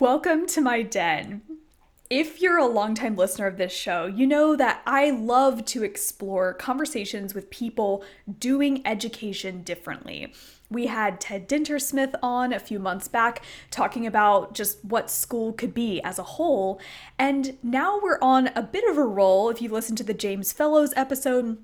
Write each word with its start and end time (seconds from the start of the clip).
Welcome 0.00 0.46
to 0.48 0.60
my 0.60 0.82
den. 0.82 1.42
If 2.10 2.42
you're 2.42 2.58
a 2.58 2.66
longtime 2.66 3.14
listener 3.14 3.46
of 3.46 3.56
this 3.56 3.72
show, 3.72 4.06
you 4.06 4.26
know 4.26 4.56
that 4.56 4.82
I 4.84 5.10
love 5.10 5.64
to 5.66 5.84
explore 5.84 6.52
conversations 6.54 7.34
with 7.34 7.50
people 7.50 8.04
doing 8.38 8.84
education 8.84 9.62
differently. 9.62 10.34
We 10.68 10.88
had 10.88 11.20
Ted 11.20 11.48
Dintersmith 11.48 12.14
on 12.20 12.52
a 12.52 12.58
few 12.58 12.80
months 12.80 13.06
back 13.06 13.42
talking 13.70 14.06
about 14.06 14.54
just 14.54 14.84
what 14.84 15.08
school 15.08 15.52
could 15.52 15.72
be 15.72 16.02
as 16.02 16.18
a 16.18 16.24
whole. 16.24 16.80
And 17.16 17.56
now 17.62 17.98
we're 18.02 18.18
on 18.20 18.48
a 18.48 18.62
bit 18.62 18.84
of 18.90 18.98
a 18.98 19.04
roll. 19.04 19.48
If 19.50 19.62
you 19.62 19.70
listen 19.70 19.94
to 19.96 20.04
the 20.04 20.12
James 20.12 20.52
Fellowes 20.52 20.92
episode, 20.96 21.58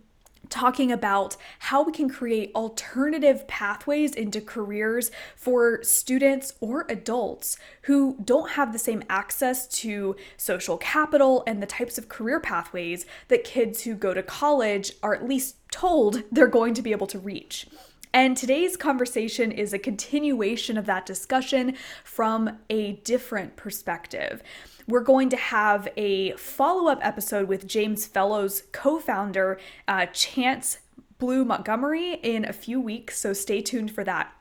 talking 0.53 0.93
about 0.93 1.37
how 1.61 1.82
we 1.82 1.91
can 1.91 2.09
create 2.09 2.53
alternative 2.55 3.48
pathways 3.48 4.14
into 4.14 4.41
careers 4.41 5.11
for 5.35 5.82
students 5.82 6.53
or 6.61 6.85
adults 6.91 7.57
who 7.82 8.18
don't 8.23 8.50
have 8.50 8.73
the 8.73 8.79
same 8.79 9.03
access 9.09 9.67
to 9.67 10.14
social 10.36 10.76
capital 10.76 11.43
and 11.46 11.62
the 11.62 11.67
types 11.67 11.96
of 11.96 12.11
career 12.11 12.39
pathways 12.39 13.07
that 13.29 13.45
kids 13.45 13.82
who 13.82 13.95
go 13.95 14.12
to 14.12 14.23
college 14.23 14.93
are 15.03 15.14
at 15.14 15.26
least 15.26 15.57
told 15.73 16.23
they're 16.31 16.46
going 16.46 16.75
to 16.75 16.82
be 16.82 16.93
able 16.93 17.07
to 17.07 17.18
reach. 17.18 17.67
And 18.14 18.37
today's 18.37 18.76
conversation 18.76 19.50
is 19.50 19.73
a 19.73 19.79
continuation 19.79 20.76
of 20.76 20.84
that 20.84 21.07
discussion 21.07 21.76
from 22.04 22.59
a 22.68 22.93
different 23.04 23.57
perspective. 23.57 24.43
We're 24.86 25.00
going 25.00 25.29
to 25.31 25.36
have 25.36 25.89
a 25.96 26.32
follow 26.32 26.90
up 26.90 26.99
episode 27.03 27.49
with 27.49 27.67
James 27.67 28.07
Fellowes 28.07 28.64
co 28.73 28.99
founder, 28.99 29.59
uh, 29.86 30.07
Chance 30.07 30.79
Blue 31.18 31.45
Montgomery, 31.45 32.14
in 32.14 32.45
a 32.45 32.53
few 32.53 32.81
weeks, 32.81 33.19
so 33.19 33.33
stay 33.33 33.61
tuned 33.61 33.92
for 33.92 34.05
that. 34.05 34.33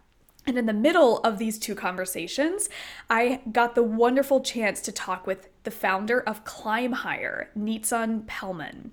And 0.48 0.58
in 0.58 0.66
the 0.66 0.73
middle 0.73 1.20
of 1.20 1.38
these 1.38 1.59
two 1.59 1.76
conversations, 1.76 2.68
I 3.09 3.41
got 3.52 3.76
the 3.76 3.84
wonderful 3.84 4.41
chance 4.41 4.82
to 4.82 4.91
talk 4.91 5.27
with 5.27 5.48
the 5.63 5.70
founder 5.70 6.20
of 6.20 6.44
Climb 6.44 6.94
Higher, 6.94 7.52
Nitzan 7.55 8.26
Pelman. 8.26 8.91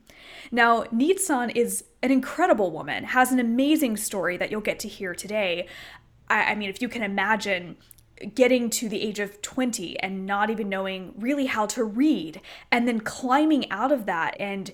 Now, 0.52 0.84
Nitzan 0.84 1.56
is 1.56 1.84
an 2.02 2.10
incredible 2.10 2.70
woman, 2.70 3.04
has 3.04 3.32
an 3.32 3.40
amazing 3.40 3.96
story 3.96 4.36
that 4.36 4.50
you'll 4.50 4.60
get 4.60 4.78
to 4.80 4.88
hear 4.88 5.14
today. 5.14 5.66
I, 6.28 6.52
I 6.52 6.54
mean, 6.54 6.68
if 6.68 6.82
you 6.82 6.88
can 6.88 7.02
imagine 7.02 7.78
getting 8.34 8.70
to 8.70 8.88
the 8.88 9.02
age 9.02 9.18
of 9.18 9.40
20 9.42 9.98
and 10.00 10.26
not 10.26 10.50
even 10.50 10.68
knowing 10.68 11.14
really 11.18 11.46
how 11.46 11.66
to 11.66 11.84
read, 11.84 12.40
and 12.70 12.86
then 12.86 13.00
climbing 13.00 13.70
out 13.70 13.92
of 13.92 14.06
that 14.06 14.36
and 14.40 14.72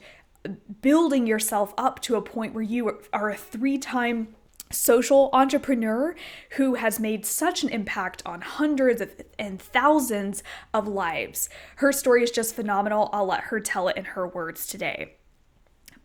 building 0.82 1.26
yourself 1.26 1.72
up 1.78 2.00
to 2.00 2.16
a 2.16 2.22
point 2.22 2.54
where 2.54 2.62
you 2.62 3.00
are 3.12 3.30
a 3.30 3.36
three 3.36 3.78
time 3.78 4.34
social 4.70 5.30
entrepreneur 5.32 6.14
who 6.52 6.74
has 6.74 6.98
made 6.98 7.24
such 7.24 7.62
an 7.62 7.68
impact 7.68 8.22
on 8.26 8.40
hundreds 8.40 9.00
of, 9.00 9.10
and 9.38 9.60
thousands 9.60 10.42
of 10.72 10.88
lives. 10.88 11.48
Her 11.76 11.92
story 11.92 12.22
is 12.22 12.30
just 12.30 12.54
phenomenal. 12.54 13.08
I'll 13.12 13.26
let 13.26 13.44
her 13.44 13.60
tell 13.60 13.88
it 13.88 13.96
in 13.96 14.04
her 14.04 14.26
words 14.26 14.66
today. 14.66 15.16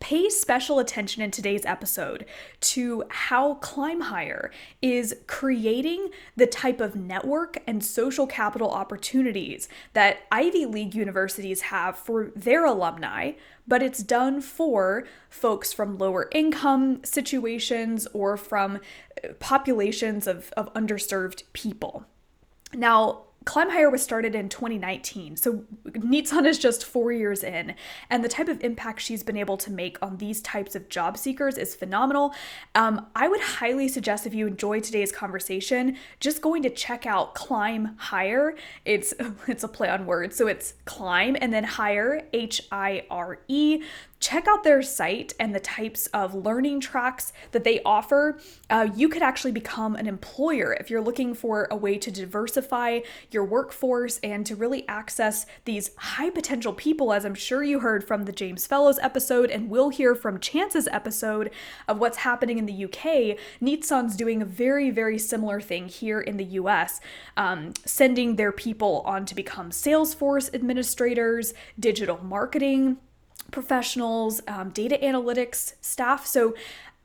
Pay 0.09 0.31
special 0.31 0.79
attention 0.79 1.21
in 1.21 1.29
today's 1.29 1.63
episode 1.67 2.25
to 2.61 3.03
how 3.09 3.59
ClimbHire 3.61 4.49
is 4.81 5.15
creating 5.27 6.09
the 6.35 6.47
type 6.47 6.81
of 6.81 6.95
network 6.95 7.59
and 7.67 7.85
social 7.85 8.25
capital 8.25 8.71
opportunities 8.71 9.69
that 9.93 10.21
Ivy 10.31 10.65
League 10.65 10.95
universities 10.95 11.61
have 11.61 11.95
for 11.95 12.31
their 12.35 12.65
alumni, 12.65 13.33
but 13.67 13.83
it's 13.83 14.02
done 14.02 14.41
for 14.41 15.05
folks 15.30 15.71
from 15.71 15.99
lower 15.99 16.27
income 16.31 17.02
situations 17.03 18.07
or 18.11 18.35
from 18.35 18.80
populations 19.39 20.25
of, 20.25 20.52
of 20.57 20.73
underserved 20.73 21.43
people. 21.53 22.07
Now, 22.73 23.25
ClimbHire 23.45 23.91
was 23.91 24.03
started 24.03 24.35
in 24.35 24.49
2019, 24.49 25.37
so 25.37 25.63
Nitzan 25.87 26.45
is 26.45 26.59
just 26.59 26.83
four 26.83 27.11
years 27.11 27.43
in, 27.43 27.73
and 28.09 28.23
the 28.23 28.27
type 28.27 28.49
of 28.49 28.61
impact 28.63 29.01
she's 29.01 29.23
been 29.23 29.37
able 29.37 29.57
to 29.57 29.71
make 29.71 29.97
on 30.01 30.17
these 30.17 30.41
types 30.41 30.75
of 30.75 30.89
job 30.89 31.17
seekers 31.17 31.57
is 31.57 31.73
phenomenal. 31.73 32.33
Um, 32.75 33.08
I 33.15 33.27
would 33.27 33.39
highly 33.39 33.87
suggest 33.87 34.27
if 34.27 34.33
you 34.33 34.45
enjoy 34.45 34.81
today's 34.81 35.11
conversation, 35.11 35.95
just 36.19 36.41
going 36.41 36.64
to 36.64 36.69
check 36.69 37.05
out 37.05 37.33
ClimbHire. 37.33 38.58
It's 38.83 39.14
it's 39.47 39.64
a 39.64 39.69
play 39.69 39.89
on 39.89 40.05
words, 40.05 40.35
so 40.35 40.47
it's 40.47 40.73
climb 40.85 41.37
and 41.39 41.53
then 41.53 41.64
higher, 41.64 42.23
H 42.33 42.61
I 42.71 43.05
R 43.09 43.39
E 43.47 43.83
check 44.19 44.47
out 44.47 44.63
their 44.63 44.81
site 44.81 45.33
and 45.39 45.55
the 45.55 45.59
types 45.59 46.07
of 46.07 46.35
learning 46.35 46.80
tracks 46.80 47.31
that 47.52 47.63
they 47.63 47.81
offer. 47.83 48.39
Uh, 48.69 48.87
you 48.95 49.07
could 49.09 49.21
actually 49.21 49.52
become 49.52 49.95
an 49.95 50.07
employer 50.07 50.73
if 50.73 50.89
you're 50.89 51.02
looking 51.02 51.33
for 51.33 51.67
a 51.71 51.75
way 51.75 51.97
to 51.97 52.11
diversify 52.11 52.99
your 53.31 53.45
workforce 53.45 54.19
and 54.19 54.45
to 54.45 54.55
really 54.55 54.87
access 54.87 55.45
these 55.65 55.91
high 55.97 56.29
potential 56.29 56.73
people, 56.73 57.13
as 57.13 57.25
I'm 57.25 57.35
sure 57.35 57.63
you 57.63 57.79
heard 57.79 58.03
from 58.03 58.23
the 58.23 58.31
James 58.31 58.67
Fellowes 58.67 58.99
episode 58.99 59.49
and 59.49 59.69
will 59.69 59.89
hear 59.89 60.15
from 60.15 60.39
Chance's 60.39 60.87
episode 60.91 61.52
of 61.87 61.99
what's 61.99 62.17
happening 62.17 62.58
in 62.58 62.65
the 62.65 62.85
UK. 62.85 63.37
Nitzan's 63.61 64.15
doing 64.15 64.41
a 64.41 64.45
very, 64.45 64.89
very 64.89 65.17
similar 65.17 65.61
thing 65.61 65.87
here 65.87 66.19
in 66.19 66.37
the 66.37 66.45
US, 66.45 66.99
um, 67.37 67.73
sending 67.85 68.35
their 68.35 68.52
people 68.52 69.02
on 69.05 69.25
to 69.25 69.35
become 69.35 69.69
Salesforce 69.69 70.53
administrators, 70.53 71.53
digital 71.79 72.19
marketing 72.23 72.97
professionals, 73.52 74.42
um, 74.48 74.70
data 74.70 74.98
analytics 75.02 75.73
staff. 75.82 76.26
So 76.26 76.55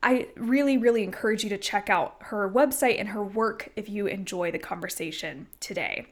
I 0.02 0.28
really, 0.36 0.76
really 0.76 1.02
encourage 1.02 1.44
you 1.44 1.50
to 1.50 1.58
check 1.58 1.88
out 1.88 2.16
her 2.20 2.50
website 2.50 3.00
and 3.00 3.08
her 3.08 3.22
work 3.22 3.70
if 3.74 3.88
you 3.88 4.06
enjoy 4.06 4.50
the 4.50 4.58
conversation 4.58 5.46
today. 5.60 6.06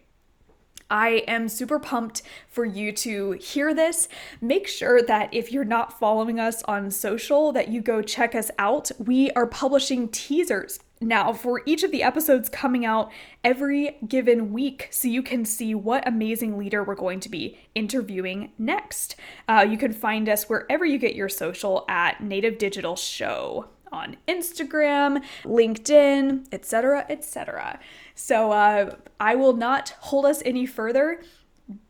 I 0.91 1.25
am 1.29 1.49
super 1.49 1.79
pumped 1.79 2.23
for 2.49 2.65
you 2.65 2.93
to 2.93 3.33
hear 3.33 3.75
this. 3.75 4.09
Make 4.41 4.69
sure 4.69 5.03
that 5.03 5.33
if 5.33 5.53
you're 5.53 5.65
not 5.65 5.99
following 5.99 6.39
us 6.39 6.63
on 6.65 6.91
social 6.91 7.53
that 7.53 7.69
you 7.69 7.81
go 7.81 8.03
check 8.03 8.35
us 8.35 8.51
out. 8.59 8.91
We 8.99 9.31
are 9.33 9.47
publishing 9.47 10.09
teasers 10.09 10.81
now 11.01 11.33
for 11.33 11.63
each 11.67 11.83
of 11.83 11.91
the 11.91 12.03
episodes 12.03 12.49
coming 12.49 12.85
out 12.85 13.11
every 13.43 13.99
given 14.07 14.53
week 14.53 14.89
so 14.91 15.09
you 15.09 15.23
can 15.23 15.45
see 15.45 15.75
what 15.75 16.07
amazing 16.07 16.59
leader 16.59 16.85
we're 16.85 16.95
going 16.95 17.21
to 17.21 17.29
be 17.29 17.59
interviewing 17.75 18.53
next. 18.59 19.17
Uh, 19.49 19.67
you 19.69 19.77
can 19.77 19.93
find 19.93 20.29
us 20.29 20.49
wherever 20.49 20.85
you 20.85 20.99
get 20.99 21.15
your 21.15 21.29
social 21.29 21.85
at 21.89 22.23
Native 22.23 22.59
Digital 22.59 22.97
Show 22.97 23.69
on 23.93 24.17
Instagram, 24.27 25.23
LinkedIn, 25.45 26.47
etc., 26.53 27.07
etc. 27.09 27.79
So 28.15 28.53
uh, 28.53 28.97
I 29.21 29.35
will 29.35 29.55
not 29.55 29.91
hold 30.01 30.27
us 30.27 30.43
any 30.45 30.67
further. 30.67 31.23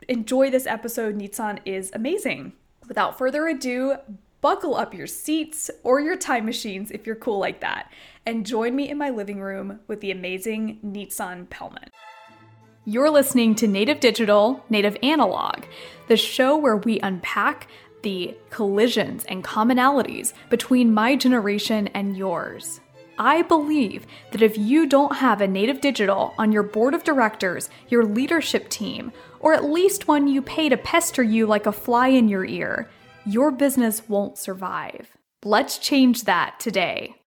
Enjoy 0.09 0.51
this 0.51 0.67
episode. 0.67 1.17
Nitzan 1.17 1.61
is 1.65 1.91
amazing. 1.95 2.53
Without 2.89 3.17
further 3.17 3.47
ado, 3.47 3.97
buckle 4.41 4.75
up 4.75 4.93
your 4.93 5.07
seats 5.07 5.71
or 5.83 6.01
your 6.01 6.17
time 6.17 6.45
machines 6.45 6.91
if 6.91 7.07
you're 7.07 7.17
cool 7.17 7.39
like 7.39 7.61
that, 7.61 7.91
and 8.27 8.45
join 8.45 8.77
me 8.77 8.91
in 8.91 8.99
my 8.99 9.09
living 9.09 9.41
room 9.41 9.81
with 9.87 10.01
the 10.01 10.11
amazing 10.11 10.79
Nitzan 10.85 11.49
Pelman. 11.49 11.89
You're 12.85 13.11
listening 13.11 13.55
to 13.57 13.69
Native 13.69 14.01
Digital, 14.01 14.65
Native 14.69 14.97
Analog, 15.05 15.63
the 16.09 16.17
show 16.17 16.57
where 16.57 16.77
we 16.77 16.99
unpack 16.99 17.69
the 18.03 18.37
collisions 18.51 19.25
and 19.25 19.45
commonalities 19.45 20.33
between 20.51 20.95
my 20.95 21.17
generation 21.17 21.89
and 21.89 22.17
yours. 22.17 22.81
I 23.19 23.43
believe 23.43 24.07
that 24.31 24.43
if 24.43 24.57
you 24.59 24.87
don't 24.87 25.17
have 25.17 25.41
a 25.41 25.47
native 25.47 25.81
digital 25.81 26.35
on 26.39 26.51
your 26.51 26.63
board 26.63 26.95
of 26.95 27.05
directors, 27.05 27.71
your 27.89 28.05
leadership 28.05 28.69
team, 28.69 29.13
or 29.41 29.53
at 29.55 29.65
least 29.65 30.09
one 30.09 30.27
you 30.27 30.43
pay 30.43 30.69
to 30.69 30.77
pester 30.77 31.23
you 31.23 31.47
like 31.47 31.67
a 31.67 31.73
fly 31.73 32.09
in 32.09 32.29
your 32.29 32.45
ear, 32.45 32.91
your 33.25 33.51
business 33.51 34.09
won't 34.09 34.39
survive. 34.39 35.17
Let's 35.45 35.79
change 35.79 36.25
that 36.25 36.59
today. 36.59 37.22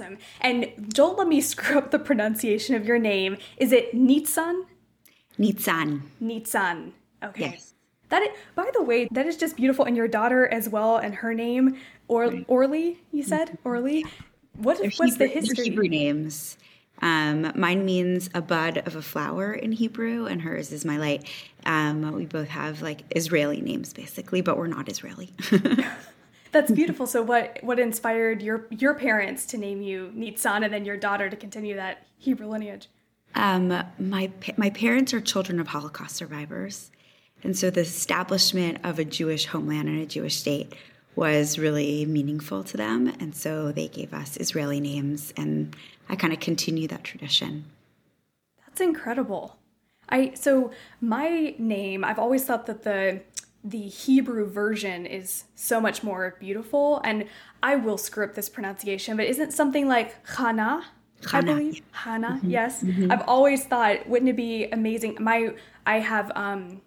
Awesome. 0.00 0.18
And 0.40 0.92
don't 0.92 1.16
let 1.16 1.28
me 1.28 1.40
screw 1.52 1.78
up 1.78 1.90
the 1.90 1.98
pronunciation 1.98 2.74
of 2.74 2.86
your 2.86 2.98
name. 2.98 3.38
Is 3.56 3.72
it 3.72 3.94
Nitzan? 3.94 4.64
Nitzan. 5.38 6.02
Nitzan. 6.22 6.92
Okay. 7.22 7.52
Yes. 7.52 7.74
That 8.08 8.22
is, 8.22 8.28
by 8.54 8.70
the 8.72 8.82
way, 8.82 9.08
that 9.10 9.26
is 9.26 9.36
just 9.36 9.56
beautiful. 9.56 9.84
And 9.84 9.96
your 9.96 10.06
daughter 10.06 10.46
as 10.46 10.68
well, 10.68 10.96
and 10.96 11.14
her 11.16 11.34
name, 11.34 11.76
or 12.08 12.32
Orly, 12.46 13.00
you 13.10 13.22
said? 13.24 13.48
Mm-hmm. 13.48 13.68
Orly? 13.68 14.02
What, 14.54 14.78
what's 14.78 14.96
Hebrew, 14.96 15.10
the 15.10 15.26
history? 15.26 15.58
Of 15.58 15.64
Hebrew 15.64 15.88
names. 15.88 16.56
Um, 17.02 17.52
mine 17.56 17.84
means 17.84 18.30
a 18.32 18.40
bud 18.40 18.78
of 18.86 18.96
a 18.96 19.02
flower 19.02 19.52
in 19.52 19.72
Hebrew, 19.72 20.26
and 20.26 20.40
hers 20.40 20.72
is 20.72 20.84
my 20.84 20.98
light. 20.98 21.28
Um, 21.66 22.12
we 22.12 22.26
both 22.26 22.48
have 22.48 22.80
like 22.80 23.02
Israeli 23.14 23.60
names, 23.60 23.92
basically, 23.92 24.40
but 24.40 24.56
we're 24.56 24.68
not 24.68 24.88
Israeli. 24.88 25.30
That's 26.52 26.70
beautiful. 26.80 27.06
So, 27.06 27.22
what 27.22 27.58
what 27.62 27.78
inspired 27.78 28.42
your 28.42 28.66
your 28.70 28.94
parents 28.94 29.46
to 29.46 29.58
name 29.58 29.82
you 29.82 30.12
Nitzan, 30.14 30.64
and 30.64 30.72
then 30.72 30.84
your 30.84 30.96
daughter 30.96 31.28
to 31.28 31.36
continue 31.36 31.76
that 31.76 32.06
Hebrew 32.18 32.48
lineage? 32.48 32.88
Um, 33.34 33.68
my 33.98 34.30
my 34.56 34.70
parents 34.70 35.12
are 35.12 35.20
children 35.20 35.60
of 35.60 35.68
Holocaust 35.68 36.16
survivors, 36.16 36.90
And 37.42 37.56
so 37.56 37.70
the 37.70 37.82
establishment 37.82 38.78
of 38.82 38.98
a 38.98 39.04
Jewish 39.04 39.46
homeland 39.46 39.88
and 39.88 40.00
a 40.00 40.06
Jewish 40.06 40.36
state 40.36 40.74
was 41.14 41.58
really 41.58 42.04
meaningful 42.06 42.62
to 42.64 42.76
them. 42.76 43.08
And 43.20 43.34
so 43.34 43.72
they 43.72 43.88
gave 43.88 44.12
us 44.12 44.36
Israeli 44.36 44.80
names, 44.80 45.32
and 45.36 45.74
I 46.08 46.16
kind 46.16 46.32
of 46.32 46.40
continue 46.40 46.88
that 46.88 47.04
tradition. 47.04 47.64
That's 48.66 48.80
incredible. 48.80 49.56
I 50.08 50.32
so 50.34 50.70
my 51.00 51.54
name, 51.58 52.04
I've 52.04 52.18
always 52.18 52.44
thought 52.44 52.66
that 52.66 52.82
the 52.84 53.20
the 53.66 53.88
Hebrew 53.88 54.46
version 54.48 55.06
is 55.06 55.44
so 55.56 55.80
much 55.80 56.04
more 56.04 56.36
beautiful 56.38 57.00
and 57.04 57.26
I 57.64 57.74
will 57.74 57.98
screw 57.98 58.24
up 58.24 58.34
this 58.34 58.48
pronunciation, 58.48 59.16
but 59.16 59.26
isn't 59.26 59.52
something 59.52 59.88
like 59.88 60.14
Hana? 60.26 60.84
I 61.32 61.40
believe 61.40 61.82
Hana. 61.90 62.28
Mm-hmm. 62.28 62.50
Yes, 62.50 62.82
mm-hmm. 62.82 63.10
I've 63.10 63.26
always 63.26 63.64
thought, 63.64 64.06
wouldn't 64.08 64.28
it 64.28 64.36
be 64.36 64.66
amazing? 64.70 65.16
My 65.18 65.54
I 65.84 65.98
have 65.98 66.30
um, 66.36 66.82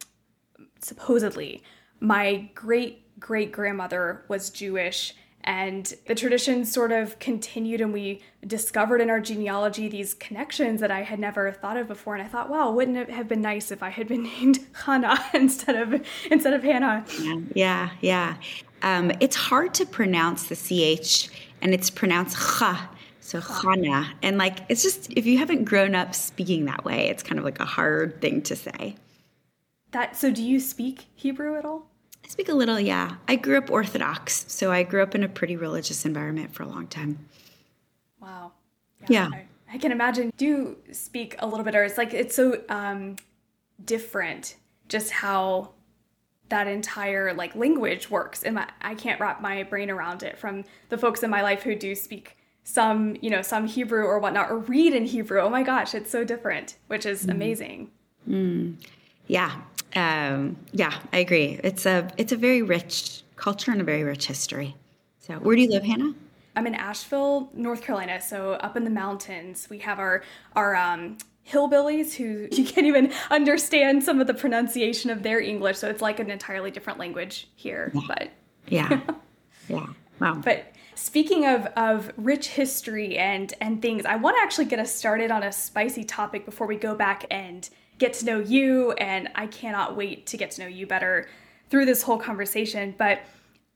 supposedly 0.80 1.64
my 2.00 2.50
great 2.56 3.20
great 3.20 3.52
grandmother 3.52 4.24
was 4.30 4.50
Jewish, 4.50 5.14
and 5.44 5.94
the 6.08 6.16
tradition 6.16 6.66
sort 6.66 6.92
of 6.92 7.18
continued, 7.20 7.82
and 7.82 7.94
we 7.94 8.22
discovered 8.46 9.02
in 9.02 9.10
our 9.10 9.20
genealogy 9.20 9.88
these 9.88 10.14
connections 10.14 10.82
that 10.82 10.92
I 10.92 11.04
had 11.04 11.20
never 11.20 11.52
thought 11.52 11.78
of 11.78 11.88
before. 11.88 12.16
And 12.16 12.24
I 12.24 12.28
thought, 12.28 12.50
wow, 12.50 12.72
wouldn't 12.72 12.98
it 12.98 13.10
have 13.10 13.28
been 13.28 13.42
nice 13.42 13.72
if 13.72 13.82
I 13.82 13.90
had 13.90 14.08
been 14.08 14.24
named 14.40 14.60
Hannah 14.86 15.24
instead 15.34 15.76
of 15.76 16.06
instead 16.30 16.54
of 16.54 16.64
Hannah? 16.64 17.06
Yeah, 17.54 17.92
yeah. 18.02 18.36
Um, 18.82 19.12
it's 19.20 19.36
hard 19.36 19.74
to 19.76 19.86
pronounce 19.86 20.48
the 20.48 20.56
ch, 20.56 21.30
and 21.62 21.74
it's 21.74 21.90
pronounced 21.90 22.36
cha. 22.38 22.90
So 23.30 23.40
Chana. 23.42 24.10
And 24.24 24.40
like, 24.40 24.60
it's 24.70 24.82
just, 24.82 25.12
if 25.12 25.28
you 25.28 25.38
haven't 25.38 25.66
grown 25.66 25.94
up 25.94 26.16
speaking 26.16 26.66
that 26.66 26.84
way, 26.84 27.10
it's 27.10 27.22
kind 27.22 27.38
of 27.38 27.46
like 27.46 27.60
a 27.60 27.66
hard 27.66 28.20
thing 28.22 28.42
to 28.44 28.56
say. 28.56 28.96
That, 29.92 30.16
so 30.16 30.32
do 30.32 30.44
you 30.44 30.60
speak 30.60 31.06
Hebrew 31.16 31.56
at 31.56 31.64
all? 31.64 31.86
I 32.30 32.32
speak 32.32 32.50
a 32.50 32.54
little, 32.54 32.80
yeah. 32.80 33.16
I 33.28 33.36
grew 33.36 33.58
up 33.58 33.72
Orthodox, 33.72 34.46
so 34.48 34.72
I 34.72 34.84
grew 34.84 35.02
up 35.02 35.16
in 35.16 35.24
a 35.24 35.28
pretty 35.28 35.56
religious 35.56 36.06
environment 36.06 36.54
for 36.54 36.62
a 36.62 36.68
long 36.68 36.86
time. 36.86 37.28
Wow. 38.22 38.52
Yeah. 39.10 39.30
yeah. 39.30 39.30
I, 39.34 39.46
I, 39.74 39.78
can 39.80 39.92
imagine. 39.92 40.32
Do 40.38 40.78
speak 40.92 41.36
a 41.40 41.48
little 41.48 41.66
bit, 41.66 41.76
or 41.76 41.84
it's 41.84 41.98
like, 41.98 42.14
it's 42.14 42.36
so 42.36 42.62
um, 42.70 43.16
different 43.84 44.58
just 44.88 45.12
how 45.12 45.72
that 46.50 46.68
entire 46.68 47.34
like 47.34 47.56
language 47.56 48.10
works 48.10 48.44
and 48.44 48.56
my, 48.56 48.68
i 48.82 48.96
can't 48.96 49.20
wrap 49.20 49.40
my 49.40 49.64
brain 49.64 49.90
around 49.90 50.24
it 50.24 50.38
from 50.38 50.64
the 50.90 50.98
folks 50.98 51.22
in 51.22 51.30
my 51.30 51.42
life 51.42 51.62
who 51.62 51.76
do 51.76 51.94
speak 51.94 52.38
some 52.64 53.16
you 53.22 53.30
know 53.30 53.42
some 53.42 53.68
hebrew 53.68 54.04
or 54.04 54.20
whatnot 54.20 54.50
or 54.50 54.58
read 54.58 54.94
in 54.94 55.06
hebrew 55.06 55.40
oh 55.40 55.50
my 55.50 55.64
gosh 55.64 55.94
it's 55.94 56.10
so 56.10 56.24
different 56.24 56.76
which 56.88 57.06
is 57.06 57.26
mm. 57.26 57.32
amazing 57.32 57.92
mm. 58.28 58.76
yeah 59.28 59.62
um, 59.96 60.58
yeah 60.72 61.00
i 61.14 61.18
agree. 61.20 61.60
It's 61.64 61.86
a 61.86 62.10
it's 62.18 62.32
a 62.32 62.38
very 62.38 62.62
rich 62.62 63.24
culture 63.36 63.72
and 63.72 63.82
a 63.82 63.84
very 63.84 64.04
rich 64.04 64.28
history. 64.28 64.76
So 65.20 65.36
where 65.36 65.56
do 65.56 65.62
you 65.62 65.70
live 65.70 65.84
hannah? 65.84 66.14
I'm 66.56 66.68
in 66.68 66.76
asheville 66.76 67.50
north 67.54 67.82
carolina. 67.82 68.22
So 68.22 68.54
up 68.54 68.76
in 68.78 68.84
the 68.84 68.90
mountains 68.90 69.68
we 69.70 69.80
have 69.80 70.00
our 70.00 70.24
our 70.56 70.76
um, 70.76 71.18
hillbillies 71.48 72.14
who 72.14 72.48
you 72.56 72.66
can't 72.66 72.88
even 72.88 73.14
understand 73.30 74.04
some 74.04 74.22
of 74.22 74.28
the 74.28 74.34
pronunciation 74.34 75.10
of 75.10 75.24
their 75.24 75.40
english. 75.40 75.78
So 75.78 75.90
it's 75.90 76.02
like 76.02 76.20
an 76.20 76.30
entirely 76.30 76.72
different 76.72 77.00
language 77.00 77.48
here 77.56 77.92
yeah. 77.94 78.02
but 78.08 78.30
yeah. 78.68 79.02
Yeah. 79.68 79.86
Wow. 80.20 80.42
But 80.44 80.74
Speaking 81.00 81.46
of, 81.46 81.66
of 81.78 82.12
rich 82.18 82.50
history 82.50 83.18
and, 83.18 83.54
and 83.62 83.82
things, 83.82 84.06
I 84.06 84.18
want 84.18 84.36
to 84.36 84.42
actually 84.42 84.66
get 84.66 84.80
us 84.80 84.94
started 84.94 85.32
on 85.32 85.44
a 85.44 85.52
spicy 85.52 86.04
topic 86.04 86.44
before 86.44 86.68
we 86.68 86.76
go 86.76 86.94
back 86.94 87.26
and 87.32 87.68
get 88.00 88.14
to 88.14 88.26
know 88.26 88.40
you. 88.40 88.94
And 88.94 89.30
I 89.36 89.46
cannot 89.46 89.96
wait 89.96 90.26
to 90.28 90.38
get 90.38 90.52
to 90.52 90.62
know 90.62 90.68
you 90.68 90.88
better 90.88 91.28
through 91.70 91.86
this 91.86 92.02
whole 92.02 92.18
conversation. 92.18 92.96
But 92.98 93.22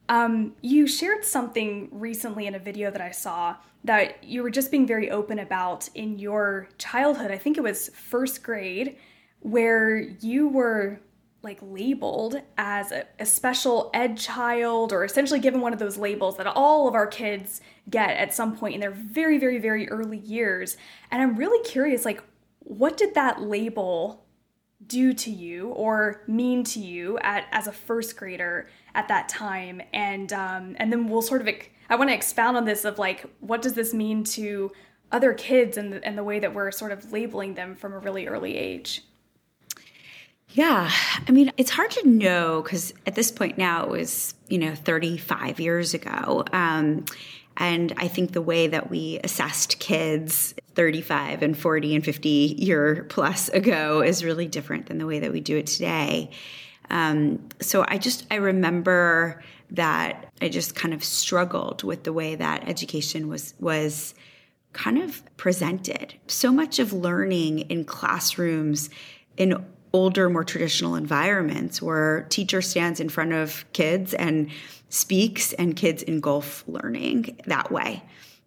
um, 0.09 0.53
you 0.61 0.87
shared 0.87 1.23
something 1.23 1.89
recently 1.91 2.47
in 2.47 2.55
a 2.55 2.59
video 2.59 2.89
that 2.89 3.01
I 3.01 3.11
saw 3.11 3.55
that 3.83 4.23
you 4.23 4.41
were 4.41 4.49
just 4.49 4.71
being 4.71 4.87
very 4.87 5.11
open 5.11 5.39
about 5.39 5.89
in 5.93 6.17
your 6.17 6.69
childhood. 6.77 7.31
I 7.31 7.37
think 7.37 7.57
it 7.57 7.63
was 7.63 7.89
first 7.89 8.43
grade, 8.43 8.97
where 9.41 9.99
you 9.99 10.47
were 10.47 10.99
like 11.41 11.59
labeled 11.61 12.41
as 12.57 12.93
a, 12.93 13.05
a, 13.19 13.25
special 13.25 13.91
ed 13.93 14.17
child 14.17 14.93
or 14.93 15.03
essentially 15.03 15.41
given 15.41 15.59
one 15.59 15.73
of 15.73 15.79
those 15.79 15.97
labels 15.97 16.37
that 16.37 16.47
all 16.47 16.87
of 16.87 16.95
our 16.95 17.05
kids 17.05 17.59
get 17.89 18.11
at 18.11 18.33
some 18.33 18.55
point 18.55 18.73
in 18.73 18.79
their 18.79 18.91
very 18.91 19.37
very 19.37 19.59
very 19.59 19.89
early 19.89 20.19
years 20.19 20.77
and 21.11 21.21
i'm 21.21 21.35
really 21.35 21.61
curious 21.67 22.05
like 22.05 22.23
what 22.63 22.97
did 22.97 23.13
that 23.15 23.41
label 23.41 24.25
do 24.85 25.13
to 25.13 25.31
you 25.31 25.69
or 25.69 26.23
mean 26.27 26.63
to 26.63 26.79
you 26.79 27.17
at, 27.19 27.45
as 27.51 27.67
a 27.67 27.71
first 27.71 28.17
grader 28.17 28.67
at 28.95 29.07
that 29.07 29.29
time 29.29 29.81
and 29.93 30.33
um, 30.33 30.75
and 30.77 30.91
then 30.91 31.07
we'll 31.07 31.21
sort 31.21 31.41
of 31.41 31.55
i 31.89 31.95
want 31.95 32.09
to 32.09 32.13
expound 32.13 32.57
on 32.57 32.65
this 32.65 32.83
of 32.85 32.99
like 32.99 33.25
what 33.39 33.61
does 33.61 33.73
this 33.73 33.93
mean 33.93 34.23
to 34.23 34.71
other 35.11 35.33
kids 35.33 35.77
and 35.77 35.93
the, 35.93 36.03
and 36.03 36.17
the 36.17 36.23
way 36.23 36.39
that 36.39 36.53
we're 36.53 36.71
sort 36.71 36.91
of 36.91 37.11
labeling 37.11 37.53
them 37.53 37.75
from 37.75 37.93
a 37.93 37.99
really 37.99 38.27
early 38.27 38.57
age 38.57 39.03
yeah. 40.53 40.91
I 41.27 41.31
mean, 41.31 41.51
it's 41.57 41.71
hard 41.71 41.89
to 41.91 42.07
know 42.07 42.61
because 42.61 42.93
at 43.07 43.15
this 43.15 43.31
point 43.31 43.57
now 43.57 43.85
it 43.85 43.89
was, 43.89 44.35
you 44.47 44.59
know, 44.59 44.75
35 44.75 45.59
years 45.59 45.95
ago. 45.95 46.45
Um, 46.53 47.05
and 47.57 47.93
I 47.97 48.07
think 48.07 48.31
the 48.31 48.41
way 48.41 48.67
that 48.67 48.89
we 48.89 49.19
assessed 49.23 49.79
kids 49.79 50.55
35 50.75 51.43
and 51.43 51.57
40 51.57 51.95
and 51.95 52.05
50 52.05 52.29
year 52.29 53.05
plus 53.09 53.49
ago 53.49 54.01
is 54.01 54.23
really 54.23 54.47
different 54.47 54.87
than 54.87 54.97
the 54.97 55.05
way 55.05 55.19
that 55.19 55.31
we 55.31 55.39
do 55.39 55.57
it 55.57 55.67
today. 55.67 56.31
Um, 56.89 57.47
so 57.59 57.85
I 57.87 57.97
just, 57.97 58.25
I 58.31 58.35
remember 58.35 59.43
that 59.71 60.31
I 60.41 60.49
just 60.49 60.75
kind 60.75 60.93
of 60.93 61.03
struggled 61.03 61.83
with 61.83 62.03
the 62.03 62.13
way 62.13 62.35
that 62.35 62.67
education 62.67 63.27
was, 63.27 63.53
was 63.59 64.13
kind 64.73 64.97
of 64.97 65.23
presented. 65.37 66.15
So 66.27 66.51
much 66.51 66.79
of 66.79 66.93
learning 66.93 67.59
in 67.61 67.85
classrooms 67.85 68.89
in 69.37 69.65
older, 69.93 70.29
more 70.29 70.43
traditional 70.43 70.95
environments 70.95 71.81
where 71.81 72.25
teacher 72.29 72.61
stands 72.61 72.99
in 72.99 73.09
front 73.09 73.31
of 73.31 73.63
kids 73.73 74.13
and 74.15 74.49
speaks 74.89 75.53
and 75.53 75.75
kids 75.75 76.03
engulf 76.03 76.63
learning 76.67 77.39
that 77.45 77.71
way. 77.71 78.03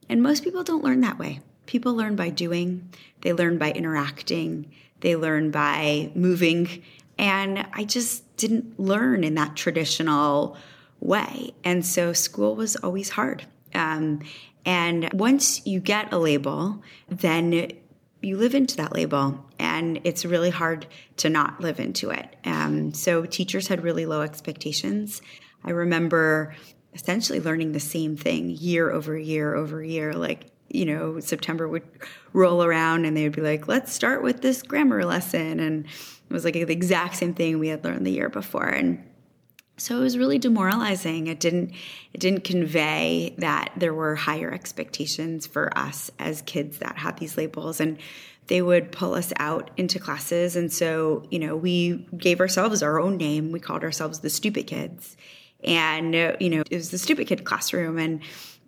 And 0.08 0.22
most 0.22 0.43
people 0.43 0.64
don't 0.64 0.84
learn 0.84 1.00
that 1.02 1.19
way. 1.19 1.40
People 1.66 1.94
learn 1.94 2.16
by 2.16 2.31
doing, 2.31 2.88
they 3.22 3.32
learn 3.32 3.58
by 3.58 3.72
interacting, 3.72 4.70
they 5.00 5.16
learn 5.16 5.50
by 5.50 6.10
moving. 6.14 6.82
And 7.19 7.66
I 7.72 7.84
just 7.84 8.37
didn't 8.37 8.78
learn 8.78 9.25
in 9.25 9.34
that 9.34 9.56
traditional 9.56 10.56
way. 11.00 11.52
And 11.64 11.84
so 11.87 12.12
school 12.12 12.56
was 12.56 12.76
always 12.76 13.10
hard. 13.10 13.46
Um, 13.74 14.20
and 14.65 15.08
once 15.12 15.65
you 15.67 15.81
get 15.81 16.12
a 16.12 16.19
label, 16.19 16.82
then 17.08 17.70
you 18.26 18.36
live 18.36 18.56
into 18.56 18.76
that 18.76 18.92
label 18.92 19.46
and 19.58 20.00
it's 20.02 20.24
really 20.24 20.50
hard 20.50 20.84
to 21.16 21.30
not 21.30 21.60
live 21.60 21.78
into 21.78 22.10
it. 22.10 22.34
Um, 22.44 22.92
so 22.92 23.24
teachers 23.24 23.68
had 23.68 23.84
really 23.84 24.04
low 24.04 24.22
expectations. 24.22 25.22
I 25.64 25.70
remember 25.70 26.54
essentially 26.92 27.40
learning 27.40 27.70
the 27.70 27.80
same 27.80 28.16
thing 28.16 28.50
year 28.50 28.90
over 28.90 29.16
year 29.16 29.54
over 29.54 29.82
year. 29.82 30.12
Like, 30.12 30.46
you 30.68 30.84
know, 30.84 31.20
September 31.20 31.68
would 31.68 31.84
roll 32.32 32.64
around 32.64 33.04
and 33.04 33.16
they 33.16 33.22
would 33.22 33.36
be 33.36 33.42
like, 33.42 33.68
let's 33.68 33.92
start 33.92 34.24
with 34.24 34.42
this 34.42 34.60
grammar 34.60 35.04
lesson. 35.04 35.60
And 35.60 35.86
it 35.86 36.32
was 36.32 36.44
like 36.44 36.54
the 36.54 36.62
exact 36.62 37.14
same 37.16 37.32
thing 37.32 37.60
we 37.60 37.68
had 37.68 37.84
learned 37.84 38.04
the 38.04 38.12
year 38.12 38.28
before. 38.28 38.66
And 38.66 39.08
so 39.78 39.98
it 39.98 40.00
was 40.00 40.16
really 40.16 40.38
demoralizing. 40.38 41.26
It 41.26 41.38
didn't 41.38 41.72
it 42.12 42.20
didn't 42.20 42.44
convey 42.44 43.34
that 43.38 43.72
there 43.76 43.92
were 43.92 44.14
higher 44.14 44.50
expectations 44.52 45.46
for 45.46 45.76
us 45.76 46.10
as 46.18 46.42
kids 46.42 46.78
that 46.78 46.96
had 46.96 47.18
these 47.18 47.36
labels 47.36 47.80
and 47.80 47.98
they 48.46 48.62
would 48.62 48.92
pull 48.92 49.14
us 49.14 49.32
out 49.38 49.70
into 49.76 49.98
classes 49.98 50.56
and 50.56 50.72
so, 50.72 51.26
you 51.30 51.38
know, 51.38 51.56
we 51.56 52.06
gave 52.16 52.40
ourselves 52.40 52.82
our 52.82 53.00
own 53.00 53.16
name. 53.16 53.52
We 53.52 53.60
called 53.60 53.82
ourselves 53.82 54.20
the 54.20 54.30
stupid 54.30 54.66
kids. 54.66 55.16
And 55.64 56.14
you 56.14 56.50
know, 56.50 56.62
it 56.70 56.76
was 56.76 56.90
the 56.90 56.98
stupid 56.98 57.26
kid 57.26 57.44
classroom 57.44 57.98
and 57.98 58.20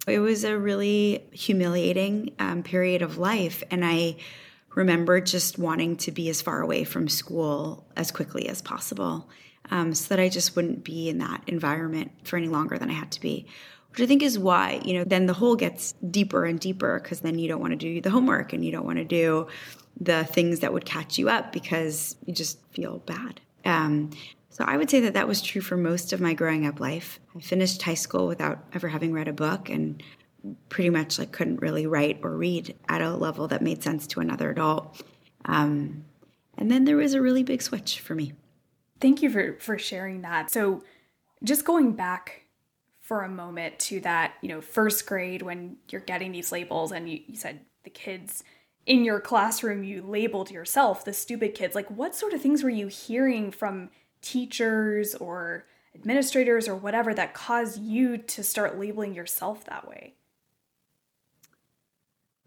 it 0.07 0.19
was 0.19 0.45
a 0.45 0.59
really 0.59 1.25
humiliating 1.33 2.35
um, 2.39 2.63
period 2.63 3.03
of 3.03 3.19
life 3.19 3.63
and 3.71 3.85
I 3.85 4.17
remember 4.75 5.21
just 5.21 5.59
wanting 5.59 5.97
to 5.97 6.13
be 6.13 6.29
as 6.29 6.43
far 6.43 6.61
away 6.61 6.85
from 6.85 7.09
school 7.09 7.87
as 7.97 8.11
quickly 8.11 8.49
as 8.49 8.61
possible 8.63 9.29
um, 9.71 9.95
so 9.95 10.15
that 10.15 10.21
I 10.21 10.29
just 10.29 10.57
wouldn't 10.57 10.85
be 10.85 11.09
in 11.09 11.19
that 11.19 11.43
environment 11.47 12.13
for 12.25 12.37
any 12.37 12.49
longer 12.49 12.79
than 12.79 12.91
I 12.91 12.95
had 12.95 13.11
to 13.13 13.21
be. 13.21 13.47
Which 13.91 14.01
I 14.01 14.07
think 14.07 14.23
is 14.23 14.39
why, 14.39 14.81
you 14.85 14.95
know, 14.95 15.05
then 15.05 15.27
the 15.27 15.33
hole 15.33 15.57
gets 15.57 15.95
deeper 16.11 16.45
and 16.45 16.61
deeper 16.61 17.01
because 17.03 17.21
then 17.21 17.39
you 17.39 17.49
don't 17.49 17.61
want 17.61 17.73
to 17.73 17.77
do 17.77 18.01
the 18.01 18.11
homework 18.11 18.53
and 18.53 18.65
you 18.65 18.71
don't 18.71 18.85
want 18.85 18.99
to 18.99 19.05
do 19.05 19.49
the 20.01 20.25
things 20.25 20.61
that 20.61 20.73
would 20.73 20.85
catch 20.85 21.19
you 21.19 21.29
up 21.29 21.53
because 21.53 22.17
you 22.27 22.35
just 22.35 22.59
feel 22.73 22.99
bad. 23.01 23.41
Um, 23.65 24.11
so 24.51 24.65
I 24.65 24.77
would 24.77 24.91
say 24.91 25.01
that 25.01 25.15
that 25.15 25.27
was 25.27 25.41
true 25.41 25.61
for 25.61 25.77
most 25.77 26.13
of 26.13 26.21
my 26.21 26.35
growing 26.35 26.67
up 26.67 26.81
life. 26.81 27.19
I 27.37 27.41
finished 27.41 27.83
high 27.83 27.95
school 27.95 28.27
without 28.27 28.65
ever 28.73 28.89
having 28.89 29.13
read 29.13 29.29
a 29.29 29.33
book 29.33 29.71
and 29.71 30.03
pretty 30.69 30.91
much 30.91 31.19
like 31.19 31.33
couldn't 31.33 31.63
really 31.63 31.87
write 31.87 32.21
or 32.23 32.37
read 32.37 32.75
at 32.89 33.01
a 33.01 33.15
level 33.15 33.49
that 33.49 33.63
made 33.63 33.83
sense 33.83 34.07
to 34.09 34.21
another 34.21 34.51
adult. 34.51 35.03
Um, 35.45 36.05
and 36.57 36.71
then 36.71 36.85
there 36.85 36.97
was 36.97 37.15
a 37.15 37.21
really 37.21 37.43
big 37.43 37.63
switch 37.63 38.01
for 38.01 38.15
me 38.15 38.33
Thank 39.01 39.23
you 39.23 39.31
for 39.31 39.57
for 39.61 39.79
sharing 39.79 40.23
that. 40.23 40.51
So 40.51 40.83
just 41.43 41.65
going 41.65 41.93
back 41.93 42.45
for 43.01 43.23
a 43.23 43.29
moment 43.29 43.79
to 43.79 44.01
that, 44.01 44.35
you 44.43 44.49
know, 44.49 44.61
first 44.61 45.07
grade 45.07 45.43
when 45.43 45.77
you're 45.89 46.01
getting 46.01 46.33
these 46.33 46.53
labels 46.53 46.93
and 46.93 47.09
you, 47.09 47.21
you 47.27 47.37
said 47.37 47.61
the 47.85 47.91
kids 47.91 48.45
in 48.85 49.05
your 49.05 49.21
classroom 49.21 49.85
you 49.85 50.03
labeled 50.03 50.51
yourself 50.51 51.05
the 51.05 51.13
stupid 51.13 51.55
kids. 51.55 51.75
Like 51.75 51.91
what 51.91 52.15
sort 52.15 52.33
of 52.33 52.43
things 52.43 52.63
were 52.63 52.71
you 52.71 52.89
hearing 52.89 53.51
from 53.51 53.91
teachers 54.21 55.15
or 55.15 55.65
administrators 55.95 56.69
or 56.69 56.75
whatever 56.75 57.15
that 57.15 57.35
caused 57.35 57.81
you 57.81 58.19
to 58.19 58.43
start 58.43 58.79
labeling 58.79 59.15
yourself 59.15 59.65
that 59.65 59.89
way? 59.89 60.15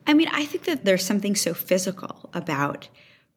I 0.05 0.13
mean, 0.13 0.29
I 0.31 0.45
think 0.45 0.65
that 0.65 0.83
there's 0.83 1.05
something 1.05 1.35
so 1.35 1.53
physical 1.53 2.29
about 2.33 2.87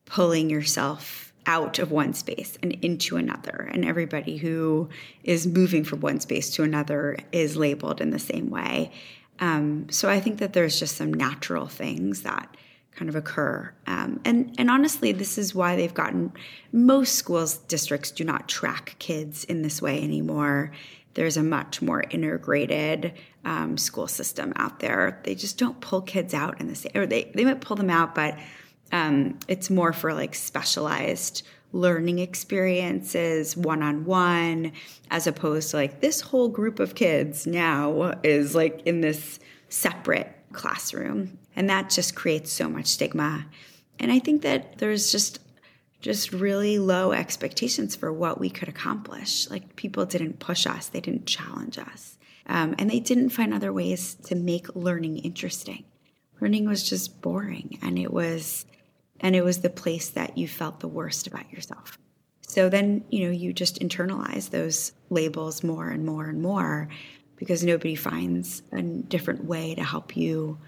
pulling 0.06 0.50
yourself 0.50 1.23
out 1.46 1.78
of 1.78 1.90
one 1.90 2.14
space 2.14 2.58
and 2.62 2.72
into 2.82 3.16
another. 3.16 3.68
And 3.72 3.84
everybody 3.84 4.36
who 4.36 4.88
is 5.22 5.46
moving 5.46 5.84
from 5.84 6.00
one 6.00 6.20
space 6.20 6.50
to 6.54 6.62
another 6.62 7.18
is 7.32 7.56
labeled 7.56 8.00
in 8.00 8.10
the 8.10 8.18
same 8.18 8.50
way. 8.50 8.92
Um, 9.40 9.86
so 9.90 10.08
I 10.08 10.20
think 10.20 10.38
that 10.38 10.52
there's 10.52 10.78
just 10.78 10.96
some 10.96 11.12
natural 11.12 11.66
things 11.66 12.22
that 12.22 12.56
kind 12.94 13.08
of 13.08 13.16
occur. 13.16 13.72
Um, 13.86 14.20
and 14.24 14.54
and 14.58 14.70
honestly, 14.70 15.12
this 15.12 15.36
is 15.36 15.54
why 15.54 15.76
they've 15.76 15.94
gotten 15.94 16.32
most 16.72 17.16
schools 17.16 17.58
districts 17.58 18.10
do 18.10 18.24
not 18.24 18.48
track 18.48 18.96
kids 18.98 19.44
in 19.44 19.62
this 19.62 19.82
way 19.82 20.02
anymore. 20.02 20.70
There's 21.14 21.36
a 21.36 21.42
much 21.42 21.82
more 21.82 22.04
integrated 22.10 23.12
um, 23.44 23.76
school 23.76 24.08
system 24.08 24.52
out 24.56 24.80
there. 24.80 25.20
They 25.24 25.34
just 25.34 25.58
don't 25.58 25.80
pull 25.80 26.02
kids 26.02 26.34
out 26.34 26.60
in 26.60 26.68
the 26.68 26.74
same, 26.74 26.92
or 26.94 27.06
they 27.06 27.30
they 27.34 27.44
might 27.44 27.60
pull 27.60 27.76
them 27.76 27.90
out, 27.90 28.14
but 28.14 28.38
um, 28.94 29.36
it's 29.48 29.70
more 29.70 29.92
for 29.92 30.14
like 30.14 30.36
specialized 30.36 31.42
learning 31.72 32.20
experiences 32.20 33.56
one 33.56 33.82
on 33.82 34.04
one, 34.04 34.70
as 35.10 35.26
opposed 35.26 35.72
to 35.72 35.76
like 35.76 36.00
this 36.00 36.20
whole 36.20 36.48
group 36.48 36.78
of 36.78 36.94
kids 36.94 37.44
now 37.44 38.14
is 38.22 38.54
like 38.54 38.82
in 38.86 39.00
this 39.00 39.40
separate 39.68 40.32
classroom. 40.52 41.36
And 41.56 41.68
that 41.68 41.90
just 41.90 42.14
creates 42.14 42.52
so 42.52 42.68
much 42.68 42.86
stigma. 42.86 43.46
And 43.98 44.12
I 44.12 44.20
think 44.20 44.42
that 44.42 44.78
there's 44.78 45.10
just 45.10 45.40
just 46.00 46.32
really 46.32 46.78
low 46.78 47.12
expectations 47.12 47.96
for 47.96 48.12
what 48.12 48.38
we 48.38 48.48
could 48.48 48.68
accomplish. 48.68 49.50
Like 49.50 49.74
people 49.74 50.06
didn't 50.06 50.38
push 50.38 50.66
us, 50.66 50.86
they 50.86 51.00
didn't 51.00 51.26
challenge 51.26 51.78
us, 51.78 52.16
um, 52.46 52.76
and 52.78 52.88
they 52.88 53.00
didn't 53.00 53.30
find 53.30 53.52
other 53.52 53.72
ways 53.72 54.14
to 54.26 54.36
make 54.36 54.76
learning 54.76 55.18
interesting. 55.18 55.84
Learning 56.40 56.68
was 56.68 56.88
just 56.88 57.22
boring, 57.22 57.78
and 57.82 57.98
it 57.98 58.12
was 58.12 58.66
and 59.20 59.34
it 59.36 59.44
was 59.44 59.58
the 59.58 59.70
place 59.70 60.10
that 60.10 60.36
you 60.36 60.48
felt 60.48 60.80
the 60.80 60.88
worst 60.88 61.26
about 61.26 61.50
yourself. 61.52 61.98
So 62.46 62.68
then, 62.68 63.04
you 63.10 63.24
know, 63.24 63.32
you 63.32 63.52
just 63.52 63.80
internalize 63.80 64.50
those 64.50 64.92
labels 65.10 65.64
more 65.64 65.88
and 65.88 66.04
more 66.04 66.26
and 66.26 66.40
more 66.40 66.88
because 67.36 67.64
nobody 67.64 67.94
finds 67.94 68.62
a 68.72 68.82
different 68.82 69.44
way 69.44 69.74
to 69.74 69.82
help 69.82 70.16
you 70.16 70.58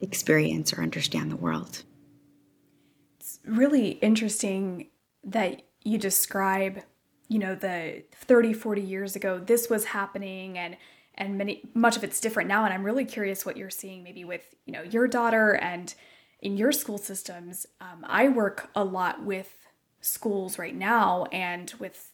experience 0.00 0.72
or 0.72 0.82
understand 0.82 1.30
the 1.30 1.36
world. 1.36 1.82
It's 3.18 3.40
really 3.46 3.90
interesting 3.90 4.88
that 5.24 5.62
you 5.82 5.98
describe, 5.98 6.82
you 7.28 7.38
know, 7.38 7.54
the 7.54 8.04
30, 8.12 8.52
40 8.52 8.82
years 8.82 9.16
ago 9.16 9.38
this 9.38 9.70
was 9.70 9.86
happening 9.86 10.58
and 10.58 10.76
and 11.16 11.38
many 11.38 11.62
much 11.74 11.96
of 11.96 12.02
it's 12.04 12.20
different 12.20 12.48
now 12.48 12.64
and 12.64 12.74
I'm 12.74 12.82
really 12.82 13.04
curious 13.04 13.46
what 13.46 13.56
you're 13.56 13.70
seeing 13.70 14.02
maybe 14.02 14.24
with, 14.24 14.54
you 14.66 14.72
know, 14.72 14.82
your 14.82 15.06
daughter 15.06 15.54
and 15.54 15.94
in 16.44 16.58
your 16.58 16.70
school 16.70 16.98
systems, 16.98 17.66
um, 17.80 18.04
I 18.04 18.28
work 18.28 18.68
a 18.76 18.84
lot 18.84 19.24
with 19.24 19.52
schools 20.02 20.58
right 20.58 20.76
now 20.76 21.24
and 21.32 21.72
with 21.80 22.12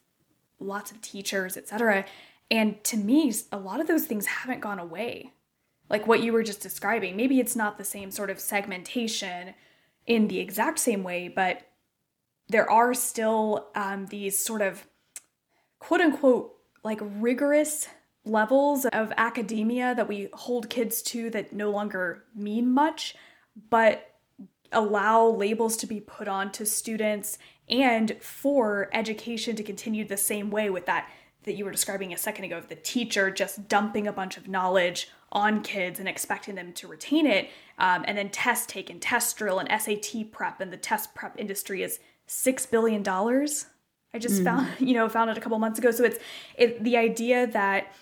lots 0.60 0.92
of 0.92 1.02
teachers, 1.02 1.56
etc. 1.56 2.06
And 2.48 2.82
to 2.84 2.96
me, 2.96 3.32
a 3.50 3.58
lot 3.58 3.80
of 3.80 3.88
those 3.88 4.06
things 4.06 4.26
haven't 4.26 4.60
gone 4.60 4.78
away. 4.78 5.32
Like 5.88 6.06
what 6.06 6.22
you 6.22 6.32
were 6.32 6.44
just 6.44 6.60
describing. 6.60 7.16
Maybe 7.16 7.40
it's 7.40 7.56
not 7.56 7.76
the 7.76 7.84
same 7.84 8.12
sort 8.12 8.30
of 8.30 8.38
segmentation 8.38 9.54
in 10.06 10.28
the 10.28 10.38
exact 10.38 10.78
same 10.78 11.02
way, 11.02 11.26
but 11.26 11.62
there 12.48 12.70
are 12.70 12.94
still 12.94 13.68
um, 13.74 14.06
these 14.06 14.38
sort 14.38 14.62
of 14.62 14.86
quote 15.80 16.00
unquote 16.00 16.54
like 16.84 17.00
rigorous 17.02 17.88
levels 18.24 18.86
of 18.86 19.12
academia 19.16 19.94
that 19.96 20.06
we 20.06 20.28
hold 20.34 20.70
kids 20.70 21.02
to 21.02 21.30
that 21.30 21.52
no 21.52 21.70
longer 21.70 22.24
mean 22.34 22.70
much, 22.72 23.16
but 23.68 24.09
allow 24.72 25.26
labels 25.26 25.76
to 25.78 25.86
be 25.86 26.00
put 26.00 26.28
on 26.28 26.52
to 26.52 26.66
students 26.66 27.38
and 27.68 28.16
for 28.20 28.88
education 28.92 29.56
to 29.56 29.62
continue 29.62 30.04
the 30.04 30.16
same 30.16 30.50
way 30.50 30.70
with 30.70 30.86
that 30.86 31.08
that 31.44 31.54
you 31.54 31.64
were 31.64 31.70
describing 31.70 32.12
a 32.12 32.18
second 32.18 32.44
ago 32.44 32.58
of 32.58 32.68
the 32.68 32.74
teacher 32.74 33.30
just 33.30 33.68
dumping 33.68 34.06
a 34.06 34.12
bunch 34.12 34.36
of 34.36 34.46
knowledge 34.46 35.08
on 35.32 35.62
kids 35.62 35.98
and 35.98 36.08
expecting 36.08 36.54
them 36.54 36.72
to 36.72 36.86
retain 36.86 37.26
it 37.26 37.48
um, 37.78 38.04
and 38.06 38.18
then 38.18 38.28
test 38.28 38.68
take 38.68 38.90
and 38.90 39.00
test 39.00 39.36
drill 39.36 39.58
and 39.58 39.68
sat 39.80 40.30
prep 40.32 40.60
and 40.60 40.72
the 40.72 40.76
test 40.76 41.14
prep 41.14 41.38
industry 41.38 41.82
is 41.82 41.98
six 42.26 42.66
billion 42.66 43.02
dollars 43.02 43.66
i 44.12 44.18
just 44.18 44.40
mm. 44.40 44.44
found 44.44 44.68
you 44.78 44.94
know 44.94 45.08
found 45.08 45.30
it 45.30 45.38
a 45.38 45.40
couple 45.40 45.58
months 45.58 45.78
ago 45.78 45.90
so 45.90 46.04
it's 46.04 46.18
it, 46.56 46.82
the 46.84 46.96
idea 46.96 47.46
that 47.46 47.92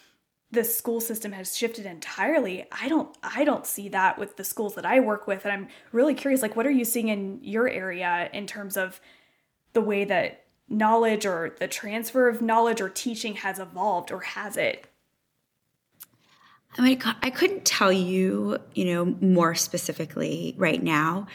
the 0.50 0.64
school 0.64 1.00
system 1.00 1.33
has 1.33 1.57
shifted 1.57 1.85
entirely. 1.85 2.64
I 2.73 2.88
don't 2.88 3.17
i 3.23 3.45
don't 3.45 3.67
see 3.67 3.88
that 3.90 4.19
with 4.19 4.37
the 4.37 4.45
schools 4.45 4.75
that 4.75 4.87
i 4.87 5.00
work 5.00 5.26
with 5.26 5.45
and 5.45 5.52
i'm 5.52 5.69
really 5.93 6.14
curious 6.14 6.43
like 6.43 6.57
what 6.57 6.67
are 6.67 6.71
you 6.71 6.85
seeing 6.85 7.09
in 7.09 7.38
your 7.43 7.69
area 7.69 8.31
in 8.33 8.47
terms 8.47 8.76
of 8.76 9.00
the 9.75 9.81
way 9.81 10.05
that 10.05 10.45
knowledge 10.69 11.26
or 11.26 11.55
the 11.59 11.69
transfer 11.69 12.28
of 12.28 12.43
knowledge 12.43 12.81
or 12.81 12.88
teaching 12.88 13.35
has 13.37 13.59
evolved 13.59 14.11
or 14.11 14.21
has 14.21 14.57
it? 14.57 14.87
I 16.76 16.83
mean 16.83 17.02
i 17.23 17.31
couldn't 17.31 17.64
tell 17.64 17.93
you 17.93 18.59
you 18.75 18.85
know 18.87 19.17
more 19.21 19.55
specifically 19.55 20.55
right 20.57 20.83
now 20.83 21.26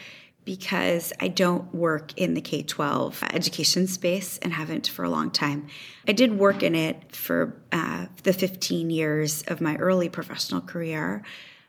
because 0.44 1.12
I 1.20 1.28
don't 1.28 1.74
work 1.74 2.12
in 2.16 2.34
the 2.34 2.40
K 2.40 2.62
12 2.62 3.22
education 3.32 3.86
space 3.86 4.38
and 4.38 4.52
haven't 4.52 4.88
for 4.88 5.04
a 5.04 5.10
long 5.10 5.30
time. 5.30 5.68
I 6.06 6.12
did 6.12 6.38
work 6.38 6.62
in 6.62 6.74
it 6.74 7.14
for 7.14 7.56
uh, 7.72 8.06
the 8.22 8.32
15 8.32 8.90
years 8.90 9.42
of 9.48 9.60
my 9.60 9.76
early 9.76 10.08
professional 10.08 10.60
career, 10.60 11.22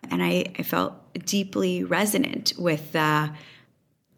and 0.10 0.22
I, 0.22 0.46
I 0.60 0.64
felt 0.64 0.94
deeply 1.26 1.84
resonant 1.84 2.54
with 2.58 2.92
the 2.92 3.32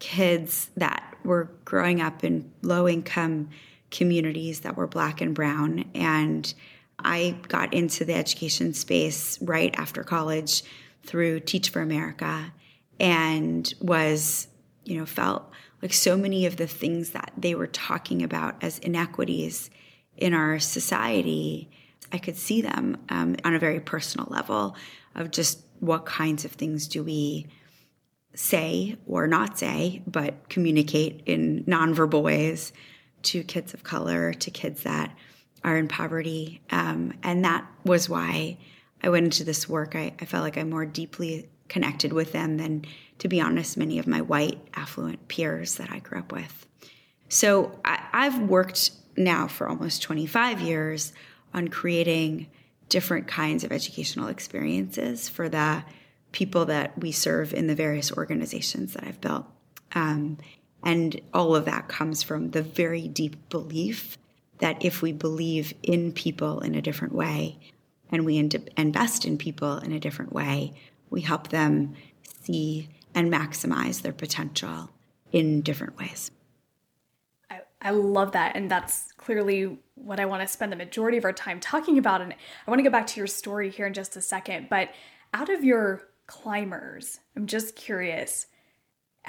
kids 0.00 0.70
that 0.76 1.16
were 1.24 1.50
growing 1.64 2.00
up 2.00 2.24
in 2.24 2.52
low 2.62 2.88
income 2.88 3.48
communities 3.90 4.60
that 4.60 4.76
were 4.76 4.86
black 4.86 5.20
and 5.20 5.34
brown. 5.34 5.84
And 5.94 6.52
I 6.98 7.36
got 7.48 7.72
into 7.74 8.04
the 8.04 8.14
education 8.14 8.74
space 8.74 9.40
right 9.40 9.74
after 9.78 10.02
college 10.02 10.62
through 11.04 11.40
Teach 11.40 11.70
for 11.70 11.80
America 11.80 12.52
and 13.00 13.72
was, 13.80 14.47
you 14.88 14.98
know, 14.98 15.04
felt 15.04 15.50
like 15.82 15.92
so 15.92 16.16
many 16.16 16.46
of 16.46 16.56
the 16.56 16.66
things 16.66 17.10
that 17.10 17.30
they 17.36 17.54
were 17.54 17.66
talking 17.66 18.22
about 18.22 18.62
as 18.64 18.78
inequities 18.78 19.70
in 20.16 20.32
our 20.32 20.58
society, 20.58 21.70
I 22.10 22.18
could 22.18 22.36
see 22.36 22.62
them 22.62 22.96
um, 23.10 23.36
on 23.44 23.54
a 23.54 23.58
very 23.58 23.80
personal 23.80 24.26
level 24.30 24.74
of 25.14 25.30
just 25.30 25.60
what 25.80 26.06
kinds 26.06 26.46
of 26.46 26.52
things 26.52 26.88
do 26.88 27.04
we 27.04 27.46
say 28.34 28.96
or 29.06 29.26
not 29.26 29.58
say, 29.58 30.02
but 30.06 30.48
communicate 30.48 31.22
in 31.26 31.64
nonverbal 31.64 32.22
ways 32.22 32.72
to 33.24 33.42
kids 33.42 33.74
of 33.74 33.84
color, 33.84 34.32
to 34.32 34.50
kids 34.50 34.84
that 34.84 35.14
are 35.64 35.76
in 35.76 35.86
poverty. 35.86 36.62
Um, 36.70 37.12
and 37.22 37.44
that 37.44 37.66
was 37.84 38.08
why 38.08 38.56
I 39.02 39.10
went 39.10 39.24
into 39.24 39.44
this 39.44 39.68
work. 39.68 39.94
I, 39.94 40.14
I 40.18 40.24
felt 40.24 40.44
like 40.44 40.56
I'm 40.56 40.70
more 40.70 40.86
deeply 40.86 41.48
connected 41.68 42.12
with 42.12 42.32
them 42.32 42.56
than, 42.56 42.84
to 43.18 43.28
be 43.28 43.40
honest, 43.40 43.76
many 43.76 43.98
of 43.98 44.06
my 44.06 44.20
white 44.20 44.58
affluent 44.74 45.28
peers 45.28 45.76
that 45.76 45.90
I 45.90 45.98
grew 45.98 46.18
up 46.18 46.32
with. 46.32 46.66
So 47.28 47.78
I, 47.84 48.02
I've 48.12 48.38
worked 48.40 48.90
now 49.16 49.48
for 49.48 49.68
almost 49.68 50.02
25 50.02 50.60
years 50.60 51.12
on 51.52 51.68
creating 51.68 52.46
different 52.88 53.26
kinds 53.26 53.64
of 53.64 53.72
educational 53.72 54.28
experiences 54.28 55.28
for 55.28 55.48
the 55.48 55.84
people 56.32 56.66
that 56.66 56.98
we 56.98 57.12
serve 57.12 57.52
in 57.52 57.66
the 57.66 57.74
various 57.74 58.12
organizations 58.12 58.94
that 58.94 59.04
I've 59.04 59.20
built. 59.20 59.46
Um, 59.94 60.38
and 60.84 61.20
all 61.34 61.56
of 61.56 61.64
that 61.64 61.88
comes 61.88 62.22
from 62.22 62.50
the 62.50 62.62
very 62.62 63.08
deep 63.08 63.48
belief 63.48 64.16
that 64.58 64.84
if 64.84 65.02
we 65.02 65.12
believe 65.12 65.72
in 65.82 66.12
people 66.12 66.60
in 66.60 66.74
a 66.74 66.82
different 66.82 67.14
way 67.14 67.58
and 68.10 68.24
we 68.24 68.38
in- 68.38 68.50
invest 68.76 69.24
in 69.24 69.38
people 69.38 69.78
in 69.78 69.92
a 69.92 70.00
different 70.00 70.32
way, 70.32 70.72
we 71.10 71.22
help 71.22 71.48
them 71.48 71.94
see 72.42 72.88
and 73.14 73.32
maximize 73.32 74.02
their 74.02 74.12
potential 74.12 74.90
in 75.32 75.60
different 75.60 75.98
ways. 75.98 76.30
I, 77.50 77.60
I 77.80 77.90
love 77.90 78.32
that. 78.32 78.56
And 78.56 78.70
that's 78.70 79.12
clearly 79.12 79.78
what 79.94 80.20
I 80.20 80.26
want 80.26 80.42
to 80.42 80.48
spend 80.48 80.72
the 80.72 80.76
majority 80.76 81.18
of 81.18 81.24
our 81.24 81.32
time 81.32 81.60
talking 81.60 81.98
about. 81.98 82.20
And 82.20 82.32
I 82.32 82.70
want 82.70 82.78
to 82.78 82.84
go 82.84 82.90
back 82.90 83.06
to 83.08 83.20
your 83.20 83.26
story 83.26 83.70
here 83.70 83.86
in 83.86 83.92
just 83.92 84.16
a 84.16 84.20
second. 84.20 84.68
But 84.68 84.90
out 85.34 85.48
of 85.48 85.64
your 85.64 86.08
climbers, 86.26 87.20
I'm 87.36 87.46
just 87.46 87.76
curious 87.76 88.46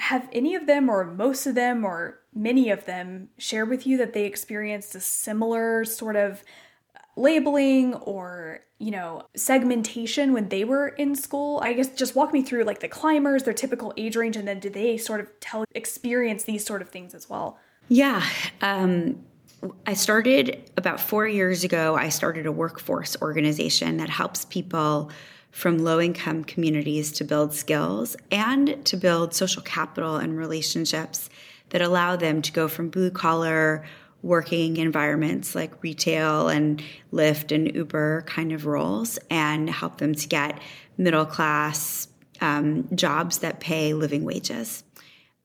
have 0.00 0.28
any 0.32 0.54
of 0.54 0.66
them, 0.66 0.88
or 0.88 1.04
most 1.04 1.46
of 1.46 1.54
them, 1.54 1.84
or 1.84 2.20
many 2.34 2.70
of 2.70 2.86
them, 2.86 3.28
shared 3.38 3.68
with 3.68 3.86
you 3.86 3.98
that 3.98 4.14
they 4.14 4.24
experienced 4.24 4.94
a 4.94 5.00
similar 5.00 5.84
sort 5.84 6.16
of 6.16 6.42
labeling 7.16 7.94
or 7.94 8.60
you 8.78 8.90
know 8.90 9.22
segmentation 9.34 10.32
when 10.32 10.48
they 10.48 10.64
were 10.64 10.88
in 10.88 11.14
school. 11.14 11.60
I 11.62 11.72
guess 11.72 11.88
just 11.94 12.14
walk 12.14 12.32
me 12.32 12.42
through 12.42 12.64
like 12.64 12.80
the 12.80 12.88
climbers 12.88 13.44
their 13.44 13.54
typical 13.54 13.92
age 13.96 14.16
range 14.16 14.36
and 14.36 14.46
then 14.46 14.60
do 14.60 14.70
they 14.70 14.96
sort 14.96 15.20
of 15.20 15.28
tell 15.40 15.64
experience 15.74 16.44
these 16.44 16.64
sort 16.64 16.82
of 16.82 16.88
things 16.88 17.14
as 17.14 17.28
well? 17.28 17.58
Yeah 17.88 18.24
um, 18.62 19.24
i 19.86 19.94
started 19.94 20.70
about 20.76 21.00
four 21.00 21.26
years 21.26 21.64
ago 21.64 21.94
i 21.96 22.08
started 22.08 22.46
a 22.46 22.52
workforce 22.52 23.16
organization 23.20 23.98
that 23.98 24.08
helps 24.08 24.44
people 24.46 25.10
from 25.50 25.78
low 25.78 26.00
income 26.00 26.44
communities 26.44 27.12
to 27.12 27.24
build 27.24 27.52
skills 27.52 28.16
and 28.30 28.84
to 28.84 28.96
build 28.96 29.34
social 29.34 29.62
capital 29.62 30.16
and 30.16 30.38
relationships 30.38 31.28
that 31.70 31.82
allow 31.82 32.16
them 32.16 32.40
to 32.40 32.52
go 32.52 32.68
from 32.68 32.88
blue 32.88 33.10
collar 33.10 33.84
working 34.22 34.76
environments 34.76 35.54
like 35.54 35.82
retail 35.82 36.48
and 36.48 36.82
Lyft 37.12 37.54
and 37.54 37.74
Uber 37.74 38.22
kind 38.26 38.52
of 38.52 38.66
roles 38.66 39.18
and 39.30 39.70
help 39.70 39.98
them 39.98 40.14
to 40.14 40.28
get 40.28 40.60
middle 40.98 41.26
class 41.26 42.08
um, 42.40 42.88
jobs 42.94 43.38
that 43.38 43.60
pay 43.60 43.94
living 43.94 44.24
wages. 44.24 44.84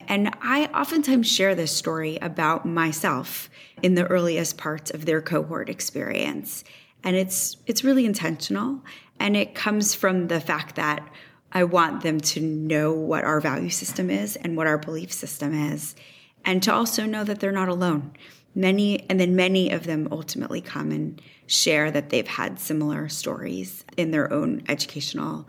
And 0.08 0.36
I 0.41 0.65
oftentimes 0.67 1.29
share 1.29 1.55
this 1.55 1.72
story 1.72 2.17
about 2.22 2.65
myself 2.65 3.50
in 3.82 3.96
the 3.96 4.05
earliest 4.05 4.58
parts 4.58 4.91
of 4.91 5.05
their 5.05 5.22
cohort 5.22 5.70
experience. 5.70 6.63
And 7.03 7.15
it's 7.15 7.58
it's 7.65 7.84
really 7.84 8.05
intentional 8.05 8.82
and 9.20 9.38
it 9.38 9.55
comes 9.55 9.96
from 9.96 10.27
the 10.27 10.39
fact 10.39 10.75
that 10.75 11.08
I 11.51 11.63
want 11.63 12.03
them 12.03 12.20
to 12.20 12.41
know 12.41 12.91
what 12.94 13.24
our 13.24 13.39
value 13.39 13.70
system 13.70 14.10
is 14.10 14.36
and 14.36 14.58
what 14.58 14.67
our 14.67 14.77
belief 14.77 15.13
system 15.13 15.53
is 15.72 15.96
and 16.45 16.63
to 16.63 16.73
also 16.73 17.05
know 17.05 17.23
that 17.23 17.39
they're 17.39 17.51
not 17.51 17.67
alone. 17.67 18.13
Many 18.53 19.09
and 19.09 19.19
then 19.19 19.35
many 19.35 19.71
of 19.71 19.83
them 19.83 20.07
ultimately 20.11 20.61
come 20.61 20.91
and 20.91 21.21
share 21.47 21.91
that 21.91 22.09
they've 22.09 22.27
had 22.27 22.59
similar 22.59 23.09
stories 23.09 23.83
in 23.97 24.11
their 24.11 24.31
own 24.31 24.63
educational 24.69 25.47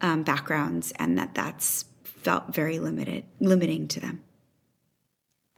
um, 0.00 0.22
backgrounds 0.22 0.92
and 0.98 1.16
that 1.18 1.34
that's 1.34 1.84
felt 2.02 2.52
very 2.52 2.78
limited 2.78 3.24
limiting 3.40 3.86
to 3.88 4.00
them. 4.00 4.24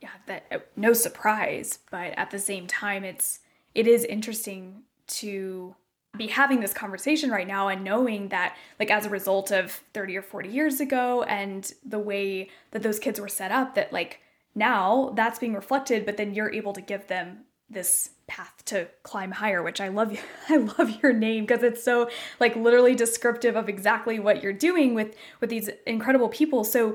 Yeah 0.00 0.10
that 0.26 0.44
uh, 0.50 0.58
no 0.76 0.92
surprise 0.92 1.78
but 1.90 2.12
at 2.16 2.30
the 2.30 2.38
same 2.38 2.66
time 2.66 3.04
it's 3.04 3.40
it 3.74 3.86
is 3.86 4.04
interesting 4.04 4.82
to 5.06 5.74
be 6.16 6.26
having 6.26 6.60
this 6.60 6.74
conversation 6.74 7.30
right 7.30 7.46
now 7.46 7.68
and 7.68 7.84
knowing 7.84 8.28
that 8.28 8.56
like 8.78 8.90
as 8.90 9.06
a 9.06 9.10
result 9.10 9.50
of 9.52 9.70
30 9.94 10.16
or 10.16 10.22
40 10.22 10.48
years 10.48 10.80
ago 10.80 11.22
and 11.22 11.72
the 11.84 11.98
way 11.98 12.50
that 12.72 12.82
those 12.82 12.98
kids 12.98 13.20
were 13.20 13.28
set 13.28 13.52
up 13.52 13.74
that 13.74 13.92
like 13.92 14.20
now 14.54 15.12
that's 15.14 15.38
being 15.38 15.54
reflected 15.54 16.04
but 16.04 16.16
then 16.16 16.34
you're 16.34 16.52
able 16.52 16.72
to 16.72 16.80
give 16.80 17.06
them 17.06 17.44
this 17.68 18.10
path 18.26 18.62
to 18.64 18.88
climb 19.02 19.30
higher 19.30 19.62
which 19.62 19.80
i 19.80 19.88
love 19.88 20.16
i 20.48 20.56
love 20.56 21.02
your 21.02 21.12
name 21.12 21.44
because 21.44 21.62
it's 21.62 21.82
so 21.82 22.08
like 22.40 22.56
literally 22.56 22.94
descriptive 22.94 23.56
of 23.56 23.68
exactly 23.68 24.18
what 24.18 24.42
you're 24.42 24.52
doing 24.52 24.94
with 24.94 25.14
with 25.40 25.50
these 25.50 25.70
incredible 25.86 26.28
people. 26.28 26.64
So 26.64 26.94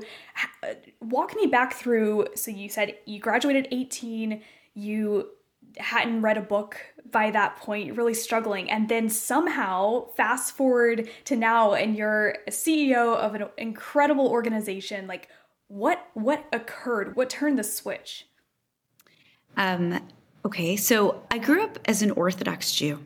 uh, 0.62 0.74
walk 1.00 1.34
me 1.36 1.46
back 1.46 1.74
through 1.74 2.26
so 2.34 2.50
you 2.50 2.68
said 2.68 2.96
you 3.04 3.20
graduated 3.20 3.68
18 3.70 4.42
you 4.74 5.28
hadn't 5.78 6.22
read 6.22 6.38
a 6.38 6.42
book 6.42 6.78
by 7.10 7.30
that 7.30 7.56
point 7.56 7.96
really 7.96 8.14
struggling 8.14 8.70
and 8.70 8.88
then 8.88 9.08
somehow 9.08 10.06
fast 10.16 10.56
forward 10.56 11.08
to 11.24 11.36
now 11.36 11.74
and 11.74 11.96
you're 11.96 12.30
a 12.46 12.50
ceo 12.50 13.14
of 13.14 13.34
an 13.34 13.44
incredible 13.58 14.26
organization 14.26 15.06
like 15.06 15.28
what 15.68 16.08
what 16.14 16.46
occurred? 16.52 17.16
What 17.16 17.30
turned 17.30 17.58
the 17.58 17.64
switch? 17.64 18.26
Um, 19.56 20.00
okay, 20.44 20.76
so 20.76 21.22
I 21.30 21.38
grew 21.38 21.62
up 21.62 21.78
as 21.86 22.02
an 22.02 22.10
Orthodox 22.12 22.72
Jew. 22.72 23.04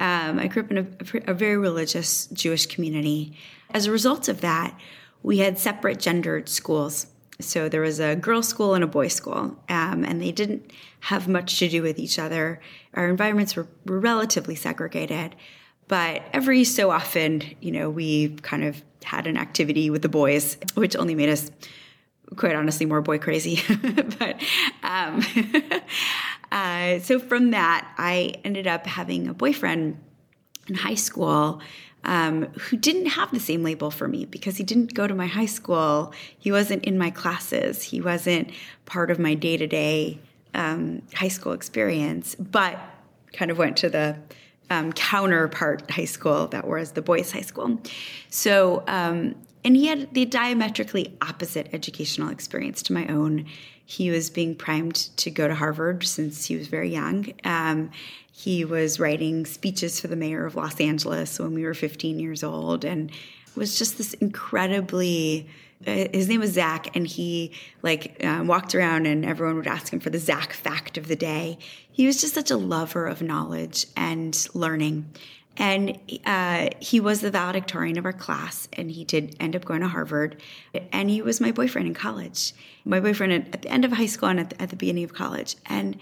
Um, 0.00 0.38
I 0.38 0.46
grew 0.46 0.62
up 0.62 0.70
in 0.70 0.78
a, 0.78 1.30
a, 1.30 1.34
very 1.34 1.56
religious 1.56 2.26
Jewish 2.26 2.66
community. 2.66 3.36
As 3.70 3.86
a 3.86 3.90
result 3.90 4.28
of 4.28 4.42
that, 4.42 4.78
we 5.24 5.38
had 5.38 5.58
separate 5.58 5.98
gendered 5.98 6.48
schools. 6.48 7.08
So 7.40 7.68
there 7.68 7.80
was 7.80 7.98
a 7.98 8.14
girls' 8.14 8.46
school 8.46 8.74
and 8.74 8.84
a 8.84 8.86
boys' 8.86 9.14
school, 9.14 9.58
um, 9.68 10.04
and 10.04 10.20
they 10.20 10.30
didn't 10.30 10.72
have 11.00 11.26
much 11.26 11.58
to 11.58 11.68
do 11.68 11.82
with 11.82 11.98
each 11.98 12.18
other. 12.18 12.60
Our 12.94 13.08
environments 13.08 13.56
were, 13.56 13.66
were 13.86 13.98
relatively 13.98 14.54
segregated, 14.54 15.34
but 15.88 16.22
every 16.32 16.62
so 16.62 16.90
often, 16.90 17.42
you 17.60 17.72
know, 17.72 17.90
we 17.90 18.36
kind 18.42 18.62
of 18.62 18.82
had 19.02 19.26
an 19.26 19.36
activity 19.36 19.90
with 19.90 20.02
the 20.02 20.08
boys, 20.08 20.58
which 20.74 20.94
only 20.94 21.14
made 21.14 21.28
us 21.28 21.50
quite 22.36 22.54
honestly 22.54 22.86
more 22.86 23.00
boy 23.00 23.18
crazy. 23.18 23.62
but 24.18 24.40
um, 24.82 25.22
uh, 26.52 26.98
so 27.00 27.18
from 27.18 27.50
that, 27.52 27.92
I 27.98 28.34
ended 28.44 28.66
up 28.66 28.86
having 28.86 29.28
a 29.28 29.34
boyfriend 29.34 29.98
in 30.68 30.74
high 30.74 30.94
school 30.94 31.60
um, 32.04 32.44
who 32.44 32.76
didn't 32.76 33.06
have 33.06 33.30
the 33.32 33.40
same 33.40 33.62
label 33.62 33.90
for 33.90 34.06
me 34.06 34.24
because 34.24 34.56
he 34.56 34.64
didn't 34.64 34.94
go 34.94 35.06
to 35.06 35.14
my 35.14 35.26
high 35.26 35.46
school. 35.46 36.12
He 36.38 36.52
wasn't 36.52 36.84
in 36.84 36.96
my 36.96 37.10
classes. 37.10 37.82
He 37.82 38.00
wasn't 38.00 38.50
part 38.86 39.10
of 39.10 39.18
my 39.18 39.34
day 39.34 39.56
to 39.56 39.66
day 39.66 40.20
high 40.54 41.28
school 41.28 41.52
experience, 41.52 42.34
but 42.34 42.78
kind 43.32 43.50
of 43.50 43.58
went 43.58 43.76
to 43.78 43.88
the 43.88 44.16
um, 44.70 44.92
counterpart 44.92 45.90
high 45.90 46.04
school 46.04 46.48
that 46.48 46.66
was 46.66 46.92
the 46.92 47.02
boys' 47.02 47.30
high 47.30 47.42
school. 47.42 47.80
So 48.30 48.82
um, 48.86 49.34
and 49.64 49.76
he 49.76 49.86
had 49.86 50.12
the 50.14 50.24
diametrically 50.24 51.16
opposite 51.20 51.68
educational 51.72 52.30
experience 52.30 52.82
to 52.84 52.92
my 52.92 53.06
own. 53.06 53.46
He 53.84 54.10
was 54.10 54.30
being 54.30 54.54
primed 54.54 54.94
to 55.18 55.30
go 55.30 55.48
to 55.48 55.54
Harvard 55.54 56.04
since 56.04 56.46
he 56.46 56.56
was 56.56 56.68
very 56.68 56.90
young. 56.90 57.32
Um, 57.44 57.90
he 58.30 58.64
was 58.64 59.00
writing 59.00 59.46
speeches 59.46 60.00
for 60.00 60.06
the 60.06 60.14
mayor 60.14 60.46
of 60.46 60.54
Los 60.54 60.80
Angeles 60.80 61.38
when 61.38 61.54
we 61.54 61.64
were 61.64 61.74
15 61.74 62.20
years 62.20 62.44
old, 62.44 62.84
and 62.84 63.10
was 63.56 63.78
just 63.78 63.98
this 63.98 64.14
incredibly. 64.14 65.48
Uh, 65.86 66.08
his 66.12 66.28
name 66.28 66.40
was 66.40 66.52
Zach, 66.52 66.96
and 66.96 67.06
he 67.06 67.52
like 67.82 68.22
uh, 68.24 68.42
walked 68.44 68.74
around, 68.74 69.06
and 69.06 69.24
everyone 69.24 69.56
would 69.56 69.66
ask 69.66 69.92
him 69.92 70.00
for 70.00 70.10
the 70.10 70.18
Zach 70.18 70.52
fact 70.52 70.96
of 70.96 71.08
the 71.08 71.16
day. 71.16 71.58
He 71.90 72.06
was 72.06 72.20
just 72.20 72.34
such 72.34 72.50
a 72.50 72.56
lover 72.56 73.06
of 73.06 73.22
knowledge 73.22 73.86
and 73.96 74.46
learning, 74.54 75.06
and 75.58 75.98
uh, 76.24 76.68
he 76.80 77.00
was 77.00 77.20
the 77.20 77.32
valedictorian 77.32 77.98
of 77.98 78.04
our 78.04 78.12
class, 78.12 78.68
and 78.72 78.90
he 78.90 79.04
did 79.04 79.36
end 79.40 79.56
up 79.56 79.64
going 79.64 79.80
to 79.80 79.88
Harvard. 79.88 80.40
And 80.92 81.10
he 81.10 81.20
was 81.20 81.40
my 81.40 81.50
boyfriend 81.50 81.88
in 81.88 81.94
college, 81.94 82.52
my 82.84 83.00
boyfriend 83.00 83.32
at, 83.32 83.54
at 83.54 83.62
the 83.62 83.68
end 83.68 83.84
of 83.84 83.92
high 83.92 84.06
school 84.06 84.28
and 84.28 84.38
at 84.38 84.50
the, 84.50 84.62
at 84.62 84.70
the 84.70 84.76
beginning 84.76 85.02
of 85.02 85.12
college. 85.12 85.56
And 85.66 85.98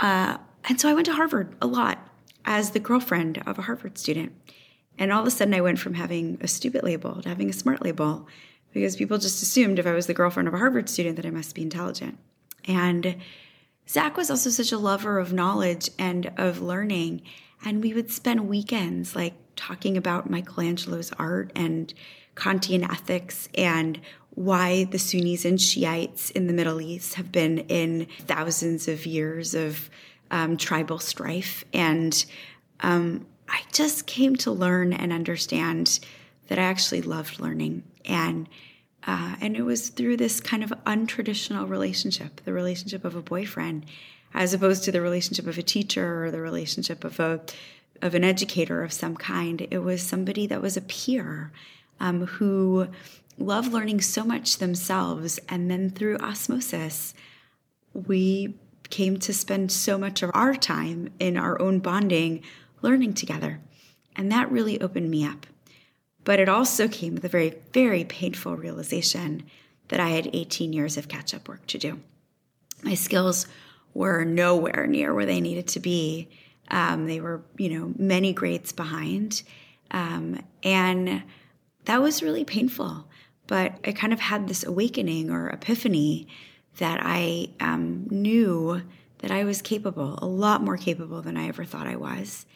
uh, 0.00 0.38
and 0.68 0.80
so 0.80 0.88
I 0.88 0.94
went 0.94 1.06
to 1.06 1.12
Harvard 1.12 1.54
a 1.60 1.66
lot 1.66 2.08
as 2.44 2.70
the 2.70 2.80
girlfriend 2.80 3.42
of 3.46 3.58
a 3.58 3.62
Harvard 3.62 3.98
student. 3.98 4.32
And 4.98 5.12
all 5.12 5.20
of 5.20 5.26
a 5.26 5.30
sudden, 5.30 5.54
I 5.54 5.60
went 5.60 5.78
from 5.78 5.94
having 5.94 6.38
a 6.40 6.48
stupid 6.48 6.82
label 6.82 7.22
to 7.22 7.28
having 7.28 7.50
a 7.50 7.52
smart 7.52 7.84
label 7.84 8.26
because 8.72 8.96
people 8.96 9.18
just 9.18 9.42
assumed 9.42 9.78
if 9.78 9.86
I 9.86 9.92
was 9.92 10.06
the 10.06 10.14
girlfriend 10.14 10.48
of 10.48 10.54
a 10.54 10.58
Harvard 10.58 10.88
student 10.88 11.16
that 11.16 11.26
I 11.26 11.30
must 11.30 11.54
be 11.54 11.62
intelligent. 11.62 12.18
And 12.66 13.16
Zach 13.88 14.16
was 14.16 14.30
also 14.30 14.50
such 14.50 14.72
a 14.72 14.78
lover 14.78 15.18
of 15.18 15.32
knowledge 15.32 15.90
and 15.98 16.32
of 16.36 16.60
learning. 16.60 17.22
And 17.64 17.82
we 17.82 17.92
would 17.94 18.10
spend 18.10 18.48
weekends 18.48 19.16
like 19.16 19.34
talking 19.56 19.96
about 19.96 20.30
Michelangelo's 20.30 21.12
art 21.18 21.50
and 21.54 21.92
Kantian 22.36 22.88
ethics 22.88 23.48
and 23.56 24.00
why 24.30 24.84
the 24.84 24.98
Sunnis 24.98 25.44
and 25.44 25.60
Shiites 25.60 26.30
in 26.30 26.46
the 26.46 26.52
Middle 26.52 26.80
East 26.80 27.14
have 27.14 27.32
been 27.32 27.58
in 27.58 28.06
thousands 28.20 28.86
of 28.86 29.04
years 29.04 29.54
of 29.54 29.90
um, 30.30 30.56
tribal 30.56 31.00
strife. 31.00 31.64
And 31.72 32.24
um, 32.80 33.26
I 33.48 33.62
just 33.72 34.06
came 34.06 34.36
to 34.36 34.52
learn 34.52 34.92
and 34.92 35.12
understand 35.12 35.98
that 36.46 36.58
I 36.58 36.62
actually 36.62 37.02
loved 37.02 37.40
learning. 37.40 37.82
And 38.04 38.48
uh, 39.06 39.36
and 39.40 39.56
it 39.56 39.62
was 39.62 39.88
through 39.88 40.18
this 40.18 40.38
kind 40.38 40.62
of 40.62 40.70
untraditional 40.84 41.68
relationship, 41.68 42.42
the 42.44 42.52
relationship 42.52 43.04
of 43.04 43.16
a 43.16 43.22
boyfriend 43.22 43.86
as 44.34 44.54
opposed 44.54 44.84
to 44.84 44.92
the 44.92 45.00
relationship 45.00 45.46
of 45.46 45.58
a 45.58 45.62
teacher 45.62 46.24
or 46.24 46.30
the 46.30 46.40
relationship 46.40 47.04
of 47.04 47.18
a 47.20 47.40
of 48.00 48.14
an 48.14 48.22
educator 48.22 48.84
of 48.84 48.92
some 48.92 49.16
kind. 49.16 49.66
It 49.70 49.78
was 49.78 50.02
somebody 50.02 50.46
that 50.46 50.62
was 50.62 50.76
a 50.76 50.82
peer 50.82 51.50
um, 51.98 52.26
who 52.26 52.88
loved 53.38 53.72
learning 53.72 54.00
so 54.00 54.24
much 54.24 54.58
themselves, 54.58 55.40
and 55.48 55.70
then 55.70 55.90
through 55.90 56.18
osmosis, 56.18 57.14
we 57.92 58.54
came 58.90 59.18
to 59.18 59.32
spend 59.32 59.70
so 59.72 59.98
much 59.98 60.22
of 60.22 60.30
our 60.34 60.54
time 60.54 61.10
in 61.18 61.36
our 61.36 61.60
own 61.60 61.78
bonding 61.78 62.42
learning 62.82 63.14
together. 63.14 63.60
And 64.16 64.32
that 64.32 64.50
really 64.50 64.80
opened 64.80 65.10
me 65.10 65.24
up. 65.24 65.46
But 66.24 66.40
it 66.40 66.48
also 66.48 66.88
came 66.88 67.14
with 67.14 67.24
a 67.24 67.28
very, 67.28 67.54
very 67.72 68.04
painful 68.04 68.56
realization 68.56 69.44
that 69.88 70.00
I 70.00 70.10
had 70.10 70.30
18 70.32 70.72
years 70.72 70.96
of 70.96 71.08
catch 71.08 71.34
up 71.34 71.48
work 71.48 71.66
to 71.68 71.78
do. 71.78 72.00
My 72.82 72.94
skills 72.94 73.46
were 73.98 74.24
nowhere 74.24 74.86
near 74.86 75.12
where 75.12 75.26
they 75.26 75.40
needed 75.40 75.66
to 75.66 75.80
be. 75.80 76.28
Um, 76.70 77.06
they 77.06 77.20
were, 77.20 77.42
you 77.56 77.68
know, 77.68 77.92
many 77.98 78.32
grades 78.32 78.70
behind. 78.70 79.42
Um, 79.90 80.40
and 80.62 81.24
that 81.86 82.00
was 82.00 82.22
really 82.22 82.44
painful. 82.44 83.08
but 83.48 83.72
I 83.84 83.92
kind 83.92 84.12
of 84.12 84.20
had 84.20 84.46
this 84.46 84.62
awakening 84.62 85.30
or 85.30 85.48
epiphany 85.48 86.28
that 86.76 87.00
I 87.02 87.48
um, 87.60 88.06
knew 88.10 88.82
that 89.18 89.32
I 89.32 89.42
was 89.44 89.62
capable, 89.62 90.18
a 90.22 90.26
lot 90.26 90.62
more 90.62 90.76
capable 90.76 91.20
than 91.22 91.36
I 91.36 91.48
ever 91.48 91.64
thought 91.64 91.86
I 91.88 91.96
was. 91.96 92.46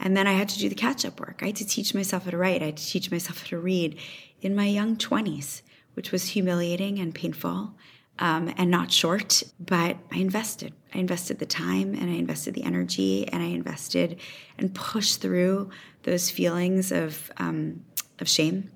And 0.00 0.16
then 0.16 0.26
I 0.26 0.32
had 0.32 0.48
to 0.48 0.58
do 0.58 0.68
the 0.68 0.74
catch 0.74 1.04
up 1.04 1.20
work. 1.20 1.38
I 1.42 1.48
had 1.48 1.56
to 1.56 1.66
teach 1.66 1.94
myself 1.94 2.24
how 2.24 2.30
to 2.30 2.38
write. 2.38 2.62
I 2.62 2.66
had 2.66 2.78
to 2.78 2.86
teach 2.86 3.12
myself 3.12 3.42
how 3.42 3.48
to 3.48 3.58
read 3.58 3.96
in 4.40 4.56
my 4.56 4.66
young 4.66 4.96
20s, 4.96 5.62
which 5.92 6.10
was 6.10 6.30
humiliating 6.30 6.98
and 6.98 7.14
painful 7.14 7.74
um, 8.20 8.52
and 8.56 8.70
not 8.70 8.92
short, 8.92 9.42
but 9.58 9.96
I 10.12 10.18
invested. 10.18 10.74
I 10.94 10.98
invested 10.98 11.38
the 11.38 11.46
time 11.46 11.94
and 11.94 12.04
I 12.10 12.14
invested 12.14 12.54
the 12.54 12.62
energy 12.62 13.26
and 13.28 13.42
I 13.42 13.46
invested 13.46 14.20
and 14.58 14.74
pushed 14.74 15.20
through 15.20 15.70
those 16.02 16.30
feelings 16.30 16.92
of, 16.92 17.32
um, 17.38 17.82
of 18.18 18.28
shame, 18.28 18.70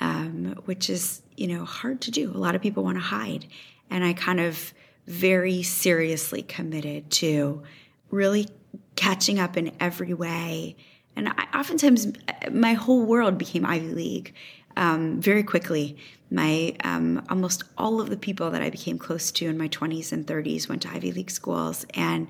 um, 0.00 0.54
which 0.64 0.88
is, 0.88 1.22
you 1.36 1.48
know, 1.48 1.64
hard 1.64 2.00
to 2.02 2.10
do. 2.10 2.30
A 2.30 2.38
lot 2.38 2.54
of 2.54 2.62
people 2.62 2.84
want 2.84 2.96
to 2.96 3.02
hide. 3.02 3.46
And 3.90 4.04
I 4.04 4.12
kind 4.12 4.40
of 4.40 4.72
very 5.06 5.62
seriously 5.62 6.42
committed 6.42 7.10
to 7.10 7.62
really 8.10 8.48
catching 8.94 9.40
up 9.40 9.56
in 9.56 9.72
every 9.80 10.14
way. 10.14 10.76
And 11.16 11.28
I, 11.28 11.46
oftentimes, 11.54 12.12
my 12.52 12.74
whole 12.74 13.04
world 13.04 13.38
became 13.38 13.66
Ivy 13.66 13.88
League 13.88 14.34
um, 14.76 15.20
very 15.20 15.42
quickly. 15.42 15.96
My 16.30 16.74
um, 16.82 17.24
almost 17.28 17.64
all 17.78 18.00
of 18.00 18.10
the 18.10 18.16
people 18.16 18.50
that 18.50 18.62
I 18.62 18.70
became 18.70 18.98
close 18.98 19.30
to 19.32 19.46
in 19.48 19.58
my 19.58 19.68
20s 19.68 20.12
and 20.12 20.26
30s 20.26 20.68
went 20.68 20.82
to 20.82 20.90
Ivy 20.90 21.12
League 21.12 21.30
schools, 21.30 21.86
and 21.94 22.28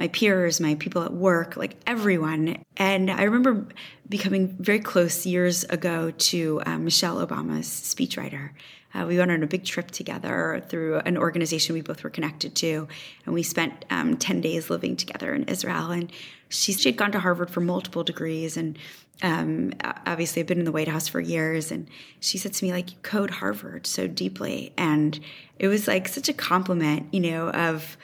my 0.00 0.08
peers, 0.08 0.60
my 0.60 0.74
people 0.76 1.02
at 1.02 1.12
work, 1.12 1.58
like 1.58 1.76
everyone. 1.86 2.64
And 2.78 3.10
I 3.10 3.24
remember 3.24 3.66
becoming 4.08 4.56
very 4.58 4.80
close 4.80 5.26
years 5.26 5.62
ago 5.64 6.10
to 6.10 6.62
uh, 6.64 6.78
Michelle 6.78 7.24
Obama's 7.24 7.68
speechwriter. 7.68 8.52
Uh, 8.94 9.04
we 9.06 9.18
went 9.18 9.30
on 9.30 9.42
a 9.42 9.46
big 9.46 9.62
trip 9.62 9.90
together 9.90 10.64
through 10.70 11.00
an 11.00 11.18
organization 11.18 11.74
we 11.74 11.82
both 11.82 12.02
were 12.02 12.08
connected 12.08 12.54
to, 12.56 12.88
and 13.26 13.34
we 13.34 13.42
spent 13.42 13.84
um, 13.90 14.16
10 14.16 14.40
days 14.40 14.70
living 14.70 14.96
together 14.96 15.34
in 15.34 15.44
Israel. 15.44 15.90
And 15.90 16.10
she, 16.48 16.72
she 16.72 16.88
had 16.88 16.96
gone 16.96 17.12
to 17.12 17.20
Harvard 17.20 17.50
for 17.50 17.60
multiple 17.60 18.02
degrees, 18.02 18.56
and 18.56 18.78
um, 19.22 19.74
obviously 20.06 20.40
I've 20.40 20.48
been 20.48 20.60
in 20.60 20.64
the 20.64 20.72
White 20.72 20.88
House 20.88 21.08
for 21.08 21.20
years. 21.20 21.70
And 21.70 21.88
she 22.20 22.38
said 22.38 22.54
to 22.54 22.64
me, 22.64 22.72
like, 22.72 22.90
you 22.90 22.96
code 23.02 23.30
Harvard 23.30 23.86
so 23.86 24.06
deeply. 24.06 24.72
And 24.78 25.20
it 25.58 25.68
was 25.68 25.86
like 25.86 26.08
such 26.08 26.30
a 26.30 26.32
compliment, 26.32 27.12
you 27.12 27.20
know, 27.20 27.50
of, 27.50 27.98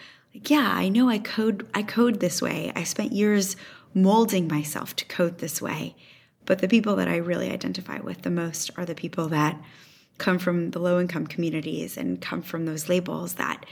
yeah, 0.44 0.72
I 0.72 0.88
know 0.88 1.08
I 1.08 1.18
code, 1.18 1.66
I 1.74 1.82
code 1.82 2.20
this 2.20 2.40
way. 2.42 2.72
I 2.74 2.84
spent 2.84 3.12
years 3.12 3.56
molding 3.94 4.46
myself 4.48 4.94
to 4.96 5.04
code 5.06 5.38
this 5.38 5.60
way. 5.62 5.96
But 6.44 6.60
the 6.60 6.68
people 6.68 6.96
that 6.96 7.08
I 7.08 7.16
really 7.16 7.50
identify 7.50 7.98
with 7.98 8.22
the 8.22 8.30
most 8.30 8.70
are 8.76 8.84
the 8.84 8.94
people 8.94 9.28
that 9.28 9.60
come 10.18 10.38
from 10.38 10.70
the 10.70 10.78
low 10.78 11.00
income 11.00 11.26
communities 11.26 11.96
and 11.96 12.20
come 12.20 12.42
from 12.42 12.64
those 12.64 12.88
labels 12.88 13.34
that 13.34 13.66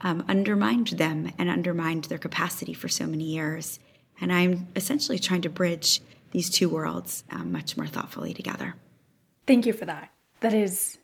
um, 0.00 0.24
undermined 0.28 0.88
them 0.88 1.32
and 1.38 1.50
undermined 1.50 2.04
their 2.04 2.18
capacity 2.18 2.72
for 2.72 2.88
so 2.88 3.06
many 3.06 3.24
years. 3.24 3.78
And 4.20 4.32
I'm 4.32 4.68
essentially 4.76 5.18
trying 5.18 5.42
to 5.42 5.50
bridge 5.50 6.00
these 6.30 6.48
two 6.48 6.68
worlds 6.68 7.24
um, 7.30 7.52
much 7.52 7.76
more 7.76 7.86
thoughtfully 7.86 8.32
together. 8.32 8.74
Thank 9.46 9.66
you 9.66 9.72
for 9.72 9.84
that. 9.86 10.10
That 10.40 10.54
is 10.54 10.98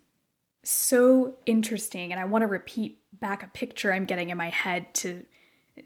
so 0.62 1.36
interesting. 1.46 2.12
And 2.12 2.20
I 2.20 2.24
want 2.24 2.42
to 2.42 2.46
repeat 2.46 2.98
back 3.20 3.42
a 3.42 3.48
picture 3.48 3.92
I'm 3.92 4.04
getting 4.04 4.30
in 4.30 4.38
my 4.38 4.50
head 4.50 4.94
to 4.94 5.24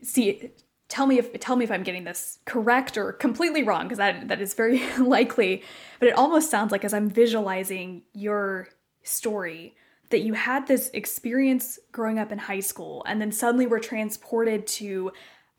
see 0.03 0.51
tell 0.89 1.07
me 1.07 1.19
if 1.19 1.33
tell 1.41 1.57
me 1.57 1.65
if 1.65 1.71
I'm 1.71 1.83
getting 1.83 2.05
this 2.05 2.39
correct 2.45 2.97
or 2.97 3.13
completely 3.13 3.63
wrong 3.63 3.85
because 3.85 3.99
that 3.99 4.29
that 4.29 4.41
is 4.41 4.55
very 4.55 4.83
likely. 4.99 5.63
But 5.99 6.09
it 6.09 6.17
almost 6.17 6.51
sounds 6.51 6.73
like 6.73 6.85
as 6.85 6.95
I'm 6.95 7.09
visualizing 7.09 8.03
your 8.13 8.69
story 9.03 9.75
that 10.11 10.21
you 10.21 10.35
had 10.35 10.67
this 10.67 10.91
experience 10.93 11.79
growing 11.93 12.19
up 12.19 12.33
in 12.33 12.39
high 12.39 12.61
school 12.61 13.05
and 13.07 13.21
then 13.21 13.31
suddenly 13.31 13.67
were 13.67 13.79
transported 13.79 14.67
to 14.67 15.13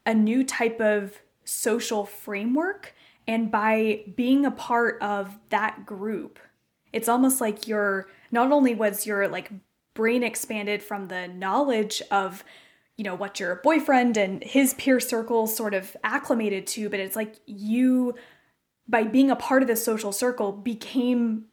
a 0.05 0.13
new 0.13 0.43
type 0.43 0.81
of 0.81 1.17
social 1.45 2.05
framework. 2.05 2.93
And 3.27 3.49
by 3.49 4.03
being 4.15 4.45
a 4.45 4.51
part 4.51 5.01
of 5.01 5.37
that 5.49 5.85
group 5.85 6.39
it's 6.93 7.07
almost 7.09 7.41
like 7.41 7.67
your 7.67 8.07
not 8.31 8.51
only 8.51 8.75
was 8.75 9.05
your 9.05 9.27
like 9.27 9.51
brain 9.93 10.23
expanded 10.23 10.81
from 10.81 11.07
the 11.07 11.27
knowledge 11.27 12.01
of 12.11 12.43
you 12.97 13.03
know 13.03 13.15
what 13.15 13.39
your 13.39 13.55
boyfriend 13.63 14.17
and 14.17 14.43
his 14.43 14.73
peer 14.75 14.99
circle 14.99 15.47
sort 15.47 15.73
of 15.73 15.95
acclimated 16.03 16.67
to 16.67 16.89
but 16.89 16.99
it's 16.99 17.15
like 17.15 17.35
you 17.45 18.13
by 18.87 19.03
being 19.03 19.31
a 19.31 19.35
part 19.35 19.61
of 19.61 19.67
this 19.67 19.83
social 19.83 20.11
circle 20.11 20.51
became 20.51 21.45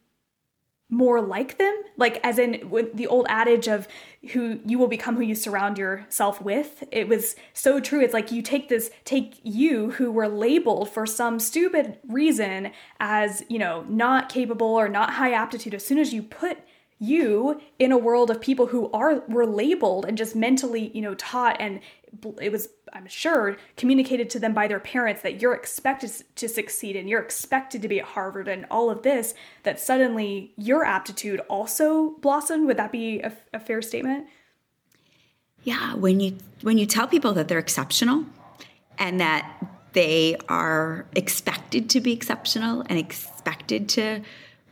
more 0.89 1.21
like 1.21 1.57
them? 1.59 1.75
Like 1.97 2.19
as 2.23 2.39
in 2.39 2.69
with 2.69 2.95
the 2.95 3.07
old 3.07 3.27
adage 3.29 3.67
of 3.67 3.87
who 4.31 4.59
you 4.65 4.79
will 4.79 4.87
become 4.87 5.15
who 5.15 5.21
you 5.21 5.35
surround 5.35 5.77
yourself 5.77 6.41
with 6.41 6.83
it 6.91 7.07
was 7.07 7.35
so 7.53 7.79
true. 7.79 8.01
It's 8.01 8.13
like 8.13 8.31
you 8.31 8.41
take 8.41 8.69
this 8.69 8.89
take 9.05 9.39
you 9.43 9.91
who 9.91 10.11
were 10.11 10.27
labeled 10.27 10.89
for 10.89 11.05
some 11.05 11.39
stupid 11.39 11.99
reason 12.07 12.71
as 12.99 13.43
you 13.49 13.59
know 13.59 13.85
not 13.87 14.29
capable 14.29 14.67
or 14.67 14.89
not 14.89 15.11
high 15.11 15.33
aptitude. 15.33 15.75
As 15.75 15.85
soon 15.85 15.99
as 15.99 16.13
you 16.13 16.23
put 16.23 16.57
you 16.99 17.61
in 17.79 17.91
a 17.93 17.97
world 17.97 18.29
of 18.29 18.41
people 18.41 18.67
who 18.67 18.91
are 18.91 19.21
were 19.27 19.45
labeled 19.45 20.05
and 20.05 20.17
just 20.17 20.35
mentally 20.35 20.91
you 20.93 21.01
know 21.01 21.15
taught 21.15 21.55
and 21.59 21.79
it 22.41 22.51
was 22.51 22.67
i'm 22.91 23.07
sure 23.07 23.55
communicated 23.77 24.29
to 24.29 24.39
them 24.39 24.53
by 24.53 24.67
their 24.67 24.79
parents 24.79 25.21
that 25.21 25.41
you're 25.41 25.53
expected 25.53 26.11
to 26.35 26.49
succeed 26.49 26.97
and 26.97 27.07
you're 27.07 27.21
expected 27.21 27.81
to 27.81 27.87
be 27.87 27.99
at 27.99 28.05
harvard 28.05 28.49
and 28.49 28.65
all 28.69 28.89
of 28.89 29.03
this 29.03 29.33
that 29.63 29.79
suddenly 29.79 30.51
your 30.57 30.83
aptitude 30.83 31.39
also 31.49 32.11
blossomed. 32.21 32.65
Would 32.67 32.77
that 32.77 32.91
be 32.91 33.21
a, 33.21 33.31
a 33.53 33.59
fair 33.59 33.81
statement? 33.81 34.27
Yeah 35.63 35.95
when 35.95 36.19
you 36.19 36.37
when 36.61 36.77
you 36.77 36.85
tell 36.85 37.07
people 37.07 37.33
that 37.33 37.47
they're 37.47 37.59
exceptional 37.59 38.25
and 38.97 39.21
that 39.21 39.65
they 39.93 40.35
are 40.49 41.05
expected 41.15 41.89
to 41.91 42.01
be 42.01 42.11
exceptional 42.11 42.83
and 42.89 42.99
expected 42.99 43.89
to 43.89 44.21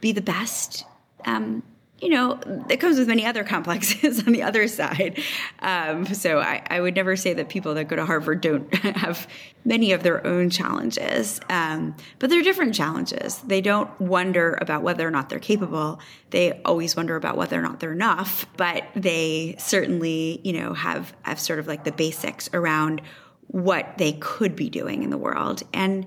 be 0.02 0.12
the 0.12 0.22
best 0.22 0.86
um, 1.26 1.64
you 2.00 2.10
know, 2.10 2.40
it 2.70 2.78
comes 2.78 3.00
with 3.00 3.08
many 3.08 3.26
other 3.26 3.44
complexes 3.44 4.20
on 4.28 4.32
the 4.32 4.44
other 4.44 4.68
side. 4.68 5.20
Um, 5.60 6.06
so 6.06 6.40
I, 6.40 6.62
I, 6.70 6.80
would 6.80 6.96
never 6.96 7.16
say 7.16 7.34
that 7.34 7.50
people 7.50 7.74
that 7.74 7.86
go 7.86 7.96
to 7.96 8.06
Harvard 8.06 8.42
don't 8.42 8.74
have 8.76 9.28
many 9.66 9.92
of 9.94 10.04
their 10.04 10.26
own 10.26 10.50
challenges, 10.52 11.40
um, 11.50 11.96
but 12.20 12.30
they're 12.30 12.44
different 12.44 12.76
challenges. 12.76 13.40
They 13.40 13.62
don't 13.62 14.00
wonder 14.00 14.58
about 14.62 14.84
whether 14.84 15.08
or 15.08 15.12
not 15.12 15.30
they're 15.30 15.40
capable. 15.40 16.00
They 16.30 16.62
always 16.64 16.96
wonder 16.96 17.16
about 17.16 17.36
whether 17.36 17.58
or 17.58 17.64
not 17.64 17.80
they're 17.80 17.94
enough. 17.94 18.46
But 18.58 18.84
they 18.96 19.56
certainly, 19.58 20.40
you 20.44 20.54
know, 20.54 20.74
have 20.74 21.14
have 21.24 21.40
sort 21.40 21.60
of 21.60 21.68
like 21.68 21.84
the 21.84 21.92
basics 21.92 22.50
around 22.54 23.02
what 23.48 23.98
they 23.98 24.14
could 24.14 24.56
be 24.56 24.70
doing 24.70 25.04
in 25.04 25.10
the 25.10 25.18
world, 25.18 25.64
and 25.74 26.06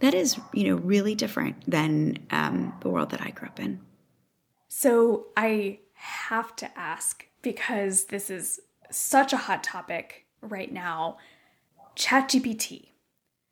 that 0.00 0.14
is, 0.14 0.40
you 0.52 0.64
know, 0.64 0.76
really 0.76 1.14
different 1.14 1.70
than 1.70 2.18
um, 2.30 2.74
the 2.80 2.88
world 2.88 3.10
that 3.10 3.20
I 3.20 3.30
grew 3.30 3.48
up 3.48 3.60
in. 3.60 3.80
So 4.72 5.26
I 5.36 5.80
have 5.94 6.54
to 6.56 6.78
ask 6.78 7.26
because 7.42 8.04
this 8.04 8.30
is 8.30 8.60
such 8.88 9.32
a 9.32 9.36
hot 9.36 9.64
topic 9.64 10.26
right 10.40 10.72
now 10.72 11.18
ChatGPT. 11.96 12.90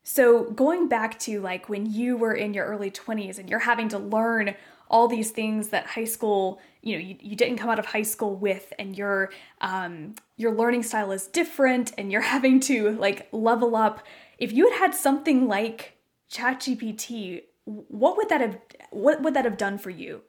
So 0.01 0.49
going 0.51 0.87
back 0.87 1.19
to 1.19 1.41
like 1.41 1.67
when 1.67 1.91
you 1.91 2.15
were 2.15 2.33
in 2.33 2.53
your 2.53 2.65
early 2.65 2.89
20s 2.89 3.37
and 3.37 3.49
you're 3.49 3.59
having 3.59 3.89
to 3.89 3.99
learn 3.99 4.55
all 4.89 5.09
these 5.09 5.29
things 5.29 5.67
that 5.69 5.85
high 5.87 6.05
school 6.05 6.61
you 6.81 6.95
know 6.95 7.01
you, 7.01 7.17
you 7.19 7.35
didn't 7.35 7.57
come 7.57 7.69
out 7.69 7.79
of 7.79 7.85
high 7.85 8.01
school 8.01 8.35
with 8.35 8.71
and 8.79 8.97
your 8.97 9.29
um, 9.59 10.15
your 10.37 10.55
learning 10.55 10.83
style 10.83 11.11
is 11.11 11.27
different 11.27 11.91
and 11.97 12.13
you're 12.13 12.21
having 12.37 12.61
to 12.61 12.91
like 12.91 13.27
level 13.33 13.75
up 13.75 14.03
if 14.37 14.53
you 14.53 14.69
had 14.69 14.79
had 14.79 14.95
something 14.95 15.49
like 15.49 15.97
ChatGPT 16.31 17.41
what 17.65 18.15
would 18.15 18.29
that 18.29 18.39
have 18.39 18.57
what 18.91 19.21
would 19.21 19.33
that 19.33 19.43
have 19.43 19.57
done 19.57 19.77
for 19.77 19.89
you 19.89 20.21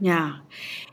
yeah. 0.00 0.36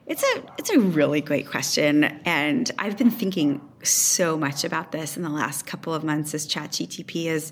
It's 0.08 0.24
a 0.24 0.44
it's 0.58 0.70
a 0.70 0.80
really 0.80 1.22
great 1.22 1.48
question 1.48 2.04
and 2.26 2.70
I've 2.78 2.98
been 2.98 3.12
thinking 3.12 3.62
so 3.84 4.38
much 4.38 4.64
about 4.64 4.92
this 4.92 5.18
in 5.18 5.24
the 5.24 5.30
last 5.30 5.66
couple 5.66 5.94
of 5.94 6.04
months 6.04 6.34
as 6.34 6.48
ChatGTP 6.48 7.28
has 7.28 7.52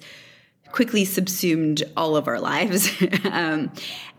quickly 0.74 1.06
subsumed 1.06 1.84
all 1.96 2.16
of 2.16 2.28
our 2.28 2.39
lives. 2.39 2.92
um, 3.26 3.72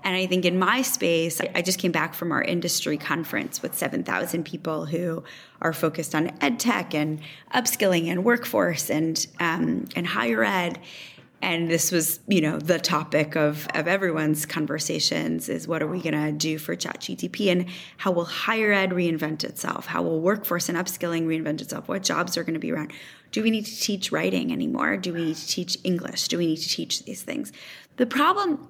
and 0.04 0.14
I 0.16 0.26
think 0.26 0.44
in 0.44 0.56
my 0.58 0.82
space, 0.82 1.40
I 1.54 1.62
just 1.62 1.80
came 1.80 1.90
back 1.90 2.14
from 2.14 2.30
our 2.30 2.42
industry 2.42 2.96
conference 2.96 3.60
with 3.60 3.76
7,000 3.76 4.44
people 4.44 4.86
who 4.86 5.24
are 5.60 5.72
focused 5.72 6.14
on 6.14 6.30
ed 6.40 6.60
tech 6.60 6.94
and 6.94 7.20
upskilling 7.52 8.06
and 8.06 8.24
workforce 8.24 8.88
and 8.88 9.26
um, 9.40 9.86
and 9.96 10.06
higher 10.06 10.44
ed 10.44 10.78
and 11.44 11.70
this 11.70 11.92
was 11.92 12.20
you 12.26 12.40
know 12.40 12.58
the 12.58 12.78
topic 12.78 13.36
of 13.36 13.68
of 13.74 13.86
everyone's 13.86 14.46
conversations 14.46 15.48
is 15.48 15.68
what 15.68 15.82
are 15.82 15.86
we 15.86 16.00
going 16.00 16.14
to 16.14 16.32
do 16.32 16.58
for 16.58 16.74
chat 16.74 17.00
gtp 17.00 17.52
and 17.52 17.66
how 17.98 18.10
will 18.10 18.24
higher 18.24 18.72
ed 18.72 18.90
reinvent 18.90 19.44
itself? 19.44 19.86
How 19.86 20.02
will 20.02 20.20
workforce 20.20 20.68
and 20.68 20.78
upskilling 20.78 21.26
reinvent 21.26 21.60
itself? 21.60 21.88
What 21.88 22.02
jobs 22.02 22.36
are 22.36 22.44
going 22.44 22.54
to 22.54 22.60
be 22.60 22.72
around? 22.72 22.92
Do 23.30 23.42
we 23.42 23.50
need 23.50 23.66
to 23.66 23.80
teach 23.80 24.10
writing 24.10 24.52
anymore? 24.52 24.96
Do 24.96 25.12
we 25.12 25.24
need 25.24 25.36
to 25.36 25.46
teach 25.46 25.76
english? 25.84 26.28
Do 26.28 26.38
we 26.38 26.46
need 26.46 26.56
to 26.58 26.68
teach 26.68 27.04
these 27.04 27.22
things? 27.22 27.52
The 27.96 28.06
problem 28.06 28.68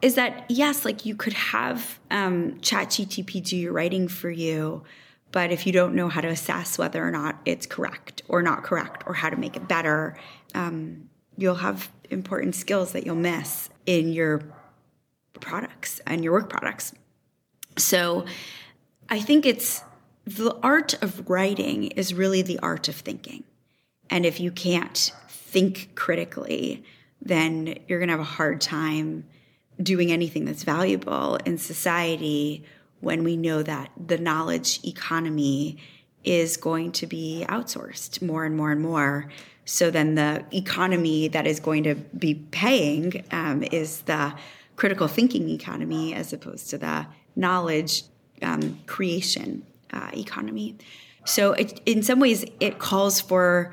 is 0.00 0.16
that 0.16 0.44
yes, 0.48 0.84
like 0.84 1.06
you 1.06 1.14
could 1.14 1.34
have 1.34 1.98
um, 2.10 2.58
ChatGTP 2.60 3.44
do 3.44 3.56
your 3.56 3.72
writing 3.72 4.08
for 4.08 4.30
you, 4.30 4.82
but 5.30 5.52
if 5.52 5.66
you 5.66 5.72
don't 5.72 5.94
know 5.94 6.08
how 6.08 6.20
to 6.20 6.28
assess 6.28 6.78
whether 6.78 7.06
or 7.06 7.10
not 7.10 7.38
it's 7.44 7.66
correct 7.66 8.22
or 8.28 8.42
not 8.42 8.64
correct 8.64 9.04
or 9.06 9.14
how 9.14 9.30
to 9.30 9.36
make 9.36 9.56
it 9.56 9.68
better, 9.68 10.16
um, 10.54 11.08
you'll 11.36 11.56
have 11.56 11.90
important 12.10 12.54
skills 12.54 12.92
that 12.92 13.06
you'll 13.06 13.16
miss 13.16 13.70
in 13.86 14.12
your 14.12 14.42
products 15.40 16.00
and 16.06 16.22
your 16.22 16.32
work 16.32 16.48
products. 16.48 16.92
So 17.76 18.26
I 19.08 19.20
think 19.20 19.46
it's 19.46 19.82
the 20.24 20.54
art 20.62 20.94
of 21.02 21.28
writing 21.28 21.84
is 21.84 22.14
really 22.14 22.42
the 22.42 22.58
art 22.60 22.88
of 22.88 22.94
thinking. 22.94 23.44
And 24.10 24.24
if 24.24 24.40
you 24.40 24.52
can't 24.52 25.12
think 25.28 25.94
critically, 25.94 26.84
then 27.20 27.78
you're 27.88 27.98
going 27.98 28.08
to 28.08 28.12
have 28.12 28.20
a 28.20 28.24
hard 28.24 28.60
time 28.60 29.24
doing 29.82 30.12
anything 30.12 30.44
that's 30.44 30.64
valuable 30.64 31.36
in 31.44 31.58
society 31.58 32.64
when 33.00 33.24
we 33.24 33.36
know 33.36 33.62
that 33.62 33.90
the 34.06 34.18
knowledge 34.18 34.80
economy 34.84 35.78
is 36.24 36.56
going 36.56 36.92
to 36.92 37.06
be 37.06 37.44
outsourced 37.48 38.22
more 38.22 38.44
and 38.44 38.56
more 38.56 38.70
and 38.70 38.80
more. 38.80 39.28
So 39.64 39.90
then 39.90 40.14
the 40.14 40.44
economy 40.52 41.28
that 41.28 41.46
is 41.46 41.60
going 41.60 41.84
to 41.84 41.94
be 41.94 42.34
paying 42.34 43.24
um, 43.30 43.62
is 43.64 44.02
the 44.02 44.34
critical 44.76 45.08
thinking 45.08 45.48
economy 45.48 46.14
as 46.14 46.32
opposed 46.32 46.70
to 46.70 46.78
the 46.78 47.06
knowledge 47.36 48.04
um, 48.42 48.80
creation 48.86 49.64
uh, 49.92 50.10
economy. 50.14 50.76
So 51.24 51.52
it, 51.52 51.80
in 51.86 52.02
some 52.02 52.18
ways, 52.18 52.44
it 52.60 52.78
calls 52.78 53.20
for 53.20 53.72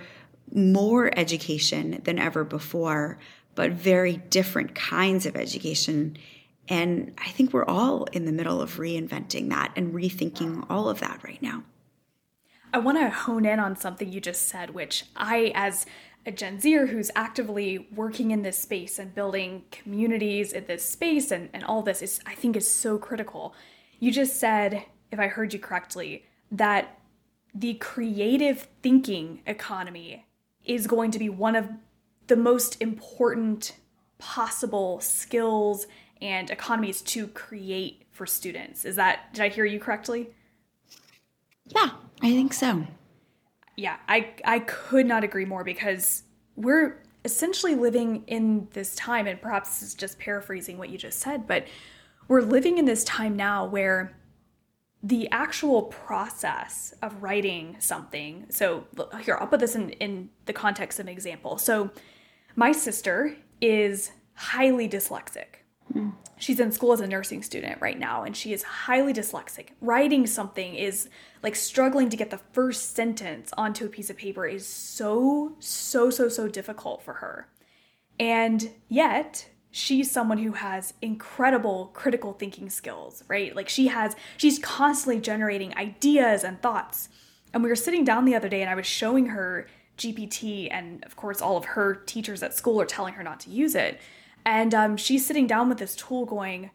more 0.54 1.12
education 1.18 2.02
than 2.04 2.20
ever 2.20 2.44
before, 2.44 3.18
but 3.56 3.72
very 3.72 4.18
different 4.18 4.76
kinds 4.76 5.26
of 5.26 5.36
education. 5.36 6.18
And 6.68 7.14
I 7.18 7.30
think 7.30 7.54
we're 7.54 7.66
all 7.66 8.04
in 8.06 8.26
the 8.26 8.32
middle 8.32 8.62
of 8.62 8.78
reinventing 8.78 9.50
that 9.50 9.72
and 9.76 9.94
rethinking 9.94 10.66
all 10.70 10.90
of 10.90 11.00
that 11.00 11.24
right 11.24 11.42
now. 11.42 11.64
I 12.74 12.78
want 12.78 13.00
to 13.00 13.10
hone 13.10 13.46
in 13.46 13.60
on 13.60 13.76
something 13.76 14.12
you 14.12 14.22
just 14.22 14.48
said, 14.48 14.72
which 14.72 15.06
I, 15.16 15.52
as 15.56 15.86
a 16.26 16.32
Gen 16.32 16.60
Zer 16.60 16.88
who's 16.88 17.10
actively 17.16 17.88
working 17.96 18.32
in 18.32 18.44
this 18.44 18.60
space 18.60 19.00
and 19.00 19.16
building 19.16 19.64
communities 19.72 20.54
in 20.54 20.66
this 20.66 20.86
space 20.86 21.32
and, 21.32 21.50
and 21.54 21.64
all 21.64 21.82
this 21.82 22.02
is 22.02 22.20
I 22.26 22.36
think 22.36 22.56
is 22.56 22.70
so 22.70 22.98
critical. 22.98 23.56
You 24.00 24.12
just 24.12 24.40
said, 24.40 24.86
if 25.12 25.20
I 25.20 25.28
heard 25.28 25.54
you 25.54 25.60
correctly, 25.60 26.26
that 26.52 27.00
the 27.54 27.76
creative 27.76 28.68
thinking 28.84 29.42
economy 29.48 30.26
is 30.66 30.88
going 30.88 31.12
to 31.12 31.20
be 31.20 31.30
one 31.30 31.56
of 31.56 31.70
the 32.28 32.36
most 32.36 32.80
important 32.82 33.76
possible 34.20 35.00
skills 35.00 35.88
and 36.22 36.52
economies 36.52 37.02
to 37.02 37.28
create 37.28 38.04
for 38.12 38.26
students. 38.26 38.86
Is 38.86 38.98
that, 38.98 39.34
did 39.34 39.42
I 39.42 39.50
hear 39.50 39.66
you 39.66 39.80
correctly? 39.80 40.30
Yeah, 41.68 41.92
I 42.22 42.32
think 42.32 42.54
so. 42.54 42.86
Yeah, 43.76 43.98
I, 44.08 44.34
I 44.44 44.60
could 44.60 45.06
not 45.06 45.24
agree 45.24 45.46
more 45.46 45.64
because 45.64 46.24
we're 46.56 47.02
essentially 47.24 47.76
living 47.76 48.24
in 48.28 48.68
this 48.74 48.96
time, 48.96 49.28
and 49.28 49.42
perhaps 49.42 49.80
this 49.80 49.90
is 49.90 49.96
just 49.96 50.20
paraphrasing 50.20 50.78
what 50.78 50.90
you 50.90 50.98
just 50.98 51.20
said, 51.20 51.48
but 51.48 51.68
we're 52.28 52.42
living 52.42 52.78
in 52.78 52.86
this 52.86 53.04
time 53.04 53.36
now 53.36 53.66
where 53.66 54.16
the 55.02 55.30
actual 55.32 55.84
process 55.84 56.94
of 57.02 57.24
writing 57.24 57.78
something 57.80 58.46
so 58.50 58.84
here 59.22 59.38
i'll 59.40 59.48
put 59.48 59.62
this 59.62 59.74
in, 59.74 59.92
in 59.92 60.30
the 60.46 60.52
context 60.52 61.00
of 61.00 61.06
an 61.06 61.10
example 61.14 61.58
so 61.58 61.90
my 62.60 62.74
sister 62.74 63.38
is 63.62 64.12
highly 64.34 64.88
dyslexic. 64.88 65.59
She's 66.38 66.60
in 66.60 66.72
school 66.72 66.94
as 66.94 67.02
a 67.02 67.08
nursing 67.08 67.44
student 67.44 67.82
right 67.82 68.00
now, 68.00 68.24
and 68.24 68.36
she 68.36 68.54
is 68.54 68.64
highly 68.64 69.14
dyslexic. 69.14 69.70
Writing 69.82 70.26
something 70.26 70.76
is 70.76 71.10
like 71.44 71.56
struggling 71.56 72.10
to 72.10 72.18
get 72.18 72.30
the 72.30 72.40
first 72.54 72.96
sentence 72.96 73.52
onto 73.58 73.86
a 73.86 73.90
piece 73.90 74.10
of 74.10 74.18
paper 74.18 74.46
is 74.46 74.66
so, 74.66 75.56
so, 75.60 76.10
so, 76.10 76.30
so 76.30 76.48
difficult 76.48 77.02
for 77.04 77.16
her. 77.16 77.50
And 78.20 78.72
yet, 78.88 79.50
she's 79.72 80.10
someone 80.10 80.38
who 80.38 80.54
has 80.54 80.94
incredible 81.02 81.88
critical 81.94 82.34
thinking 82.34 82.70
skills, 82.70 83.24
right? 83.28 83.56
Like 83.56 83.68
she 83.68 83.88
has, 83.88 84.16
she's 84.38 84.60
constantly 84.60 85.22
generating 85.22 85.76
ideas 85.76 86.44
and 86.44 86.62
thoughts. 86.62 87.10
And 87.54 87.64
we 87.64 87.70
were 87.70 87.76
sitting 87.76 88.04
down 88.04 88.26
the 88.26 88.36
other 88.36 88.50
day 88.50 88.62
and 88.62 88.70
I 88.70 88.76
was 88.76 88.86
showing 88.86 89.28
her 89.28 89.68
GPT, 90.00 90.70
and 90.72 91.04
of 91.04 91.16
course, 91.16 91.42
all 91.42 91.58
of 91.58 91.66
her 91.66 91.94
teachers 91.94 92.42
at 92.42 92.56
school 92.56 92.80
are 92.82 92.86
telling 92.86 93.16
her 93.16 93.24
not 93.24 93.42
to 93.42 93.50
use 93.50 93.76
it. 93.76 94.00
And 94.46 94.74
um, 94.74 94.98
she's 94.98 95.26
sitting 95.26 95.48
down 95.48 95.70
with 95.70 95.78
this 95.78 95.96
tool 95.96 96.26
going, 96.26 96.72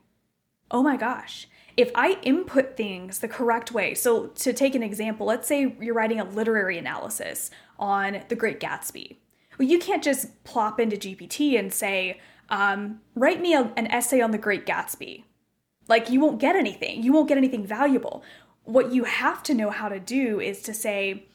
oh 0.70 0.82
my 0.82 0.96
gosh, 0.96 1.48
if 1.76 1.90
I 1.94 2.18
input 2.22 2.76
things 2.76 3.18
the 3.18 3.28
correct 3.28 3.72
way, 3.72 3.94
so 3.94 4.28
to 4.28 4.52
take 4.52 4.74
an 4.74 4.82
example, 4.82 5.26
let's 5.26 5.48
say 5.48 5.74
you're 5.80 5.94
writing 5.94 6.20
a 6.20 6.24
literary 6.24 6.78
analysis 6.78 7.50
on 7.78 8.22
The 8.28 8.36
Great 8.36 8.60
Gatsby. 8.60 9.16
Well, 9.58 9.68
you 9.68 9.78
can't 9.78 10.02
just 10.02 10.44
plop 10.44 10.78
into 10.78 10.96
GPT 10.96 11.58
and 11.58 11.72
say, 11.72 12.20
um, 12.48 13.00
write 13.14 13.40
me 13.40 13.54
a, 13.54 13.72
an 13.76 13.86
essay 13.88 14.20
on 14.20 14.30
The 14.30 14.38
Great 14.38 14.66
Gatsby. 14.66 15.24
Like, 15.88 16.10
you 16.10 16.20
won't 16.20 16.40
get 16.40 16.56
anything. 16.56 17.02
You 17.02 17.12
won't 17.12 17.28
get 17.28 17.38
anything 17.38 17.66
valuable. 17.66 18.22
What 18.64 18.92
you 18.92 19.04
have 19.04 19.42
to 19.44 19.54
know 19.54 19.70
how 19.70 19.88
to 19.88 20.00
do 20.00 20.40
is 20.40 20.62
to 20.62 20.74
say, 20.74 21.26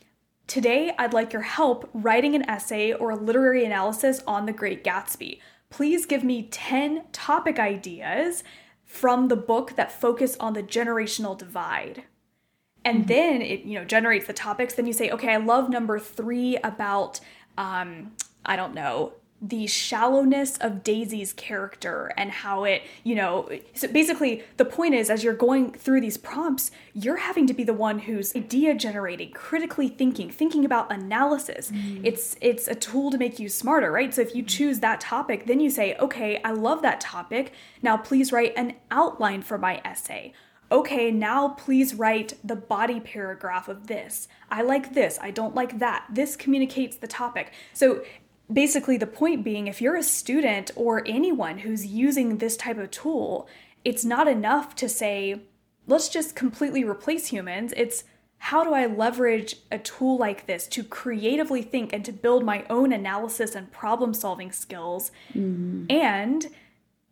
Today, 0.48 0.96
I'd 0.98 1.14
like 1.14 1.32
your 1.32 1.44
help 1.44 1.88
writing 1.94 2.34
an 2.34 2.50
essay 2.50 2.92
or 2.92 3.12
a 3.12 3.16
literary 3.16 3.66
analysis 3.66 4.20
on 4.26 4.48
The 4.48 4.52
Great 4.52 4.84
Gatsby. 4.84 5.40
Please 5.70 6.06
give 6.06 6.24
me 6.24 6.44
10 6.44 7.06
topic 7.12 7.60
ideas 7.60 8.44
from 8.84 9.28
the 9.28 9.36
book 9.36 9.76
that 9.76 9.92
focus 9.92 10.36
on 10.40 10.54
the 10.54 10.64
generational 10.64 11.38
divide. 11.38 12.04
And 12.84 13.00
mm-hmm. 13.00 13.08
then 13.08 13.42
it, 13.42 13.62
you 13.62 13.78
know, 13.78 13.86
generates 13.86 14.28
the 14.28 14.34
topics. 14.34 14.74
Then 14.74 14.88
you 14.88 14.94
say, 14.94 15.12
okay, 15.12 15.34
I 15.34 15.38
love 15.38 15.70
number 15.70 16.00
three 16.00 16.58
about, 16.58 17.20
um, 17.58 18.14
I 18.46 18.56
don't 18.56 18.74
know, 18.74 19.14
the 19.42 19.68
shallowness 19.68 20.58
of 20.58 20.84
Daisy's 20.84 21.32
character 21.34 22.12
and 22.18 22.30
how 22.30 22.66
it, 22.66 22.84
you 23.04 23.16
know, 23.16 23.50
so 23.74 23.88
basically 23.88 24.44
the 24.58 24.66
point 24.66 24.96
is 24.96 25.10
as 25.10 25.24
you're 25.24 25.34
going 25.34 25.72
through 25.72 26.02
these 26.02 26.18
prompts, 26.18 26.72
you're 26.94 27.18
having 27.18 27.48
to 27.48 27.54
be 27.54 27.64
the 27.64 27.74
one 27.74 28.00
who's 28.00 28.36
idea 28.36 28.76
generating, 28.76 29.32
critically 29.32 29.88
thinking, 29.88 30.30
thinking 30.30 30.66
about 30.66 30.92
analysis. 30.92 31.72
Mm. 31.72 32.02
It's 32.04 32.36
it's 32.42 32.68
a 32.68 32.76
tool 32.76 33.12
to 33.12 33.18
make 33.18 33.40
you 33.40 33.48
smarter, 33.48 33.92
right? 33.92 34.14
So 34.14 34.22
if 34.22 34.36
you 34.36 34.44
choose 34.44 34.80
that 34.82 35.00
topic, 35.00 35.46
then 35.46 35.60
you 35.60 35.70
say, 35.70 35.96
"Okay, 35.96 36.42
I 36.44 36.52
love 36.52 36.82
that 36.82 37.00
topic. 37.00 37.54
Now 37.82 37.96
please 37.96 38.32
write 38.32 38.54
an 38.58 38.76
outline 38.92 39.42
for 39.42 39.58
my 39.58 39.82
essay." 39.86 40.34
okay, 40.72 41.10
now 41.10 41.50
please 41.50 41.96
write 41.96 42.34
the 42.44 42.56
body 42.56 43.00
paragraph 43.00 43.68
of 43.68 43.88
this. 43.88 44.28
I 44.52 44.62
like 44.62 44.94
this, 44.94 45.18
I 45.20 45.32
don't 45.32 45.56
like 45.56 45.80
that. 45.80 46.06
This 46.12 46.36
communicates 46.36 46.98
the 46.98 47.08
topic. 47.08 47.54
So 47.74 48.04
basically 48.52 48.98
the 48.98 49.08
point 49.08 49.44
being 49.44 49.68
if 49.68 49.82
you're 49.82 49.96
a 49.96 50.04
student 50.04 50.72
or 50.76 51.04
anyone 51.06 51.60
who's 51.60 51.86
using 51.86 52.38
this 52.38 52.58
type 52.58 52.78
of 52.78 52.90
tool 52.92 53.48
it's 53.86 54.04
not 54.04 54.28
enough 54.28 54.76
to 54.76 54.90
say 54.90 55.42
let's 55.88 56.10
just 56.10 56.36
completely 56.36 56.84
replace 56.84 57.28
humans 57.28 57.74
it's 57.78 58.04
how 58.38 58.64
do 58.64 58.74
i 58.74 58.86
leverage 58.86 59.58
a 59.72 59.78
tool 59.78 60.18
like 60.18 60.48
this 60.48 60.68
to 60.68 60.84
creatively 60.84 61.62
think 61.62 61.94
and 61.94 62.04
to 62.04 62.12
build 62.12 62.44
my 62.44 62.66
own 62.70 62.92
analysis 62.92 63.54
and 63.54 63.72
problem 63.72 64.14
solving 64.14 64.52
skills 64.52 65.12
mm-hmm. 65.34 65.86
and 65.90 66.48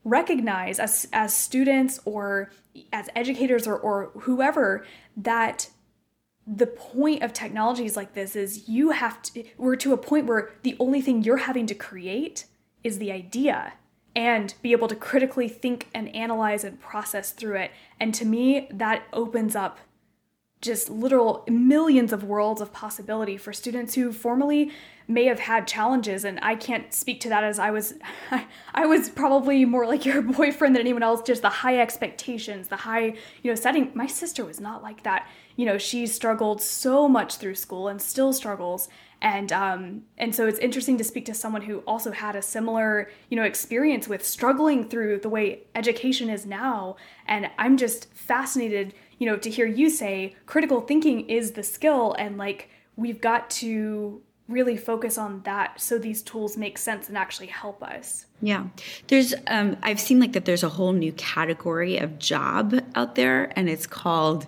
recognize 0.03 0.79
as 0.79 1.07
as 1.11 1.35
students 1.35 1.99
or 2.05 2.49
as 2.93 3.09
educators 3.15 3.67
or, 3.67 3.77
or 3.77 4.11
whoever 4.21 4.85
that 5.15 5.69
the 6.47 6.67
point 6.67 7.21
of 7.23 7.33
technologies 7.33 7.97
like 7.97 8.13
this 8.13 8.35
is 8.35 8.69
you 8.69 8.91
have 8.91 9.21
to 9.21 9.43
we're 9.57 9.75
to 9.75 9.91
a 9.91 9.97
point 9.97 10.25
where 10.25 10.51
the 10.63 10.77
only 10.79 11.01
thing 11.01 11.21
you're 11.21 11.37
having 11.37 11.65
to 11.67 11.75
create 11.75 12.45
is 12.83 12.99
the 12.99 13.11
idea 13.11 13.73
and 14.15 14.55
be 14.61 14.71
able 14.71 14.87
to 14.87 14.95
critically 14.95 15.49
think 15.49 15.87
and 15.93 16.13
analyze 16.15 16.63
and 16.63 16.79
process 16.79 17.31
through 17.31 17.55
it. 17.57 17.71
And 17.99 18.15
to 18.15 18.25
me 18.25 18.67
that 18.71 19.03
opens 19.13 19.55
up 19.55 19.79
just 20.61 20.89
literal 20.89 21.43
millions 21.47 22.11
of 22.11 22.23
worlds 22.23 22.61
of 22.61 22.73
possibility 22.73 23.37
for 23.37 23.53
students 23.53 23.93
who 23.93 24.11
formerly 24.11 24.71
may 25.07 25.25
have 25.25 25.39
had 25.39 25.67
challenges. 25.67 26.25
And 26.25 26.39
I 26.41 26.55
can't 26.55 26.91
speak 26.93 27.19
to 27.21 27.29
that 27.29 27.43
as 27.43 27.59
I 27.59 27.71
was 27.71 27.93
I 28.73 28.85
was 28.85 29.09
probably 29.09 29.65
more 29.65 29.85
like 29.85 30.05
your 30.05 30.21
boyfriend 30.39 30.75
than 30.75 30.81
anyone 30.81 31.03
else 31.03 31.21
just 31.21 31.41
the 31.41 31.49
high 31.49 31.79
expectations 31.79 32.67
the 32.67 32.75
high 32.75 33.13
you 33.43 33.51
know 33.51 33.55
setting. 33.55 33.91
My 33.93 34.07
sister 34.07 34.43
was 34.43 34.59
not 34.59 34.83
like 34.83 35.03
that. 35.03 35.27
You 35.55 35.65
know 35.65 35.77
she 35.77 36.07
struggled 36.07 36.61
so 36.61 37.07
much 37.07 37.37
through 37.37 37.55
school 37.55 37.87
and 37.87 38.01
still 38.01 38.33
struggles. 38.33 38.89
And 39.21 39.51
um 39.53 40.03
and 40.17 40.33
so 40.33 40.47
it's 40.47 40.59
interesting 40.59 40.97
to 40.97 41.03
speak 41.03 41.25
to 41.27 41.33
someone 41.35 41.61
who 41.61 41.79
also 41.79 42.11
had 42.11 42.35
a 42.35 42.41
similar 42.41 43.09
you 43.29 43.37
know 43.37 43.43
experience 43.43 44.07
with 44.07 44.25
struggling 44.25 44.89
through 44.89 45.19
the 45.19 45.29
way 45.29 45.61
education 45.75 46.29
is 46.29 46.47
now. 46.47 46.97
And 47.27 47.49
I'm 47.59 47.77
just 47.77 48.11
fascinated 48.13 48.95
you 49.17 49.25
know 49.25 49.37
to 49.37 49.49
hear 49.49 49.65
you 49.65 49.89
say 49.89 50.35
critical 50.45 50.81
thinking 50.81 51.29
is 51.29 51.51
the 51.51 51.63
skill 51.63 52.13
and 52.17 52.37
like 52.37 52.69
we've 52.95 53.21
got 53.21 53.49
to 53.49 54.21
really 54.47 54.77
focus 54.77 55.17
on 55.17 55.41
that 55.43 55.79
so 55.79 55.97
these 55.97 56.21
tools 56.21 56.55
make 56.55 56.77
sense 56.77 57.09
and 57.09 57.17
actually 57.17 57.47
help 57.47 57.83
us. 57.83 58.27
Yeah. 58.41 58.67
There's 59.07 59.33
um 59.47 59.77
I've 59.83 59.99
seen 59.99 60.19
like 60.19 60.33
that 60.33 60.45
there's 60.45 60.63
a 60.63 60.69
whole 60.69 60.93
new 60.93 61.11
category 61.13 61.97
of 61.97 62.17
job 62.17 62.79
out 62.95 63.15
there 63.15 63.51
and 63.57 63.69
it's 63.69 63.87
called 63.87 64.47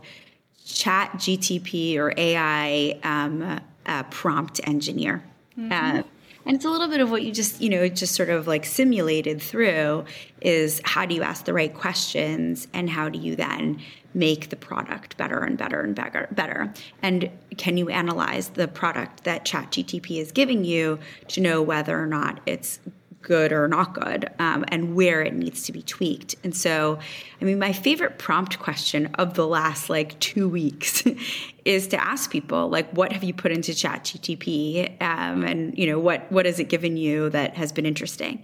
chat 0.66 1.12
GTP 1.14 1.98
or 1.98 2.14
AI 2.16 3.00
um, 3.04 3.60
uh, 3.86 4.04
prompt 4.04 4.62
engineer. 4.66 5.24
Mm-hmm. 5.58 5.72
Uh, 5.72 6.04
and 6.46 6.56
it's 6.56 6.66
a 6.66 6.70
little 6.70 6.88
bit 6.88 7.02
of 7.02 7.12
what 7.12 7.24
you 7.24 7.32
just, 7.32 7.62
you 7.62 7.70
know, 7.70 7.88
just 7.90 8.16
sort 8.16 8.30
of 8.30 8.48
like 8.48 8.66
simulated 8.66 9.42
through 9.42 10.06
is 10.42 10.82
how 10.84 11.06
do 11.06 11.14
you 11.14 11.22
ask 11.22 11.46
the 11.46 11.54
right 11.54 11.74
questions 11.74 12.68
and 12.74 12.90
how 12.90 13.10
do 13.10 13.20
you 13.20 13.36
then 13.36 13.82
make 14.14 14.50
the 14.50 14.56
product 14.56 15.18
better 15.18 15.40
and 15.40 15.58
better 15.58 15.82
and 15.82 15.96
better 15.96 16.28
better. 16.32 16.74
And 17.02 17.30
can 17.58 17.78
you 17.78 17.90
analyze 17.90 18.50
the 18.50 18.68
product 18.68 19.24
that 19.24 19.46
ChatGTP 19.46 20.18
is 20.18 20.32
giving 20.32 20.64
you 20.64 21.00
to 21.30 21.42
know 21.42 21.62
whether 21.62 22.02
or 22.02 22.08
not 22.08 22.40
it's 22.46 22.80
good 23.22 23.52
or 23.52 23.68
not 23.68 23.94
good 23.94 24.30
um, 24.40 24.64
and 24.70 24.96
where 24.96 25.22
it 25.22 25.34
needs 25.34 25.64
to 25.64 25.72
be 25.72 25.82
tweaked? 25.82 26.36
And 26.44 26.56
so 26.56 27.00
i 27.42 27.46
mean 27.46 27.60
my 27.60 27.74
favorite 27.74 28.18
prompt 28.18 28.60
question 28.60 29.08
of 29.16 29.34
the 29.34 29.48
last 29.48 29.90
like 29.90 30.20
two 30.20 30.48
weeks 30.48 31.04
is 31.66 31.88
to 31.88 32.02
ask 32.02 32.32
people 32.32 32.70
like 32.70 32.90
what 32.92 33.12
have 33.12 33.24
you 33.24 33.34
put 33.34 33.52
into 33.52 33.74
chat 33.74 34.04
gtp 34.04 35.02
um, 35.02 35.44
and 35.44 35.78
you 35.78 35.86
know 35.86 36.00
what 36.00 36.32
what 36.32 36.46
has 36.46 36.60
it 36.60 36.70
given 36.70 36.98
you 36.98 37.30
that 37.30 37.56
has 37.56 37.72
been 37.72 37.86
interesting 37.86 38.44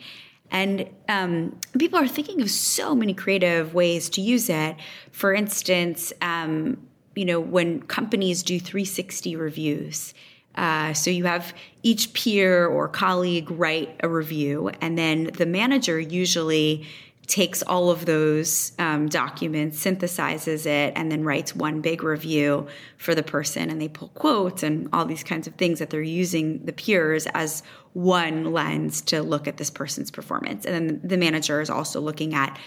and 0.51 0.89
um, 1.09 1.59
people 1.77 1.99
are 1.99 2.07
thinking 2.07 2.41
of 2.41 2.49
so 2.49 2.95
many 2.95 3.13
creative 3.13 3.73
ways 3.73 4.09
to 4.11 4.21
use 4.21 4.49
it. 4.49 4.75
For 5.11 5.33
instance 5.33 6.13
um, 6.21 6.87
you 7.15 7.25
know 7.25 7.39
when 7.39 7.81
companies 7.83 8.43
do 8.43 8.59
360 8.59 9.35
reviews 9.35 10.13
uh, 10.55 10.93
so 10.93 11.09
you 11.09 11.25
have 11.25 11.53
each 11.83 12.13
peer 12.13 12.65
or 12.65 12.87
colleague 12.87 13.51
write 13.51 13.95
a 14.01 14.07
review, 14.07 14.71
and 14.81 14.97
then 14.97 15.25
the 15.33 15.45
manager 15.45 15.99
usually 15.99 16.87
takes 17.27 17.61
all 17.63 17.89
of 17.89 18.05
those 18.05 18.73
um, 18.79 19.07
documents, 19.07 19.83
synthesizes 19.83 20.65
it, 20.65 20.93
and 20.95 21.11
then 21.11 21.23
writes 21.23 21.55
one 21.55 21.81
big 21.81 22.03
review 22.03 22.67
for 22.97 23.15
the 23.15 23.23
person. 23.23 23.69
And 23.69 23.81
they 23.81 23.87
pull 23.87 24.09
quotes 24.09 24.63
and 24.63 24.89
all 24.93 25.05
these 25.05 25.23
kinds 25.23 25.47
of 25.47 25.55
things 25.55 25.79
that 25.79 25.89
they're 25.89 26.01
using 26.01 26.65
the 26.65 26.73
peers 26.73 27.27
as 27.33 27.63
one 27.93 28.51
lens 28.51 29.01
to 29.01 29.21
look 29.21 29.47
at 29.47 29.57
this 29.57 29.69
person's 29.69 30.11
performance. 30.11 30.65
And 30.65 30.89
then 30.89 31.01
the 31.03 31.17
manager 31.17 31.61
is 31.61 31.69
also 31.69 31.99
looking 32.01 32.33
at 32.33 32.57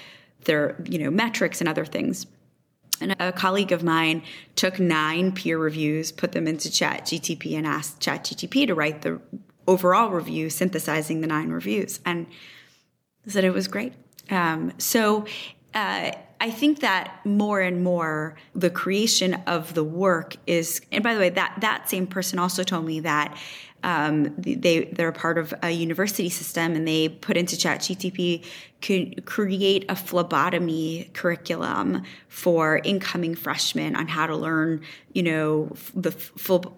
their 0.44 0.80
you 0.88 0.98
know 0.98 1.10
metrics 1.10 1.60
and 1.60 1.68
other 1.68 1.84
things 1.84 2.26
and 3.00 3.14
a 3.18 3.32
colleague 3.32 3.72
of 3.72 3.82
mine 3.82 4.22
took 4.56 4.80
nine 4.80 5.32
peer 5.32 5.58
reviews, 5.58 6.10
put 6.12 6.32
them 6.32 6.46
into 6.46 6.70
Chat 6.70 7.04
GTP, 7.04 7.56
and 7.56 7.66
asked 7.66 8.00
Chat 8.00 8.24
GTP 8.24 8.66
to 8.66 8.74
write 8.74 9.02
the 9.02 9.20
overall 9.66 10.10
review, 10.10 10.50
synthesizing 10.50 11.20
the 11.20 11.26
nine 11.26 11.50
reviews, 11.50 12.00
and 12.04 12.26
said 13.26 13.44
it 13.44 13.52
was 13.52 13.68
great. 13.68 13.92
Um, 14.30 14.72
so 14.78 15.26
uh, 15.74 16.12
I 16.40 16.50
think 16.50 16.80
that 16.80 17.20
more 17.24 17.60
and 17.60 17.82
more 17.82 18.36
the 18.54 18.70
creation 18.70 19.34
of 19.46 19.74
the 19.74 19.84
work 19.84 20.36
is. 20.46 20.80
And 20.92 21.02
by 21.02 21.14
the 21.14 21.20
way, 21.20 21.30
that 21.30 21.58
that 21.60 21.88
same 21.88 22.06
person 22.06 22.38
also 22.38 22.62
told 22.62 22.84
me 22.84 23.00
that 23.00 23.36
um, 23.82 24.34
they 24.36 24.84
they're 24.92 25.12
part 25.12 25.38
of 25.38 25.54
a 25.62 25.70
university 25.70 26.28
system 26.28 26.74
and 26.74 26.86
they 26.86 27.08
put 27.08 27.36
into 27.36 27.56
ChatGTP 27.56 28.44
could 28.80 29.24
create 29.24 29.84
a 29.88 29.96
phlebotomy 29.96 31.10
curriculum 31.12 32.02
for 32.28 32.78
incoming 32.84 33.34
freshmen 33.34 33.96
on 33.96 34.06
how 34.06 34.26
to 34.26 34.36
learn, 34.36 34.82
you 35.12 35.22
know, 35.22 35.72
the 35.94 36.14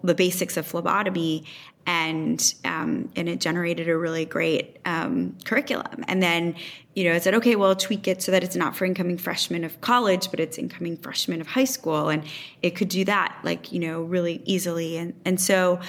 the 0.03 0.15
basics 0.15 0.57
of 0.57 0.65
phlebotomy, 0.65 1.45
and 1.85 2.53
um, 2.65 3.09
and 3.15 3.29
it 3.29 3.39
generated 3.39 3.87
a 3.87 3.97
really 3.97 4.25
great 4.25 4.79
um, 4.85 5.35
curriculum. 5.45 6.03
And 6.07 6.23
then, 6.23 6.55
you 6.95 7.03
know, 7.03 7.13
I 7.13 7.19
said, 7.19 7.35
okay, 7.35 7.55
well, 7.55 7.75
tweak 7.75 8.07
it 8.07 8.21
so 8.21 8.31
that 8.31 8.43
it's 8.43 8.55
not 8.55 8.75
for 8.75 8.85
incoming 8.85 9.17
freshmen 9.17 9.63
of 9.63 9.79
college, 9.81 10.31
but 10.31 10.39
it's 10.39 10.57
incoming 10.57 10.97
freshmen 10.97 11.39
of 11.39 11.47
high 11.47 11.65
school, 11.65 12.09
and 12.09 12.23
it 12.63 12.71
could 12.71 12.89
do 12.89 13.05
that, 13.05 13.37
like 13.43 13.71
you 13.71 13.79
know, 13.79 14.01
really 14.01 14.41
easily. 14.45 14.97
And 14.97 15.13
and 15.23 15.39
so 15.39 15.79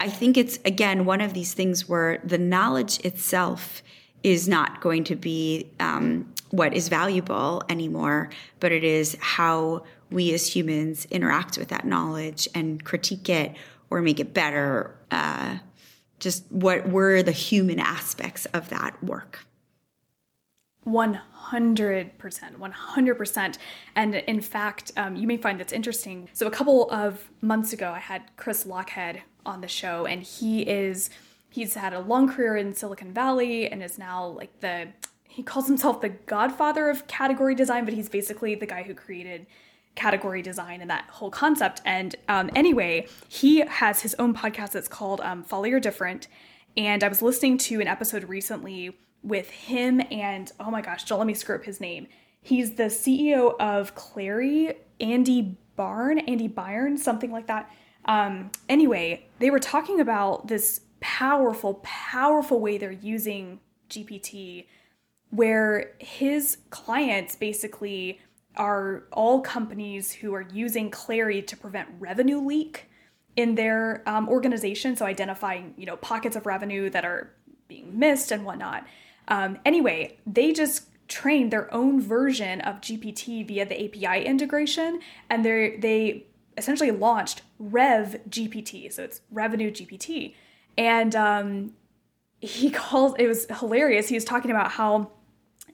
I 0.00 0.08
think 0.08 0.38
it's, 0.38 0.58
again, 0.64 1.04
one 1.04 1.20
of 1.20 1.34
these 1.34 1.52
things 1.52 1.86
where 1.86 2.22
the 2.24 2.38
knowledge 2.38 3.00
itself 3.00 3.82
is 4.22 4.48
not 4.48 4.80
going 4.80 5.04
to 5.04 5.14
be 5.14 5.70
um, 5.78 6.32
what 6.50 6.72
is 6.74 6.88
valuable 6.88 7.62
anymore, 7.68 8.30
but 8.60 8.72
it 8.72 8.82
is 8.82 9.16
how 9.20 9.84
we 10.10 10.32
as 10.32 10.54
humans 10.54 11.06
interact 11.10 11.58
with 11.58 11.68
that 11.68 11.84
knowledge 11.84 12.48
and 12.54 12.82
critique 12.82 13.28
it 13.28 13.54
or 13.90 14.00
make 14.00 14.18
it 14.18 14.32
better. 14.32 14.96
Uh, 15.10 15.58
just 16.18 16.44
what 16.50 16.88
were 16.88 17.22
the 17.22 17.32
human 17.32 17.78
aspects 17.78 18.46
of 18.46 18.70
that 18.70 19.02
work? 19.04 19.46
100%, 20.86 21.20
100%. 22.18 23.58
And 23.94 24.14
in 24.14 24.40
fact, 24.40 24.92
um, 24.96 25.14
you 25.14 25.26
may 25.26 25.36
find 25.36 25.60
that's 25.60 25.74
interesting. 25.74 26.28
So, 26.32 26.46
a 26.46 26.50
couple 26.50 26.90
of 26.90 27.30
months 27.42 27.72
ago, 27.74 27.90
I 27.90 27.98
had 27.98 28.22
Chris 28.36 28.64
Lochhead 28.64 29.20
on 29.44 29.60
the 29.60 29.68
show, 29.68 30.06
and 30.06 30.22
he 30.22 30.62
is 30.62 31.10
he's 31.50 31.74
had 31.74 31.92
a 31.92 32.00
long 32.00 32.28
career 32.28 32.56
in 32.56 32.74
Silicon 32.74 33.12
Valley 33.12 33.68
and 33.68 33.82
is 33.82 33.98
now 33.98 34.26
like 34.26 34.60
the 34.60 34.88
he 35.28 35.42
calls 35.42 35.68
himself 35.68 36.00
the 36.00 36.08
godfather 36.08 36.90
of 36.90 37.06
category 37.06 37.54
design, 37.54 37.84
but 37.84 37.94
he's 37.94 38.08
basically 38.08 38.54
the 38.56 38.66
guy 38.66 38.82
who 38.82 38.94
created 38.94 39.46
category 39.94 40.42
design 40.42 40.80
and 40.80 40.90
that 40.90 41.04
whole 41.08 41.30
concept. 41.30 41.80
And 41.84 42.16
um, 42.28 42.50
anyway, 42.54 43.06
he 43.28 43.60
has 43.60 44.00
his 44.02 44.14
own 44.18 44.34
podcast 44.34 44.72
that's 44.72 44.88
called 44.88 45.20
um, 45.20 45.44
Follow 45.44 45.64
Your 45.64 45.80
Different. 45.80 46.26
And 46.76 47.04
I 47.04 47.08
was 47.08 47.22
listening 47.22 47.58
to 47.58 47.80
an 47.80 47.86
episode 47.86 48.28
recently 48.28 48.96
with 49.22 49.50
him 49.50 50.00
and 50.10 50.50
oh 50.58 50.70
my 50.70 50.80
gosh, 50.80 51.04
don't 51.04 51.18
let 51.18 51.26
me 51.26 51.34
screw 51.34 51.56
up 51.56 51.64
his 51.64 51.80
name. 51.80 52.06
He's 52.42 52.74
the 52.74 52.84
CEO 52.84 53.54
of 53.60 53.94
Clari, 53.94 54.74
Andy 54.98 55.58
Barn, 55.76 56.18
Andy 56.20 56.48
Byrne, 56.48 56.96
something 56.96 57.30
like 57.30 57.46
that. 57.48 57.70
Um, 58.04 58.50
anyway, 58.68 59.26
they 59.38 59.50
were 59.50 59.58
talking 59.58 60.00
about 60.00 60.48
this 60.48 60.80
powerful, 61.00 61.74
powerful 61.82 62.60
way 62.60 62.78
they're 62.78 62.92
using 62.92 63.60
GPT, 63.88 64.66
where 65.30 65.92
his 65.98 66.58
clients 66.70 67.36
basically 67.36 68.20
are 68.56 69.04
all 69.12 69.40
companies 69.40 70.12
who 70.12 70.34
are 70.34 70.46
using 70.52 70.90
Clari 70.90 71.46
to 71.46 71.56
prevent 71.56 71.88
revenue 71.98 72.40
leak 72.40 72.86
in 73.36 73.54
their 73.54 74.02
um, 74.06 74.28
organization. 74.28 74.96
So 74.96 75.06
identifying, 75.06 75.74
you 75.76 75.86
know, 75.86 75.96
pockets 75.96 76.36
of 76.36 76.46
revenue 76.46 76.90
that 76.90 77.04
are 77.04 77.32
being 77.68 77.98
missed 77.98 78.32
and 78.32 78.44
whatnot. 78.44 78.86
Um, 79.28 79.58
anyway, 79.64 80.18
they 80.26 80.52
just 80.52 80.86
trained 81.06 81.52
their 81.52 81.72
own 81.72 82.00
version 82.00 82.60
of 82.60 82.80
GPT 82.80 83.46
via 83.46 83.66
the 83.66 83.84
API 83.84 84.24
integration, 84.24 85.00
and 85.28 85.44
they 85.44 85.76
they 85.76 86.26
essentially 86.60 86.90
launched 86.90 87.42
Rev 87.58 88.20
GPT. 88.28 88.92
So 88.92 89.02
it's 89.02 89.22
Revenue 89.30 89.70
GPT. 89.70 90.34
And 90.78 91.16
um, 91.16 91.72
he 92.40 92.70
calls 92.82 93.14
it 93.18 93.26
was 93.26 93.46
hilarious. 93.58 94.08
He 94.08 94.14
was 94.14 94.24
talking 94.24 94.50
about 94.50 94.70
how 94.72 95.10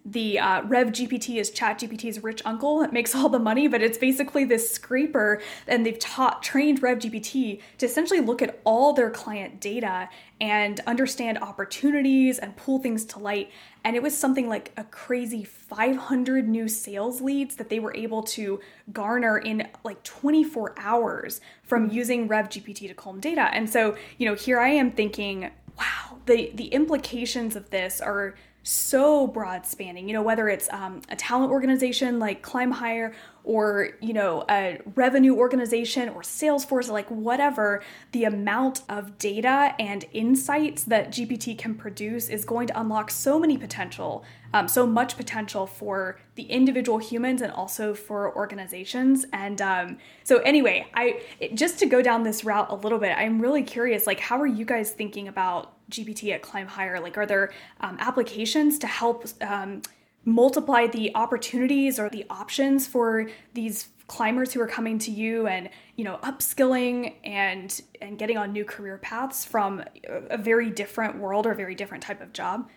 the 0.09 0.38
uh, 0.38 0.62
Rev 0.62 0.88
GPT 0.88 1.37
is 1.37 1.51
Chat 1.51 1.81
GPT's 1.81 2.23
rich 2.23 2.40
uncle 2.45 2.79
that 2.79 2.92
makes 2.92 3.14
all 3.14 3.29
the 3.29 3.40
money, 3.40 3.66
but 3.66 3.83
it's 3.83 3.99
basically 3.99 4.45
this 4.45 4.71
scraper, 4.71 5.42
and 5.66 5.85
they've 5.85 5.99
taught 5.99 6.45
trained 6.45 6.81
Rev 6.81 7.01
GPT 7.01 7.61
to 7.79 7.87
essentially 7.87 8.21
look 8.21 8.40
at 8.40 8.61
all 8.64 8.92
their 8.92 9.11
client 9.11 9.61
data 9.61 10.09
and 10.40 10.79
understand 10.87 11.38
opportunities 11.38 12.38
and 12.38 12.57
pull 12.57 12.79
things 12.79 13.05
to 13.07 13.19
light. 13.19 13.51
And 13.83 13.97
it 13.97 14.03
was 14.03 14.16
something 14.16 14.49
like 14.49 14.73
a 14.77 14.85
crazy 14.85 15.42
500 15.42 16.49
new 16.49 16.69
sales 16.69 17.21
leads 17.21 17.57
that 17.57 17.69
they 17.69 17.81
were 17.81 17.95
able 17.97 18.23
to 18.23 18.61
garner 18.92 19.38
in 19.38 19.66
like 19.83 20.03
24 20.05 20.75
hours 20.79 21.40
from 21.64 21.90
using 21.90 22.29
Rev 22.29 22.49
GPT 22.49 22.87
to 22.87 22.95
calm 22.95 23.19
data. 23.19 23.49
And 23.53 23.69
so, 23.69 23.97
you 24.19 24.29
know, 24.29 24.35
here 24.35 24.61
I 24.61 24.69
am 24.69 24.92
thinking, 24.92 25.51
wow, 25.77 26.19
the 26.27 26.53
the 26.55 26.69
implications 26.69 27.57
of 27.57 27.71
this 27.71 28.01
are 28.01 28.35
so 28.66 29.29
broad 29.29 29.64
spanning 29.64 30.09
you 30.09 30.12
know 30.12 30.22
whether 30.22 30.48
it's 30.48 30.68
um, 30.72 31.00
a 31.09 31.16
talent 31.16 31.52
organization 31.52 32.18
like 32.18 32.42
ClimbHire 32.42 33.14
or 33.46 33.90
you 34.00 34.12
know 34.12 34.44
a 34.50 34.78
revenue 34.96 35.35
organization 35.37 36.09
or 36.11 36.20
salesforce 36.20 36.90
like 36.90 37.09
whatever 37.09 37.80
the 38.12 38.24
amount 38.24 38.82
of 38.88 39.16
data 39.18 39.75
and 39.79 40.04
insights 40.12 40.83
that 40.83 41.10
gpt 41.10 41.56
can 41.56 41.75
produce 41.75 42.29
is 42.29 42.44
going 42.44 42.66
to 42.66 42.79
unlock 42.79 43.10
so 43.10 43.38
many 43.38 43.56
potential 43.56 44.25
um, 44.52 44.68
so 44.68 44.87
much 44.87 45.16
potential 45.16 45.66
for 45.66 46.18
the 46.35 46.44
individual 46.44 46.98
humans 46.98 47.40
and 47.40 47.52
also 47.52 47.94
for 47.94 48.35
organizations 48.37 49.25
and 49.33 49.62
um, 49.62 49.96
so 50.25 50.38
anyway 50.38 50.85
i 50.94 51.21
just 51.54 51.79
to 51.79 51.87
go 51.87 52.02
down 52.02 52.25
this 52.25 52.44
route 52.44 52.66
a 52.71 52.75
little 52.75 52.98
bit 52.98 53.16
i'm 53.16 53.40
really 53.40 53.62
curious 53.62 54.06
like 54.06 54.18
how 54.18 54.38
are 54.40 54.46
you 54.46 54.64
guys 54.64 54.90
thinking 54.90 55.29
about 55.29 55.73
GPT 55.88 56.35
at 56.35 56.42
ClimbHire? 56.42 57.00
Like, 57.00 57.16
are 57.16 57.27
there 57.27 57.52
um, 57.81 57.96
applications 58.00 58.77
to 58.81 58.88
help 58.88 59.25
um, 59.40 59.83
multiply 60.27 60.88
the 60.88 61.14
opportunities 61.14 61.98
or 61.98 62.10
the 62.10 62.27
options 62.29 62.87
for 62.87 63.31
these 63.54 63.88
climbers 64.08 64.52
who 64.52 64.60
are 64.60 64.66
coming 64.66 64.98
to 64.98 65.10
you 65.10 65.46
and 65.46 65.70
you 65.96 66.04
know 66.04 66.18
upskilling 66.22 67.14
and 67.24 67.81
and 68.00 68.18
getting 68.18 68.37
on 68.37 68.52
new 68.52 68.64
career 68.64 68.98
paths 68.98 69.44
from 69.44 69.83
a 70.31 70.37
very 70.37 70.68
different 70.68 71.18
world 71.18 71.46
or 71.46 71.54
very 71.54 71.74
different 71.74 72.02
type 72.02 72.20
of 72.20 72.33
job 72.33 72.68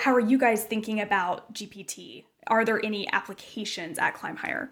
how 0.00 0.14
are 0.14 0.20
you 0.20 0.38
guys 0.38 0.64
thinking 0.64 1.00
about 1.00 1.54
gpt 1.54 2.24
are 2.48 2.64
there 2.64 2.84
any 2.84 3.10
applications 3.12 3.98
at 3.98 4.14
ClimbHire 4.14 4.68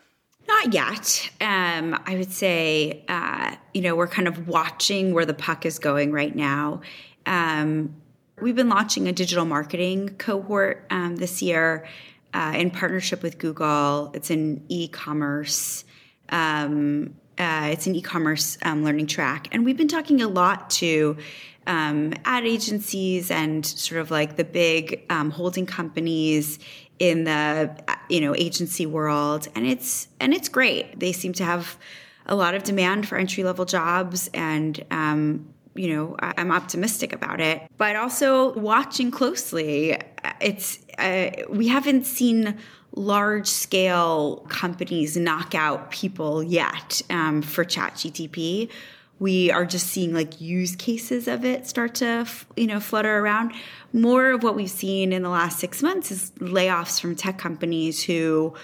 not 0.47 0.75
yet. 0.75 1.31
Um, 1.41 1.99
I 2.05 2.17
would 2.17 2.31
say, 2.31 3.03
uh, 3.09 3.57
you 3.73 3.81
know, 3.81 3.97
we're 3.97 4.07
kind 4.07 4.29
of 4.29 4.47
watching 4.47 5.15
where 5.15 5.25
the 5.25 5.33
puck 5.33 5.65
is 5.65 5.79
going 5.79 6.13
right 6.13 6.37
now. 6.37 6.83
Um, 7.25 7.97
we've 8.43 8.55
been 8.55 8.69
launching 8.69 9.09
a 9.09 9.13
digital 9.13 9.47
marketing 9.47 10.11
cohort 10.19 10.87
um, 10.91 11.17
this 11.17 11.41
year 11.41 11.87
uh, 12.35 12.53
in 12.57 12.71
partnership 12.71 13.23
with 13.23 13.39
Google. 13.39 14.11
It's 14.13 14.31
an 14.31 14.65
e-commerce. 14.69 15.85
Um, 16.29 17.15
uh, 17.39 17.71
it's 17.73 17.87
an 17.87 17.95
e-commerce 17.95 18.59
um, 18.63 18.85
learning 18.85 19.07
track, 19.07 19.49
and 19.53 19.65
we've 19.65 19.77
been 19.77 19.89
talking 19.89 20.21
a 20.21 20.29
lot 20.29 20.71
to 20.71 21.17
um, 21.67 22.13
ad 22.25 22.45
agencies 22.45 23.31
and 23.31 23.65
sort 23.65 24.01
of 24.01 24.11
like 24.11 24.37
the 24.37 24.45
big 24.45 25.05
um, 25.11 25.31
holding 25.31 25.67
companies 25.67 26.59
in 26.99 27.25
the 27.25 27.75
you 28.09 28.21
know 28.21 28.35
agency 28.37 28.87
world, 28.87 29.49
and 29.55 29.67
it's 29.67 30.09
and 30.21 30.35
it's 30.35 30.49
great. 30.49 31.01
They 31.01 31.13
seem 31.13 31.33
to 31.35 31.45
have 31.45 31.77
a 32.27 32.35
lot 32.35 32.55
of 32.55 32.63
demand 32.63 33.09
for 33.09 33.19
entry 33.19 33.45
level 33.45 33.65
jobs, 33.65 34.29
and 34.33 34.85
um, 34.91 35.54
you 35.75 35.95
know 35.95 36.17
I'm 36.21 36.51
optimistic 36.51 37.13
about 37.13 37.41
it. 37.41 37.63
But 37.79 37.97
also 37.97 38.53
watching 38.59 39.11
closely, 39.11 39.99
it's 40.41 40.79
uh, 40.99 41.31
we 41.49 41.69
haven't 41.69 42.05
seen 42.05 42.57
large 42.97 43.49
scale 43.49 44.47
companies 44.49 45.17
knock 45.17 45.55
out 45.55 45.91
people 45.91 46.43
yet 46.43 47.03
um, 47.11 47.43
for 47.43 47.65
ChatGTP. 47.65 48.71
We 49.19 49.51
are 49.51 49.65
just 49.65 49.89
seeing 49.89 50.13
like 50.13 50.41
use 50.41 50.77
cases 50.77 51.29
of 51.29 51.45
it 51.45 51.67
start 51.67 51.95
to 51.97 52.27
you 52.57 52.67
know 52.67 52.81
flutter 52.81 53.19
around. 53.19 53.53
More 53.93 54.33
of 54.33 54.43
what 54.43 54.57
we've 54.57 54.71
seen 54.71 55.13
in 55.13 55.23
the 55.23 55.29
last 55.29 55.59
six 55.59 55.83
months 55.83 56.11
is 56.11 56.33
layoffs 56.39 57.01
from 57.01 57.15
tech 57.15 57.39
companies 57.39 58.03
who 58.03 58.55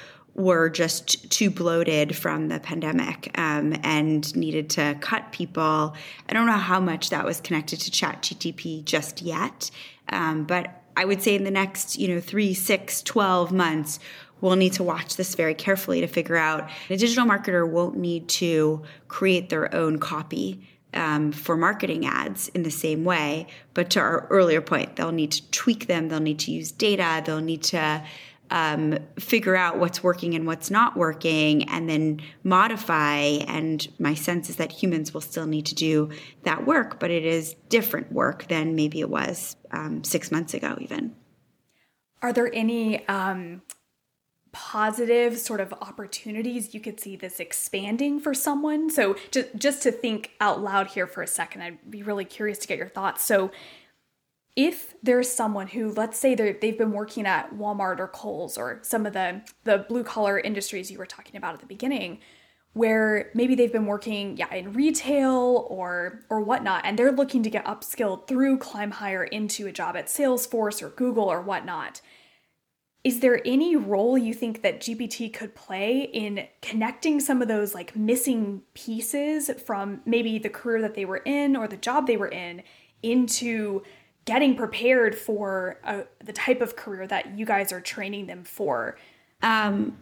were 0.40 0.68
just 0.68 1.30
too 1.30 1.50
bloated 1.50 2.16
from 2.16 2.48
the 2.48 2.58
pandemic 2.58 3.30
um, 3.38 3.74
and 3.82 4.34
needed 4.34 4.70
to 4.70 4.96
cut 5.00 5.32
people. 5.32 5.94
I 6.28 6.32
don't 6.32 6.46
know 6.46 6.52
how 6.52 6.80
much 6.80 7.10
that 7.10 7.24
was 7.24 7.40
connected 7.40 7.80
to 7.80 7.90
ChatGTP 7.90 8.84
just 8.84 9.22
yet, 9.22 9.70
um, 10.08 10.44
but 10.44 10.82
I 10.96 11.04
would 11.04 11.22
say 11.22 11.34
in 11.34 11.44
the 11.44 11.50
next, 11.50 11.98
you 11.98 12.08
know, 12.08 12.20
three, 12.20 12.52
six, 12.54 13.02
12 13.02 13.52
months, 13.52 14.00
we'll 14.40 14.56
need 14.56 14.72
to 14.74 14.82
watch 14.82 15.16
this 15.16 15.34
very 15.34 15.54
carefully 15.54 16.00
to 16.00 16.06
figure 16.06 16.36
out 16.36 16.68
a 16.88 16.96
digital 16.96 17.26
marketer 17.26 17.68
won't 17.68 17.96
need 17.96 18.28
to 18.28 18.82
create 19.08 19.48
their 19.48 19.74
own 19.74 19.98
copy 19.98 20.66
um, 20.94 21.32
for 21.32 21.56
marketing 21.56 22.06
ads 22.06 22.48
in 22.48 22.62
the 22.62 22.70
same 22.70 23.04
way. 23.04 23.46
But 23.74 23.90
to 23.90 24.00
our 24.00 24.26
earlier 24.28 24.60
point, 24.60 24.96
they'll 24.96 25.12
need 25.12 25.32
to 25.32 25.50
tweak 25.50 25.86
them, 25.86 26.08
they'll 26.08 26.20
need 26.20 26.40
to 26.40 26.50
use 26.50 26.72
data, 26.72 27.22
they'll 27.24 27.40
need 27.40 27.62
to 27.64 28.02
um, 28.50 28.98
figure 29.18 29.56
out 29.56 29.78
what's 29.78 30.02
working 30.02 30.34
and 30.34 30.46
what's 30.46 30.70
not 30.70 30.96
working 30.96 31.68
and 31.68 31.88
then 31.88 32.20
modify. 32.42 33.18
And 33.46 33.86
my 33.98 34.14
sense 34.14 34.50
is 34.50 34.56
that 34.56 34.72
humans 34.72 35.14
will 35.14 35.20
still 35.20 35.46
need 35.46 35.66
to 35.66 35.74
do 35.74 36.10
that 36.42 36.66
work, 36.66 37.00
but 37.00 37.10
it 37.10 37.24
is 37.24 37.54
different 37.68 38.12
work 38.12 38.48
than 38.48 38.74
maybe 38.74 39.00
it 39.00 39.08
was 39.08 39.56
um, 39.70 40.04
six 40.04 40.30
months 40.30 40.54
ago, 40.54 40.76
even. 40.80 41.14
Are 42.22 42.32
there 42.32 42.50
any 42.52 43.06
um, 43.08 43.62
positive 44.52 45.38
sort 45.38 45.60
of 45.60 45.72
opportunities 45.72 46.74
you 46.74 46.80
could 46.80 47.00
see 47.00 47.16
this 47.16 47.40
expanding 47.40 48.20
for 48.20 48.34
someone? 48.34 48.90
So, 48.90 49.16
just, 49.30 49.48
just 49.56 49.82
to 49.84 49.92
think 49.92 50.32
out 50.40 50.60
loud 50.60 50.88
here 50.88 51.06
for 51.06 51.22
a 51.22 51.26
second, 51.26 51.62
I'd 51.62 51.90
be 51.90 52.02
really 52.02 52.24
curious 52.24 52.58
to 52.58 52.68
get 52.68 52.78
your 52.78 52.88
thoughts. 52.88 53.24
So, 53.24 53.50
if 54.56 54.94
there's 55.02 55.30
someone 55.30 55.68
who 55.68 55.92
let's 55.92 56.18
say 56.18 56.34
they've 56.34 56.78
been 56.78 56.92
working 56.92 57.26
at 57.26 57.54
walmart 57.54 57.98
or 57.98 58.08
kohl's 58.08 58.58
or 58.58 58.80
some 58.82 59.06
of 59.06 59.12
the 59.12 59.40
the 59.64 59.84
blue 59.88 60.02
collar 60.02 60.38
industries 60.38 60.90
you 60.90 60.98
were 60.98 61.06
talking 61.06 61.36
about 61.36 61.54
at 61.54 61.60
the 61.60 61.66
beginning 61.66 62.18
where 62.72 63.30
maybe 63.34 63.54
they've 63.54 63.72
been 63.72 63.86
working 63.86 64.36
yeah 64.36 64.52
in 64.54 64.72
retail 64.72 65.66
or 65.68 66.24
or 66.30 66.40
whatnot 66.40 66.82
and 66.84 66.98
they're 66.98 67.12
looking 67.12 67.42
to 67.42 67.50
get 67.50 67.64
upskilled 67.64 68.26
through 68.26 68.58
climb 68.58 68.90
higher 68.90 69.24
into 69.24 69.66
a 69.66 69.72
job 69.72 69.96
at 69.96 70.06
salesforce 70.06 70.82
or 70.82 70.90
google 70.90 71.24
or 71.24 71.40
whatnot 71.40 72.00
is 73.02 73.20
there 73.20 73.40
any 73.46 73.76
role 73.76 74.18
you 74.18 74.34
think 74.34 74.62
that 74.62 74.80
gpt 74.80 75.32
could 75.32 75.54
play 75.54 76.02
in 76.12 76.46
connecting 76.60 77.18
some 77.18 77.40
of 77.40 77.48
those 77.48 77.74
like 77.74 77.96
missing 77.96 78.62
pieces 78.74 79.50
from 79.64 80.00
maybe 80.04 80.38
the 80.38 80.50
career 80.50 80.80
that 80.80 80.94
they 80.94 81.04
were 81.04 81.22
in 81.24 81.56
or 81.56 81.66
the 81.66 81.76
job 81.76 82.06
they 82.06 82.16
were 82.16 82.28
in 82.28 82.62
into 83.02 83.82
getting 84.24 84.56
prepared 84.56 85.16
for 85.16 85.78
a, 85.84 86.04
the 86.22 86.32
type 86.32 86.60
of 86.60 86.76
career 86.76 87.06
that 87.06 87.38
you 87.38 87.46
guys 87.46 87.72
are 87.72 87.80
training 87.80 88.26
them 88.26 88.44
for? 88.44 88.96
Um, 89.42 89.96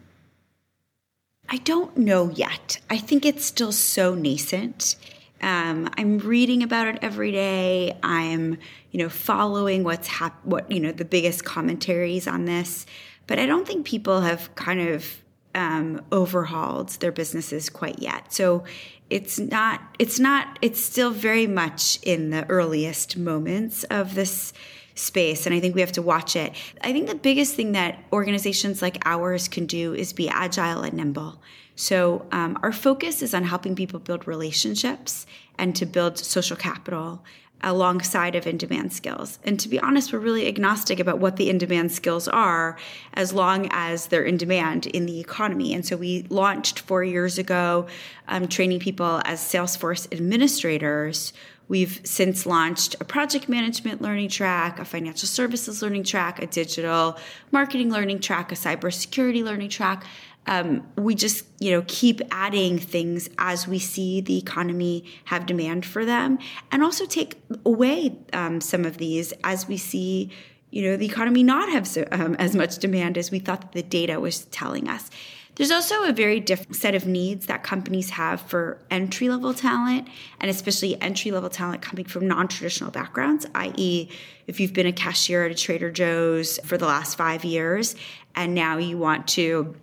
I 1.49 1.57
don't 1.57 1.97
know 1.97 2.29
yet. 2.29 2.79
I 2.89 2.97
think 2.97 3.25
it's 3.25 3.45
still 3.45 3.71
so 3.71 4.13
nascent. 4.13 4.95
Um, 5.41 5.89
I'm 5.97 6.19
reading 6.19 6.63
about 6.63 6.87
it 6.87 6.99
every 7.01 7.31
day. 7.31 7.97
I'm, 8.03 8.57
you 8.91 8.99
know, 8.99 9.09
following 9.09 9.83
what's 9.83 10.07
hap- 10.07 10.45
what 10.45 10.69
you 10.71 10.79
know 10.79 10.91
the 10.91 11.05
biggest 11.05 11.45
commentaries 11.45 12.27
on 12.27 12.45
this, 12.45 12.85
but 13.25 13.39
I 13.39 13.45
don't 13.45 13.65
think 13.65 13.85
people 13.85 14.21
have 14.21 14.53
kind 14.55 14.81
of 14.81 15.23
um, 15.55 16.01
overhauled 16.11 16.89
their 16.99 17.11
businesses 17.11 17.69
quite 17.69 17.99
yet. 17.99 18.33
So 18.33 18.63
it's 19.09 19.39
not 19.39 19.81
it's 19.97 20.19
not 20.19 20.59
it's 20.61 20.83
still 20.83 21.11
very 21.11 21.47
much 21.47 21.99
in 22.03 22.29
the 22.29 22.47
earliest 22.49 23.17
moments 23.17 23.83
of 23.85 24.15
this 24.15 24.53
space 24.95 25.45
and 25.45 25.55
i 25.55 25.59
think 25.59 25.75
we 25.75 25.81
have 25.81 25.91
to 25.93 26.01
watch 26.01 26.35
it. 26.35 26.53
I 26.81 26.91
think 26.91 27.07
the 27.07 27.15
biggest 27.15 27.55
thing 27.55 27.71
that 27.73 28.03
organizations 28.11 28.81
like 28.81 28.97
ours 29.05 29.47
can 29.47 29.65
do 29.65 29.93
is 29.93 30.13
be 30.13 30.29
agile 30.29 30.83
and 30.83 30.93
nimble. 30.93 31.41
So 31.75 32.25
um, 32.33 32.59
our 32.61 32.73
focus 32.73 33.21
is 33.21 33.33
on 33.33 33.45
helping 33.45 33.73
people 33.73 33.99
build 33.99 34.27
relationships 34.27 35.25
and 35.57 35.73
to 35.77 35.85
build 35.85 36.17
social 36.17 36.57
capital 36.57 37.23
alongside 37.61 38.35
of 38.35 38.47
in-demand 38.47 38.93
skills. 38.93 39.39
And 39.43 39.59
to 39.59 39.69
be 39.69 39.79
honest, 39.79 40.13
we're 40.13 40.19
really 40.19 40.47
agnostic 40.47 40.99
about 40.99 41.19
what 41.19 41.35
the 41.35 41.49
in-demand 41.49 41.91
skills 41.91 42.27
are 42.27 42.77
as 43.13 43.33
long 43.33 43.67
as 43.71 44.07
they're 44.07 44.23
in 44.23 44.37
demand 44.37 44.87
in 44.87 45.05
the 45.05 45.19
economy. 45.19 45.73
And 45.73 45.85
so 45.85 45.97
we 45.97 46.25
launched 46.29 46.79
four 46.79 47.03
years 47.03 47.37
ago 47.37 47.87
um, 48.27 48.47
training 48.47 48.79
people 48.79 49.21
as 49.25 49.39
Salesforce 49.39 50.11
administrators. 50.13 51.33
We've 51.69 52.01
since 52.03 52.47
launched 52.47 52.95
a 52.99 53.05
project 53.05 53.47
management 53.47 54.01
learning 54.01 54.29
track, 54.29 54.79
a 54.79 54.85
financial 54.85 55.27
services 55.27 55.83
learning 55.83 56.03
track, 56.03 56.41
a 56.41 56.47
digital 56.47 57.17
marketing 57.51 57.91
learning 57.91 58.21
track, 58.21 58.51
a 58.51 58.55
cybersecurity 58.55 59.43
learning 59.43 59.69
track. 59.69 60.03
Um, 60.47 60.87
we 60.97 61.13
just 61.13 61.45
you 61.59 61.69
know 61.69 61.83
keep 61.87 62.21
adding 62.31 62.79
things 62.79 63.29
as 63.37 63.67
we 63.67 63.77
see 63.77 64.19
the 64.19 64.37
economy 64.37 65.05
have 65.25 65.45
demand 65.45 65.85
for 65.85 66.05
them 66.05 66.39
and 66.71 66.83
also 66.83 67.05
take 67.05 67.35
away 67.65 68.17
um, 68.33 68.59
some 68.59 68.83
of 68.83 68.97
these 68.97 69.31
as 69.43 69.67
we 69.67 69.77
see 69.77 70.31
you 70.71 70.81
know 70.81 70.97
the 70.97 71.05
economy 71.05 71.43
not 71.43 71.69
have 71.69 71.85
so, 71.85 72.07
um, 72.11 72.35
as 72.35 72.55
much 72.55 72.79
demand 72.79 73.15
as 73.15 73.29
we 73.29 73.37
thought 73.37 73.73
the 73.73 73.83
data 73.83 74.19
was 74.19 74.45
telling 74.45 74.87
us 74.87 75.11
there's 75.59 75.71
also 75.71 76.05
a 76.05 76.13
very 76.13 76.39
different 76.39 76.77
set 76.77 76.95
of 76.95 77.05
needs 77.05 77.47
that 77.47 77.63
companies 77.63 78.11
have 78.11 78.39
for 78.39 78.81
entry 78.89 79.27
level 79.27 79.53
talent, 79.53 80.07
and 80.39 80.49
especially 80.49 80.99
entry 81.01 81.31
level 81.31 81.49
talent 81.49 81.81
coming 81.81 82.05
from 82.05 82.25
non 82.25 82.47
traditional 82.47 82.91
backgrounds, 82.91 83.45
i.e., 83.55 84.09
if 84.47 84.61
you've 84.61 84.71
been 84.71 84.85
a 84.85 84.93
cashier 84.93 85.43
at 85.43 85.51
a 85.51 85.53
Trader 85.53 85.91
Joe's 85.91 86.59
for 86.59 86.77
the 86.77 86.85
last 86.85 87.17
five 87.17 87.43
years 87.43 87.97
and 88.35 88.55
now 88.55 88.77
you 88.77 88.97
want 88.97 89.27
to 89.27 89.75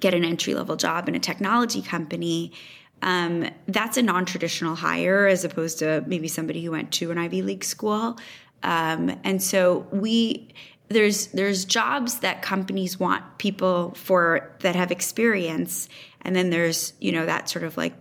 get 0.00 0.12
an 0.12 0.22
entry 0.22 0.52
level 0.52 0.76
job 0.76 1.08
in 1.08 1.14
a 1.14 1.18
technology 1.18 1.80
company, 1.80 2.52
um, 3.00 3.48
that's 3.68 3.96
a 3.96 4.02
non 4.02 4.26
traditional 4.26 4.74
hire 4.74 5.26
as 5.26 5.44
opposed 5.44 5.78
to 5.78 6.04
maybe 6.06 6.28
somebody 6.28 6.62
who 6.62 6.72
went 6.72 6.92
to 6.92 7.10
an 7.10 7.16
Ivy 7.16 7.40
League 7.40 7.64
school. 7.64 8.18
Um, 8.62 9.18
and 9.24 9.42
so 9.42 9.86
we 9.90 10.52
there's 10.88 11.28
there's 11.28 11.64
jobs 11.64 12.20
that 12.20 12.42
companies 12.42 12.98
want 12.98 13.38
people 13.38 13.92
for 13.94 14.50
that 14.60 14.76
have 14.76 14.90
experience, 14.90 15.88
and 16.22 16.36
then 16.36 16.50
there's 16.50 16.92
you 17.00 17.12
know 17.12 17.26
that 17.26 17.48
sort 17.48 17.64
of 17.64 17.76
like 17.76 17.94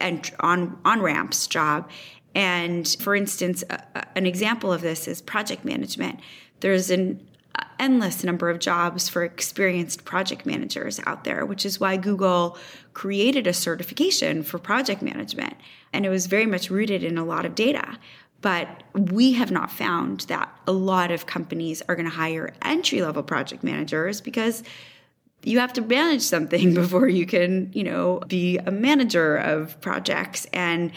and 0.00 0.30
on 0.40 0.78
on 0.84 1.00
ramps 1.00 1.46
job. 1.46 1.88
And 2.34 2.86
for 3.00 3.16
instance, 3.16 3.64
an 4.14 4.26
example 4.26 4.72
of 4.72 4.82
this 4.82 5.08
is 5.08 5.22
project 5.22 5.64
management. 5.64 6.20
There's 6.60 6.90
an 6.90 7.26
endless 7.78 8.24
number 8.24 8.50
of 8.50 8.58
jobs 8.58 9.08
for 9.08 9.24
experienced 9.24 10.04
project 10.04 10.46
managers 10.46 11.00
out 11.06 11.24
there, 11.24 11.44
which 11.46 11.64
is 11.64 11.80
why 11.80 11.96
Google 11.96 12.58
created 12.92 13.46
a 13.46 13.52
certification 13.52 14.42
for 14.42 14.58
project 14.58 15.02
management. 15.02 15.54
And 15.92 16.04
it 16.04 16.08
was 16.08 16.26
very 16.26 16.46
much 16.46 16.70
rooted 16.70 17.02
in 17.02 17.18
a 17.18 17.24
lot 17.24 17.46
of 17.46 17.54
data. 17.54 17.98
But 18.42 18.82
we 18.94 19.32
have 19.32 19.50
not 19.50 19.70
found 19.70 20.20
that 20.22 20.48
a 20.66 20.72
lot 20.72 21.10
of 21.10 21.26
companies 21.26 21.82
are 21.88 21.96
going 21.96 22.08
to 22.08 22.14
hire 22.14 22.52
entry 22.62 23.02
level 23.02 23.22
project 23.22 23.64
managers 23.64 24.20
because 24.20 24.62
you 25.42 25.58
have 25.58 25.72
to 25.74 25.80
manage 25.80 26.22
something 26.22 26.74
before 26.82 27.08
you 27.08 27.26
can, 27.26 27.70
you 27.72 27.84
know, 27.84 28.20
be 28.28 28.58
a 28.58 28.70
manager 28.70 29.36
of 29.36 29.80
projects. 29.80 30.46
And 30.52 30.92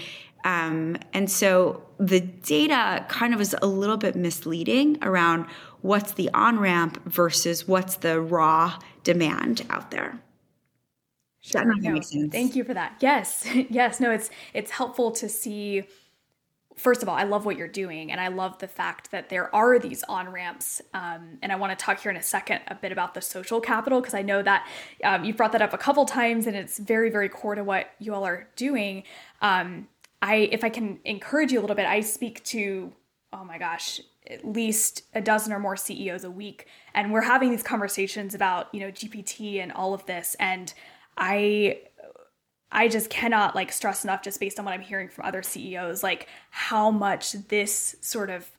um, 0.45 0.97
and 1.13 1.29
so 1.29 1.83
the 1.99 2.21
data 2.21 3.05
kind 3.09 3.33
of 3.33 3.41
is 3.41 3.55
a 3.61 3.67
little 3.67 3.97
bit 3.97 4.15
misleading 4.15 4.97
around 5.01 5.45
what's 5.81 6.13
the 6.13 6.29
on 6.33 6.59
ramp 6.59 7.01
versus 7.05 7.67
what's 7.67 7.97
the 7.97 8.21
raw 8.21 8.79
demand 9.03 9.65
out 9.69 9.91
there. 9.91 10.19
Sure. 11.41 11.63
No, 11.65 12.01
thank 12.31 12.55
you 12.55 12.63
for 12.63 12.73
that. 12.73 12.97
Yes, 12.99 13.47
yes. 13.69 13.99
No, 13.99 14.11
it's 14.11 14.29
it's 14.53 14.71
helpful 14.71 15.11
to 15.11 15.29
see 15.29 15.83
first 16.79 17.03
of 17.03 17.09
all, 17.09 17.15
I 17.15 17.23
love 17.23 17.45
what 17.45 17.57
you're 17.57 17.67
doing, 17.67 18.11
and 18.11 18.21
I 18.21 18.29
love 18.29 18.57
the 18.59 18.67
fact 18.67 19.11
that 19.11 19.29
there 19.29 19.53
are 19.53 19.77
these 19.77 20.03
on 20.03 20.29
ramps. 20.29 20.81
Um, 20.93 21.37
and 21.41 21.51
I 21.51 21.55
want 21.55 21.77
to 21.77 21.85
talk 21.85 21.99
here 21.99 22.09
in 22.09 22.17
a 22.17 22.23
second 22.23 22.61
a 22.67 22.75
bit 22.75 22.91
about 22.91 23.13
the 23.13 23.21
social 23.21 23.59
capital 23.59 23.99
because 23.99 24.13
I 24.13 24.21
know 24.21 24.41
that 24.41 24.67
um, 25.03 25.25
you've 25.25 25.37
brought 25.37 25.51
that 25.51 25.61
up 25.61 25.73
a 25.73 25.77
couple 25.77 26.05
times, 26.05 26.47
and 26.47 26.55
it's 26.55 26.79
very, 26.79 27.09
very 27.09 27.29
core 27.29 27.55
to 27.55 27.63
what 27.63 27.91
you 27.99 28.13
all 28.13 28.25
are 28.25 28.47
doing. 28.55 29.03
Um, 29.41 29.87
I, 30.21 30.49
if 30.51 30.63
I 30.63 30.69
can 30.69 30.99
encourage 31.05 31.51
you 31.51 31.59
a 31.59 31.61
little 31.61 31.75
bit, 31.75 31.85
I 31.85 31.99
speak 31.99 32.43
to, 32.45 32.93
oh 33.33 33.43
my 33.43 33.57
gosh, 33.57 33.99
at 34.29 34.45
least 34.45 35.03
a 35.13 35.21
dozen 35.21 35.51
or 35.51 35.59
more 35.59 35.75
CEOs 35.75 36.23
a 36.23 36.31
week, 36.31 36.67
and 36.93 37.11
we're 37.11 37.21
having 37.21 37.51
these 37.51 37.63
conversations 37.63 38.33
about 38.33 38.73
you 38.73 38.79
know 38.79 38.91
GPT 38.91 39.61
and 39.61 39.71
all 39.71 39.93
of 39.93 40.05
this, 40.05 40.35
and 40.39 40.73
I 41.17 41.81
I 42.71 42.87
just 42.87 43.09
cannot 43.09 43.55
like 43.55 43.71
stress 43.71 44.03
enough 44.03 44.21
just 44.21 44.39
based 44.39 44.59
on 44.59 44.65
what 44.65 44.73
I'm 44.73 44.81
hearing 44.81 45.09
from 45.09 45.25
other 45.25 45.41
CEOs, 45.41 46.03
like 46.03 46.27
how 46.51 46.91
much 46.91 47.33
this 47.33 47.95
sort 48.01 48.29
of, 48.29 48.51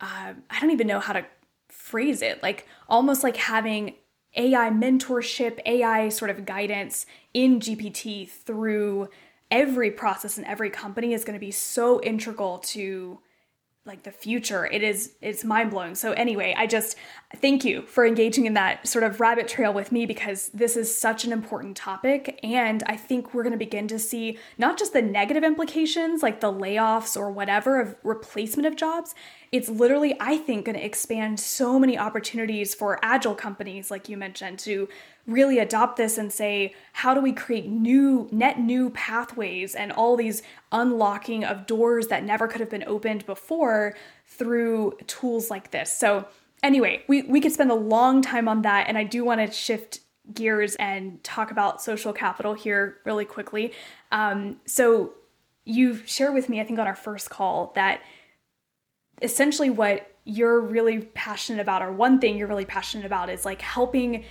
uh, 0.00 0.34
I 0.50 0.60
don't 0.60 0.70
even 0.70 0.86
know 0.86 1.00
how 1.00 1.14
to 1.14 1.24
phrase 1.68 2.20
it, 2.22 2.42
like 2.42 2.66
almost 2.88 3.22
like 3.22 3.36
having 3.36 3.94
AI 4.36 4.70
mentorship, 4.70 5.58
AI 5.64 6.10
sort 6.10 6.30
of 6.30 6.44
guidance 6.44 7.06
in 7.32 7.60
GPT 7.60 8.28
through 8.28 9.08
every 9.50 9.90
process 9.90 10.36
in 10.36 10.44
every 10.44 10.68
company 10.68 11.14
is 11.14 11.24
going 11.24 11.34
to 11.34 11.40
be 11.40 11.50
so 11.50 12.02
integral 12.02 12.58
to 12.58 13.18
like 13.88 14.04
the 14.04 14.12
future. 14.12 14.66
It 14.66 14.82
is 14.82 15.14
it's 15.20 15.42
mind-blowing. 15.42 15.96
So 15.96 16.12
anyway 16.12 16.54
i 16.56 16.66
just 16.66 16.96
thank 17.36 17.64
you 17.64 17.82
for 17.82 18.06
engaging 18.06 18.46
in 18.46 18.54
that 18.54 18.86
sort 18.86 19.02
of 19.02 19.20
rabbit 19.20 19.48
trail 19.48 19.72
with 19.74 19.90
me 19.90 20.06
because 20.06 20.50
this 20.50 20.76
is 20.76 20.96
such 20.96 21.24
an 21.24 21.32
important 21.32 21.76
topic. 21.76 22.38
And 22.44 22.82
i 22.86 22.96
think 22.96 23.34
we're 23.34 23.42
going 23.42 23.52
to 23.52 23.58
begin 23.58 23.88
to 23.88 23.98
see 23.98 24.38
not 24.58 24.78
just 24.78 24.92
the 24.92 25.02
negative 25.02 25.42
implications 25.42 26.22
like 26.22 26.40
the 26.40 26.52
layoffs 26.52 27.16
or 27.16 27.30
whatever 27.30 27.80
of 27.80 27.96
replacement 28.04 28.66
of 28.66 28.76
jobs 28.76 29.14
it's 29.52 29.68
literally 29.68 30.14
i 30.20 30.36
think 30.36 30.66
going 30.66 30.76
to 30.76 30.84
expand 30.84 31.40
so 31.40 31.78
many 31.78 31.98
opportunities 31.98 32.74
for 32.74 32.98
agile 33.02 33.34
companies 33.34 33.90
like 33.90 34.08
you 34.08 34.16
mentioned 34.16 34.58
to 34.58 34.88
really 35.28 35.58
adopt 35.58 35.98
this 35.98 36.18
and 36.18 36.32
say, 36.32 36.74
how 36.94 37.14
do 37.14 37.20
we 37.20 37.32
create 37.32 37.68
new, 37.68 38.28
net 38.32 38.58
new 38.58 38.90
pathways 38.90 39.74
and 39.74 39.92
all 39.92 40.16
these 40.16 40.42
unlocking 40.72 41.44
of 41.44 41.66
doors 41.66 42.08
that 42.08 42.24
never 42.24 42.48
could 42.48 42.60
have 42.60 42.70
been 42.70 42.84
opened 42.86 43.24
before 43.26 43.94
through 44.26 44.96
tools 45.06 45.50
like 45.50 45.70
this? 45.70 45.92
So, 45.92 46.26
anyway, 46.62 47.04
we, 47.06 47.22
we 47.22 47.40
could 47.40 47.52
spend 47.52 47.70
a 47.70 47.74
long 47.74 48.22
time 48.22 48.48
on 48.48 48.62
that. 48.62 48.88
And 48.88 48.96
I 48.96 49.04
do 49.04 49.22
want 49.22 49.40
to 49.40 49.52
shift 49.52 50.00
gears 50.34 50.74
and 50.76 51.22
talk 51.22 51.50
about 51.50 51.82
social 51.82 52.12
capital 52.12 52.54
here 52.54 52.96
really 53.04 53.26
quickly. 53.26 53.72
Um, 54.10 54.56
so, 54.64 55.12
you 55.66 56.00
shared 56.06 56.32
with 56.32 56.48
me, 56.48 56.60
I 56.60 56.64
think 56.64 56.78
on 56.78 56.86
our 56.86 56.96
first 56.96 57.28
call, 57.28 57.72
that 57.74 58.00
essentially 59.20 59.68
what 59.68 60.10
you're 60.24 60.60
really 60.60 61.00
passionate 61.00 61.60
about, 61.60 61.82
or 61.82 61.92
one 61.92 62.18
thing 62.18 62.38
you're 62.38 62.48
really 62.48 62.64
passionate 62.64 63.04
about, 63.04 63.28
is 63.28 63.44
like 63.44 63.60
helping 63.60 64.24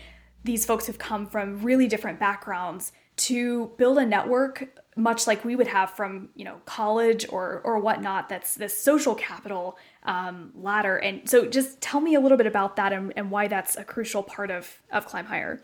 these 0.44 0.66
folks 0.66 0.88
have 0.88 0.98
come 0.98 1.28
from 1.28 1.62
really 1.62 1.88
different 1.88 2.20
backgrounds 2.20 2.92
to 3.18 3.72
build 3.78 3.98
a 3.98 4.06
network 4.06 4.70
much 4.98 5.28
like 5.28 5.46
we 5.46 5.56
would 5.56 5.68
have 5.68 5.92
from 5.92 6.30
you 6.36 6.44
know 6.44 6.60
college 6.66 7.26
or 7.30 7.62
or 7.64 7.80
whatnot 7.80 8.28
that's 8.30 8.56
this 8.56 8.78
social 8.78 9.16
capital 9.16 9.78
um, 10.04 10.52
ladder. 10.56 10.98
And 10.98 11.30
so 11.30 11.46
just 11.46 11.80
tell 11.82 12.02
me 12.02 12.16
a 12.16 12.20
little 12.20 12.38
bit 12.38 12.48
about 12.48 12.76
that 12.78 12.92
and, 12.92 13.14
and 13.16 13.30
why 13.30 13.48
that's 13.48 13.78
a 13.78 13.84
crucial 13.84 14.24
part 14.24 14.50
of 14.50 14.82
of 14.92 15.08
ClimbHire. 15.08 15.60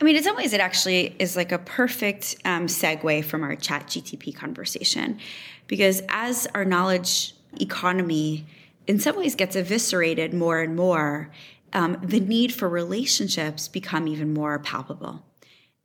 I 0.00 0.04
mean, 0.04 0.16
in 0.16 0.22
some 0.22 0.36
ways, 0.36 0.52
it 0.52 0.60
actually 0.60 1.16
is 1.18 1.36
like 1.36 1.52
a 1.52 1.58
perfect 1.58 2.36
um, 2.44 2.66
segue 2.66 3.24
from 3.24 3.42
our 3.42 3.56
chat 3.56 3.86
GTP 3.86 4.34
conversation 4.34 5.18
because 5.66 6.00
as 6.08 6.46
our 6.54 6.64
knowledge 6.64 7.34
economy 7.60 8.46
in 8.86 8.98
some 8.98 9.16
ways 9.16 9.34
gets 9.34 9.56
eviscerated 9.56 10.32
more 10.32 10.60
and 10.60 10.74
more, 10.74 11.30
um, 11.72 11.98
the 12.02 12.20
need 12.20 12.52
for 12.52 12.68
relationships 12.68 13.68
become 13.68 14.08
even 14.08 14.32
more 14.32 14.58
palpable. 14.58 15.24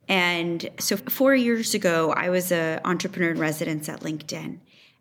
And 0.08 0.68
so 0.78 0.96
four 0.96 1.34
years 1.34 1.74
ago, 1.74 2.12
I 2.12 2.28
was 2.28 2.52
an 2.52 2.80
entrepreneur 2.84 3.30
in 3.30 3.38
residence 3.38 3.88
at 3.88 4.00
LinkedIn. 4.00 4.58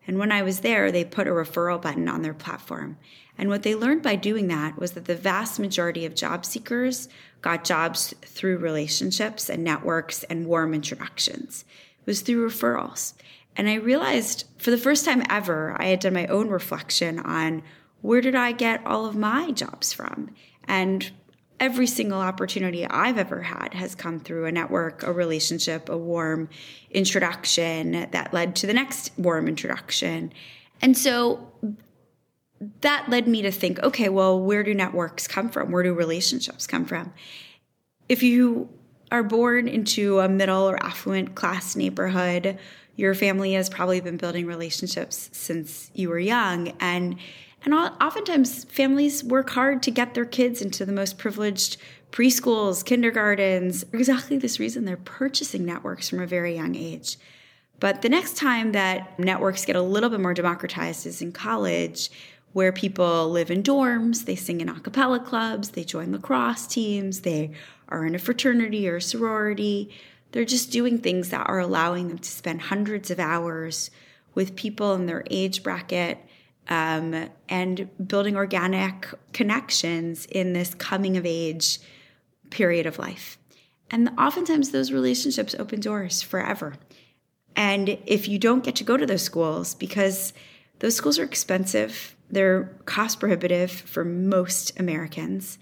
And 0.07 0.17
when 0.17 0.31
I 0.31 0.41
was 0.41 0.61
there, 0.61 0.91
they 0.91 1.05
put 1.05 1.27
a 1.27 1.31
referral 1.31 1.81
button 1.81 2.07
on 2.07 2.21
their 2.21 2.33
platform. 2.33 2.97
And 3.37 3.49
what 3.49 3.63
they 3.63 3.75
learned 3.75 4.03
by 4.03 4.15
doing 4.15 4.47
that 4.47 4.77
was 4.77 4.91
that 4.91 5.05
the 5.05 5.15
vast 5.15 5.59
majority 5.59 6.05
of 6.05 6.15
job 6.15 6.45
seekers 6.45 7.09
got 7.41 7.63
jobs 7.63 8.13
through 8.21 8.57
relationships 8.57 9.49
and 9.49 9.63
networks 9.63 10.23
and 10.23 10.45
warm 10.45 10.73
introductions. 10.73 11.65
It 12.01 12.07
was 12.07 12.21
through 12.21 12.47
referrals. 12.47 13.13
And 13.55 13.69
I 13.69 13.75
realized 13.75 14.45
for 14.57 14.71
the 14.71 14.77
first 14.77 15.05
time 15.05 15.23
ever, 15.29 15.75
I 15.79 15.85
had 15.85 15.99
done 15.99 16.13
my 16.13 16.27
own 16.27 16.49
reflection 16.49 17.19
on 17.19 17.63
where 18.01 18.21
did 18.21 18.35
I 18.35 18.51
get 18.51 18.85
all 18.85 19.05
of 19.05 19.15
my 19.15 19.51
jobs 19.51 19.93
from? 19.93 20.35
And 20.67 21.11
every 21.59 21.87
single 21.87 22.19
opportunity 22.19 22.85
I've 22.85 23.17
ever 23.17 23.41
had 23.41 23.73
has 23.73 23.95
come 23.95 24.19
through 24.19 24.45
a 24.45 24.51
network, 24.51 25.03
a 25.03 25.11
relationship, 25.11 25.89
a 25.89 25.97
warm 25.97 26.49
introduction 26.91 28.07
that 28.11 28.33
led 28.33 28.55
to 28.57 28.67
the 28.67 28.73
next 28.73 29.11
warm 29.17 29.47
introduction. 29.47 30.33
And 30.81 30.97
so 30.97 31.51
that 32.81 33.09
led 33.09 33.27
me 33.27 33.41
to 33.41 33.51
think 33.51 33.79
okay, 33.79 34.09
well, 34.09 34.39
where 34.39 34.63
do 34.63 34.73
networks 34.73 35.27
come 35.27 35.49
from? 35.49 35.71
Where 35.71 35.83
do 35.83 35.93
relationships 35.93 36.67
come 36.67 36.85
from? 36.85 37.13
If 38.09 38.23
you 38.23 38.69
are 39.11 39.23
born 39.23 39.67
into 39.67 40.19
a 40.19 40.27
middle 40.27 40.69
or 40.69 40.83
affluent 40.83 41.35
class 41.35 41.75
neighborhood, 41.75 42.57
your 42.95 43.13
family 43.13 43.53
has 43.53 43.69
probably 43.69 44.01
been 44.01 44.17
building 44.17 44.45
relationships 44.45 45.29
since 45.31 45.91
you 45.93 46.09
were 46.09 46.19
young. 46.19 46.69
And 46.79 47.17
and 47.65 47.73
oftentimes, 47.73 48.65
families 48.65 49.23
work 49.23 49.49
hard 49.51 49.81
to 49.83 49.91
get 49.91 50.13
their 50.13 50.25
kids 50.25 50.61
into 50.61 50.85
the 50.85 50.91
most 50.91 51.17
privileged 51.17 51.77
preschools, 52.11 52.83
kindergartens. 52.85 53.83
For 53.85 53.97
exactly 53.97 54.37
this 54.37 54.59
reason, 54.59 54.85
they're 54.85 54.97
purchasing 54.97 55.65
networks 55.65 56.09
from 56.09 56.19
a 56.19 56.27
very 56.27 56.55
young 56.55 56.75
age. 56.75 57.17
But 57.79 58.01
the 58.01 58.09
next 58.09 58.37
time 58.37 58.73
that 58.73 59.17
networks 59.17 59.65
get 59.65 59.75
a 59.75 59.81
little 59.81 60.09
bit 60.09 60.19
more 60.19 60.33
democratized 60.33 61.05
is 61.05 61.21
in 61.21 61.31
college, 61.31 62.09
where 62.53 62.71
people 62.71 63.29
live 63.29 63.49
in 63.49 63.63
dorms, 63.63 64.25
they 64.25 64.35
sing 64.35 64.61
in 64.61 64.69
a 64.69 64.79
cappella 64.79 65.19
clubs, 65.19 65.71
they 65.71 65.83
join 65.83 66.11
lacrosse 66.11 66.67
teams, 66.67 67.21
they 67.21 67.51
are 67.89 68.05
in 68.05 68.13
a 68.13 68.19
fraternity 68.19 68.87
or 68.87 68.97
a 68.97 69.01
sorority. 69.01 69.89
They're 70.31 70.45
just 70.45 70.71
doing 70.71 70.97
things 70.97 71.29
that 71.29 71.47
are 71.47 71.59
allowing 71.59 72.07
them 72.07 72.19
to 72.19 72.29
spend 72.29 72.61
hundreds 72.61 73.11
of 73.11 73.19
hours 73.19 73.91
with 74.33 74.55
people 74.55 74.93
in 74.93 75.05
their 75.05 75.23
age 75.29 75.63
bracket 75.63 76.17
um, 76.69 77.29
and 77.49 77.89
building 78.07 78.35
organic 78.35 79.07
connections 79.33 80.25
in 80.25 80.53
this 80.53 80.73
coming 80.75 81.17
of 81.17 81.25
age 81.25 81.79
period 82.49 82.85
of 82.85 82.99
life. 82.99 83.37
And 83.91 84.09
oftentimes, 84.17 84.71
those 84.71 84.91
relationships 84.91 85.55
open 85.59 85.79
doors 85.79 86.21
forever. 86.21 86.75
And 87.55 87.97
if 88.05 88.27
you 88.27 88.39
don't 88.39 88.63
get 88.63 88.75
to 88.77 88.83
go 88.83 88.97
to 88.97 89.05
those 89.05 89.21
schools, 89.21 89.75
because 89.75 90.33
those 90.79 90.95
schools 90.95 91.19
are 91.19 91.23
expensive, 91.23 92.15
they're 92.29 92.71
cost 92.85 93.19
prohibitive 93.19 93.71
for 93.71 94.03
most 94.03 94.79
Americans. 94.79 95.59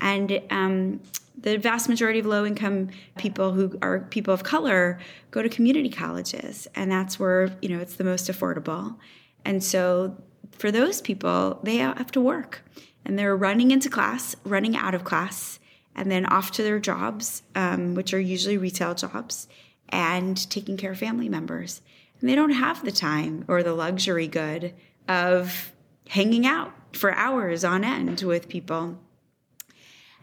And 0.00 0.40
um, 0.50 1.00
the 1.40 1.58
vast 1.58 1.88
majority 1.88 2.18
of 2.18 2.26
low 2.26 2.44
income 2.44 2.88
people 3.16 3.52
who 3.52 3.78
are 3.80 4.00
people 4.00 4.34
of 4.34 4.42
color 4.42 4.98
go 5.30 5.42
to 5.42 5.48
community 5.48 5.88
colleges. 5.88 6.66
And 6.74 6.90
that's 6.90 7.20
where, 7.20 7.56
you 7.62 7.68
know, 7.68 7.78
it's 7.78 7.96
the 7.96 8.04
most 8.04 8.28
affordable. 8.28 8.96
And 9.44 9.62
so 9.62 10.16
for 10.52 10.70
those 10.70 11.00
people, 11.00 11.60
they 11.62 11.76
have 11.76 12.10
to 12.12 12.20
work 12.20 12.62
and 13.04 13.18
they're 13.18 13.36
running 13.36 13.70
into 13.70 13.88
class, 13.88 14.36
running 14.44 14.76
out 14.76 14.94
of 14.94 15.04
class, 15.04 15.58
and 15.94 16.10
then 16.10 16.26
off 16.26 16.52
to 16.52 16.62
their 16.62 16.78
jobs, 16.78 17.42
um, 17.54 17.94
which 17.94 18.12
are 18.12 18.20
usually 18.20 18.58
retail 18.58 18.94
jobs, 18.94 19.48
and 19.88 20.48
taking 20.50 20.76
care 20.76 20.92
of 20.92 20.98
family 20.98 21.28
members. 21.28 21.80
And 22.20 22.28
they 22.28 22.34
don't 22.34 22.50
have 22.50 22.84
the 22.84 22.92
time 22.92 23.44
or 23.48 23.62
the 23.62 23.74
luxury 23.74 24.28
good 24.28 24.74
of 25.08 25.72
hanging 26.08 26.46
out 26.46 26.72
for 26.92 27.12
hours 27.12 27.64
on 27.64 27.84
end 27.84 28.20
with 28.20 28.48
people. 28.48 28.98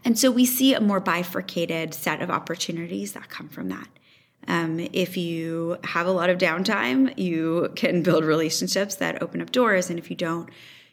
And 0.04 0.18
so 0.18 0.30
we 0.30 0.46
see 0.46 0.72
a 0.72 0.80
more 0.80 1.00
bifurcated 1.00 1.92
set 1.92 2.22
of 2.22 2.30
opportunities 2.30 3.12
that 3.12 3.28
come 3.28 3.48
from 3.48 3.68
that. 3.68 3.88
Um, 4.48 4.80
if 4.92 5.16
you 5.16 5.78
have 5.84 6.06
a 6.06 6.12
lot 6.12 6.30
of 6.30 6.38
downtime, 6.38 7.16
you 7.18 7.72
can 7.74 8.02
build 8.02 8.24
relationships 8.24 8.94
that 8.96 9.22
open 9.22 9.42
up 9.42 9.50
doors. 9.50 9.90
And 9.90 9.98
if 9.98 10.10
you 10.10 10.16
don't, 10.16 10.48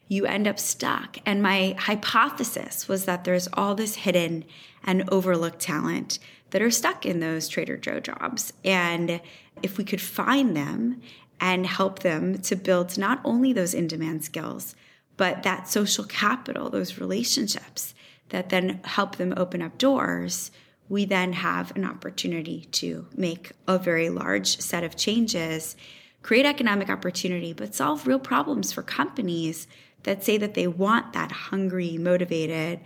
you 0.07 0.25
end 0.25 0.47
up 0.47 0.59
stuck. 0.59 1.17
And 1.25 1.41
my 1.41 1.75
hypothesis 1.77 2.87
was 2.87 3.05
that 3.05 3.23
there's 3.23 3.47
all 3.53 3.75
this 3.75 3.95
hidden 3.95 4.45
and 4.83 5.07
overlooked 5.09 5.59
talent 5.59 6.19
that 6.49 6.61
are 6.61 6.71
stuck 6.71 7.05
in 7.05 7.19
those 7.19 7.47
Trader 7.47 7.77
Joe 7.77 7.99
jobs. 7.99 8.53
And 8.63 9.21
if 9.61 9.77
we 9.77 9.83
could 9.83 10.01
find 10.01 10.55
them 10.55 11.01
and 11.39 11.65
help 11.65 11.99
them 11.99 12.37
to 12.39 12.55
build 12.55 12.97
not 12.97 13.19
only 13.23 13.53
those 13.53 13.73
in 13.73 13.87
demand 13.87 14.23
skills, 14.23 14.75
but 15.17 15.43
that 15.43 15.67
social 15.67 16.05
capital, 16.05 16.69
those 16.69 16.99
relationships 16.99 17.93
that 18.29 18.49
then 18.49 18.81
help 18.83 19.17
them 19.17 19.33
open 19.37 19.61
up 19.61 19.77
doors, 19.77 20.51
we 20.89 21.05
then 21.05 21.33
have 21.33 21.75
an 21.75 21.85
opportunity 21.85 22.67
to 22.71 23.07
make 23.15 23.51
a 23.67 23.77
very 23.77 24.09
large 24.09 24.59
set 24.59 24.83
of 24.83 24.95
changes, 24.95 25.75
create 26.21 26.45
economic 26.45 26.89
opportunity, 26.89 27.53
but 27.53 27.73
solve 27.75 28.05
real 28.07 28.19
problems 28.19 28.71
for 28.71 28.81
companies 28.81 29.67
that 30.03 30.23
say 30.23 30.37
that 30.37 30.53
they 30.53 30.67
want 30.67 31.13
that 31.13 31.31
hungry, 31.31 31.97
motivated 31.97 32.79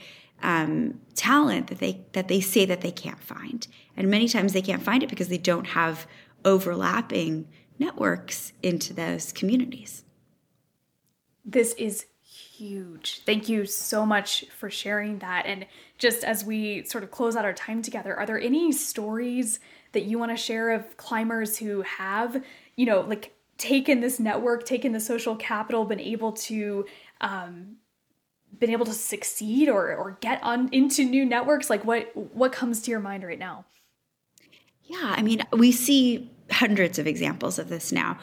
um, 0.43 1.00
talent 1.16 1.68
that 1.68 1.80
they 1.80 2.06
that 2.14 2.28
they 2.28 2.39
say 2.39 2.66
that 2.66 2.82
they 2.82 2.91
can't 2.91 3.20
find, 3.20 3.68
and 3.95 4.10
many 4.10 4.28
times 4.28 4.54
they 4.54 4.62
can't 4.62 4.84
find 4.84 5.02
it 5.02 5.10
because 5.10 5.30
they 5.30 5.38
don't 5.38 5.66
have 5.68 6.06
overlapping 6.45 7.48
networks 7.80 8.54
into 8.62 8.93
those 8.93 9.32
communities. 9.32 10.04
This 11.43 11.74
is 11.74 12.06
huge. 12.58 13.22
Thank 13.26 13.47
you 13.49 13.66
so 13.66 14.05
much 14.05 14.45
for 14.58 14.70
sharing 14.70 15.20
that. 15.20 15.45
And 15.45 15.66
just 15.97 16.24
as 16.24 16.43
we 16.43 16.84
sort 16.86 17.03
of 17.03 17.12
close 17.12 17.36
out 17.36 17.45
our 17.45 17.53
time 17.53 17.82
together, 17.82 18.16
are 18.16 18.26
there 18.26 18.39
any 18.39 18.72
stories 18.72 19.60
that 19.91 20.03
you 20.03 20.18
want 20.18 20.32
to 20.32 20.38
share 20.38 20.72
of 20.72 20.97
climbers 20.97 21.58
who 21.58 21.82
have, 21.84 22.43
you 22.76 22.86
know, 22.86 23.01
like 23.01 23.34
taken 23.58 24.01
this 24.01 24.20
network, 24.20 24.66
taken 24.66 24.91
the 24.91 24.99
social 24.99 25.36
capital, 25.36 25.86
been 25.86 25.99
able 25.99 26.32
to 26.32 26.86
um, 27.22 27.78
been 28.60 28.72
able 28.72 28.86
to 28.86 28.93
succeed 28.93 29.70
or 29.70 29.95
or 29.95 30.18
get 30.20 30.41
on 30.43 30.70
into 30.72 31.03
new 31.03 31.26
networks? 31.26 31.70
Like 31.70 31.86
what 31.86 32.12
what 32.16 32.51
comes 32.51 32.82
to 32.84 32.91
your 32.91 32.99
mind 32.99 33.24
right 33.24 33.39
now? 33.39 33.66
Yeah, 34.84 35.14
I 35.16 35.22
mean, 35.22 35.43
we 35.51 35.72
see 35.72 36.32
hundreds 36.49 36.97
of 36.97 37.08
examples 37.08 37.60
of 37.60 37.70
this 37.70 37.91
now. 37.91 38.18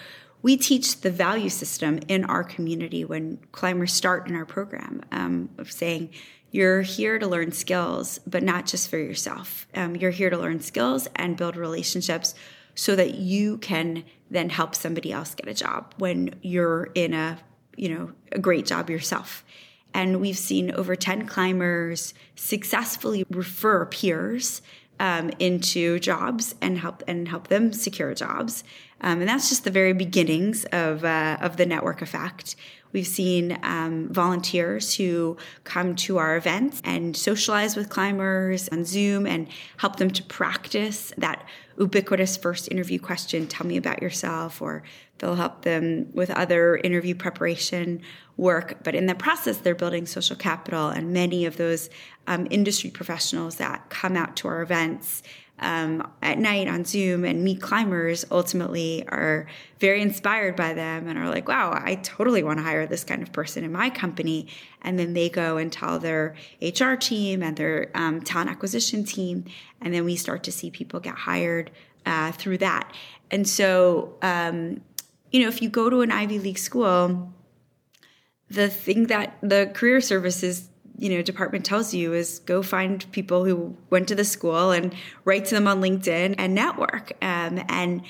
We 0.44 0.58
teach 0.58 1.00
the 1.00 1.10
value 1.10 1.48
system 1.48 2.00
in 2.06 2.26
our 2.26 2.44
community 2.44 3.02
when 3.02 3.38
climbers 3.52 3.94
start 3.94 4.28
in 4.28 4.36
our 4.36 4.44
program 4.44 5.00
um, 5.10 5.48
of 5.56 5.72
saying, 5.72 6.10
you're 6.50 6.82
here 6.82 7.18
to 7.18 7.26
learn 7.26 7.50
skills, 7.52 8.20
but 8.26 8.42
not 8.42 8.66
just 8.66 8.90
for 8.90 8.98
yourself. 8.98 9.66
Um, 9.74 9.96
you're 9.96 10.10
here 10.10 10.28
to 10.28 10.36
learn 10.36 10.60
skills 10.60 11.08
and 11.16 11.34
build 11.34 11.56
relationships 11.56 12.34
so 12.74 12.94
that 12.94 13.14
you 13.14 13.56
can 13.56 14.04
then 14.30 14.50
help 14.50 14.74
somebody 14.74 15.12
else 15.12 15.34
get 15.34 15.48
a 15.48 15.54
job 15.54 15.94
when 15.96 16.34
you're 16.42 16.90
in 16.94 17.14
a 17.14 17.38
you 17.76 17.88
know 17.88 18.12
a 18.30 18.38
great 18.38 18.66
job 18.66 18.88
yourself 18.90 19.44
and 19.94 20.20
we've 20.20 20.38
seen 20.38 20.70
over 20.72 20.94
10 20.94 21.26
climbers 21.26 22.14
successfully 22.36 23.24
refer 23.30 23.86
peers 23.86 24.60
um, 25.00 25.30
into 25.38 25.98
jobs 25.98 26.54
and 26.60 26.78
help 26.78 27.02
and 27.06 27.28
help 27.28 27.48
them 27.48 27.72
secure 27.72 28.14
jobs. 28.14 28.64
Um, 29.00 29.20
and 29.20 29.28
that's 29.28 29.48
just 29.48 29.64
the 29.64 29.70
very 29.70 29.92
beginnings 29.92 30.64
of 30.66 31.04
uh, 31.04 31.38
of 31.40 31.56
the 31.56 31.66
network 31.66 32.02
effect. 32.02 32.56
We've 32.94 33.06
seen 33.06 33.58
um, 33.64 34.08
volunteers 34.12 34.94
who 34.94 35.36
come 35.64 35.96
to 35.96 36.18
our 36.18 36.36
events 36.36 36.80
and 36.84 37.16
socialize 37.16 37.74
with 37.74 37.88
climbers 37.88 38.68
on 38.68 38.84
Zoom 38.84 39.26
and 39.26 39.48
help 39.78 39.96
them 39.96 40.10
to 40.12 40.22
practice 40.22 41.12
that 41.18 41.44
ubiquitous 41.76 42.36
first 42.36 42.70
interview 42.70 43.00
question 43.00 43.48
tell 43.48 43.66
me 43.66 43.76
about 43.76 44.00
yourself 44.00 44.62
or 44.62 44.84
they'll 45.18 45.34
help 45.34 45.62
them 45.62 46.08
with 46.12 46.30
other 46.30 46.76
interview 46.76 47.16
preparation 47.16 48.00
work 48.36 48.78
but 48.84 48.94
in 48.94 49.06
the 49.06 49.14
process 49.14 49.56
they're 49.56 49.74
building 49.74 50.06
social 50.06 50.36
capital 50.36 50.88
and 50.88 51.12
many 51.12 51.46
of 51.46 51.56
those 51.56 51.90
um, 52.28 52.46
industry 52.50 52.90
professionals 52.90 53.56
that 53.56 53.88
come 53.90 54.16
out 54.16 54.36
to 54.36 54.46
our 54.46 54.62
events 54.62 55.24
um, 55.60 56.10
at 56.20 56.38
night 56.38 56.66
on 56.66 56.84
Zoom 56.84 57.24
and 57.24 57.44
meet 57.44 57.60
climbers 57.62 58.24
ultimately 58.30 59.04
are 59.08 59.46
very 59.78 60.02
inspired 60.02 60.56
by 60.56 60.74
them 60.74 61.06
and 61.06 61.16
are 61.16 61.28
like, 61.28 61.46
wow, 61.46 61.72
I 61.72 61.94
totally 61.96 62.42
want 62.42 62.58
to 62.58 62.64
hire 62.64 62.86
this 62.86 63.04
kind 63.04 63.22
of 63.22 63.32
person 63.32 63.62
in 63.62 63.70
my 63.70 63.88
company. 63.88 64.48
And 64.82 64.98
then 64.98 65.14
they 65.14 65.28
go 65.28 65.56
and 65.56 65.72
tell 65.72 65.98
their 66.00 66.34
HR 66.60 66.94
team 66.94 67.42
and 67.42 67.56
their 67.56 67.90
um, 67.94 68.20
talent 68.20 68.50
acquisition 68.50 69.04
team. 69.04 69.44
And 69.80 69.94
then 69.94 70.04
we 70.04 70.16
start 70.16 70.42
to 70.44 70.52
see 70.52 70.70
people 70.70 70.98
get 70.98 71.14
hired 71.14 71.70
uh, 72.04 72.32
through 72.32 72.58
that. 72.58 72.92
And 73.30 73.48
so, 73.48 74.16
um, 74.22 74.80
you 75.30 75.40
know, 75.40 75.48
if 75.48 75.62
you 75.62 75.68
go 75.68 75.88
to 75.88 76.00
an 76.00 76.10
Ivy 76.10 76.40
League 76.40 76.58
school, 76.58 77.32
the 78.50 78.68
thing 78.68 79.06
that 79.06 79.36
the 79.40 79.70
career 79.72 80.00
services 80.00 80.68
you 80.98 81.08
know 81.10 81.22
department 81.22 81.64
tells 81.64 81.92
you 81.92 82.12
is 82.12 82.38
go 82.40 82.62
find 82.62 83.10
people 83.12 83.44
who 83.44 83.76
went 83.90 84.08
to 84.08 84.14
the 84.14 84.24
school 84.24 84.70
and 84.70 84.94
write 85.24 85.44
to 85.46 85.54
them 85.54 85.66
on 85.66 85.80
linkedin 85.80 86.34
and 86.38 86.54
network. 86.54 87.12
Um, 87.22 87.62
and 87.68 88.02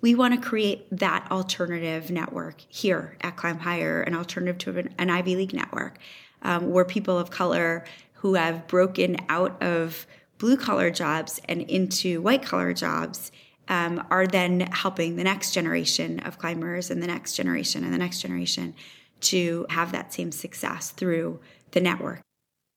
we 0.00 0.14
want 0.16 0.34
to 0.34 0.48
create 0.48 0.86
that 0.90 1.28
alternative 1.30 2.10
network 2.10 2.60
here 2.68 3.16
at 3.20 3.36
ClimbHire 3.36 4.04
an 4.06 4.14
alternative 4.14 4.58
to 4.58 4.78
an, 4.78 4.94
an 4.98 5.10
ivy 5.10 5.36
league 5.36 5.54
network 5.54 5.98
um, 6.42 6.70
where 6.70 6.84
people 6.84 7.18
of 7.18 7.30
color 7.30 7.84
who 8.14 8.34
have 8.34 8.66
broken 8.66 9.16
out 9.28 9.62
of 9.62 10.06
blue 10.38 10.56
collar 10.56 10.90
jobs 10.90 11.40
and 11.48 11.62
into 11.62 12.20
white 12.20 12.42
collar 12.42 12.72
jobs 12.72 13.30
um, 13.68 14.04
are 14.10 14.26
then 14.26 14.60
helping 14.72 15.14
the 15.14 15.24
next 15.24 15.52
generation 15.52 16.18
of 16.20 16.38
climbers 16.38 16.90
and 16.90 17.00
the 17.00 17.06
next 17.06 17.34
generation 17.34 17.84
and 17.84 17.94
the 17.94 17.98
next 17.98 18.20
generation 18.20 18.74
to 19.20 19.64
have 19.70 19.92
that 19.92 20.12
same 20.12 20.32
success 20.32 20.90
through 20.90 21.38
the 21.70 21.80
network 21.80 22.20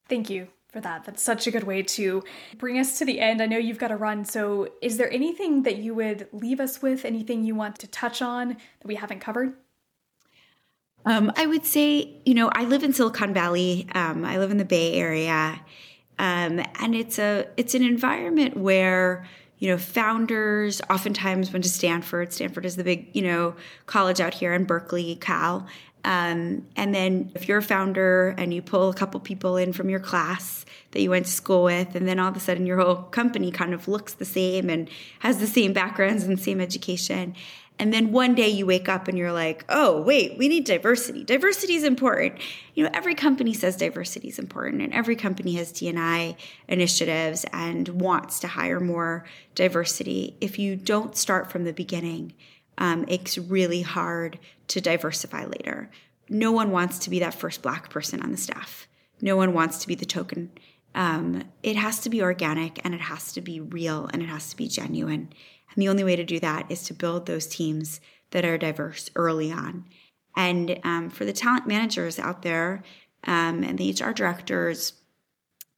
Thank 0.08 0.30
you 0.30 0.48
for 0.76 0.82
that. 0.82 1.06
That's 1.06 1.24
such 1.24 1.48
a 1.48 1.52
good 1.52 1.64
way 1.64 1.82
to 1.82 2.24
bring 2.58 2.78
us 2.78 2.98
to 3.00 3.06
the 3.06 3.20
end. 3.20 3.42
I 3.42 3.46
know 3.46 3.58
you've 3.58 3.80
got 3.80 3.88
to 3.88 3.96
run. 3.96 4.26
So, 4.26 4.68
is 4.82 4.98
there 4.98 5.12
anything 5.12 5.64
that 5.64 5.78
you 5.78 5.96
would 5.96 6.28
leave 6.34 6.60
us 6.60 6.82
with? 6.82 7.06
Anything 7.06 7.44
you 7.44 7.56
want 7.56 7.80
to 7.80 7.88
touch 7.88 8.22
on 8.22 8.50
that 8.50 8.86
we 8.86 8.96
haven't 8.96 9.22
covered? 9.22 9.54
Um, 11.06 11.32
I 11.38 11.46
would 11.46 11.66
say, 11.66 12.18
you 12.26 12.34
know, 12.34 12.50
I 12.52 12.66
live 12.66 12.84
in 12.84 12.92
Silicon 12.92 13.34
Valley. 13.34 13.88
Um, 13.94 14.26
I 14.26 14.38
live 14.38 14.52
in 14.52 14.58
the 14.58 14.66
Bay 14.66 14.94
Area, 14.94 15.62
um, 16.20 16.60
and 16.80 16.96
it's 16.96 17.20
a 17.20 17.48
it's 17.58 17.74
an 17.74 17.84
environment 17.84 18.58
where 18.58 19.26
you 19.60 19.70
know 19.70 19.78
founders 19.78 20.82
oftentimes 20.90 21.54
went 21.54 21.64
to 21.64 21.70
Stanford. 21.70 22.34
Stanford 22.34 22.66
is 22.66 22.76
the 22.76 22.84
big 22.84 23.16
you 23.16 23.22
know 23.22 23.56
college 23.86 24.20
out 24.20 24.34
here 24.34 24.54
in 24.54 24.66
Berkeley, 24.66 25.16
Cal, 25.16 25.68
um, 26.06 26.68
and 26.76 26.94
then 26.94 27.32
if 27.34 27.48
you're 27.48 27.58
a 27.58 27.64
founder 27.64 28.36
and 28.38 28.54
you 28.54 28.62
pull 28.62 28.90
a 28.90 28.94
couple 28.94 29.20
people 29.20 29.58
in 29.58 29.74
from 29.74 29.90
your 29.90 30.00
class 30.00 30.64
that 30.92 31.02
you 31.02 31.10
went 31.10 31.26
to 31.26 31.32
school 31.32 31.64
with, 31.64 31.96
and 31.96 32.08
then 32.08 32.20
all 32.20 32.30
of 32.30 32.38
a 32.38 32.40
sudden 32.40 32.68
your 32.68 32.80
whole 32.80 32.96
company 32.96 33.50
kind 33.50 33.74
of 33.74 33.88
looks 33.88 34.14
the 34.14 34.24
same 34.24 34.70
and 34.70 34.88
has 35.20 35.40
the 35.40 35.48
same 35.48 35.74
backgrounds 35.74 36.24
and 36.24 36.40
same 36.40 36.62
education. 36.62 37.34
And 37.80 37.92
then 37.92 38.12
one 38.12 38.36
day 38.36 38.48
you 38.50 38.68
wake 38.68 38.88
up 38.88 39.08
and 39.08 39.18
you're 39.18 39.34
like, 39.34 39.66
oh, 39.68 40.00
wait, 40.00 40.38
we 40.38 40.48
need 40.48 40.64
diversity. 40.64 41.24
Diversity 41.24 41.74
is 41.74 41.84
important. 41.84 42.40
You 42.76 42.84
know, 42.84 42.92
every 42.94 43.16
company 43.16 43.54
says 43.54 43.76
diversity 43.76 44.28
is 44.28 44.38
important, 44.38 44.84
and 44.84 44.94
every 44.94 45.16
company 45.16 45.56
has 45.56 45.74
DNI 45.74 46.38
initiatives 46.68 47.46
and 47.52 47.90
wants 47.90 48.40
to 48.42 48.48
hire 48.48 48.80
more 48.80 49.26
diversity. 49.56 50.38
If 50.40 50.60
you 50.60 50.76
don't 50.76 51.18
start 51.18 51.52
from 51.52 51.64
the 51.64 51.74
beginning, 51.74 52.34
um, 52.78 53.06
it's 53.08 53.38
really 53.38 53.82
hard 53.82 54.40
to 54.68 54.82
diversify 54.82 55.46
later. 55.46 55.90
No 56.30 56.52
one 56.52 56.72
wants 56.72 57.00
to 57.00 57.10
be 57.10 57.20
that 57.20 57.36
first 57.36 57.62
black 57.62 57.90
person 57.90 58.22
on 58.22 58.32
the 58.32 58.38
staff. 58.38 58.88
No 59.22 59.38
one 59.38 59.54
wants 59.54 59.80
to 59.80 59.88
be 59.88 59.96
the 59.96 60.06
token. 60.06 60.52
Um, 60.94 61.44
it 61.62 61.76
has 61.76 62.00
to 62.02 62.10
be 62.10 62.22
organic 62.22 62.84
and 62.84 62.94
it 62.94 63.02
has 63.02 63.34
to 63.34 63.42
be 63.42 63.60
real 63.60 64.10
and 64.12 64.22
it 64.22 64.30
has 64.30 64.50
to 64.50 64.58
be 64.58 64.68
genuine. 64.68 65.30
And 65.74 65.82
the 65.82 65.90
only 65.90 66.04
way 66.04 66.16
to 66.16 66.24
do 66.24 66.40
that 66.40 66.70
is 66.70 66.84
to 66.84 66.94
build 66.94 67.26
those 67.26 67.48
teams 67.48 68.02
that 68.32 68.46
are 68.46 68.58
diverse 68.58 69.10
early 69.16 69.52
on. 69.52 69.86
And 70.36 70.80
um, 70.84 71.10
for 71.10 71.26
the 71.26 71.34
talent 71.34 71.68
managers 71.68 72.20
out 72.20 72.42
there 72.42 72.84
um, 73.26 73.64
and 73.64 73.78
the 73.78 73.92
HR 73.92 74.12
directors, 74.12 74.94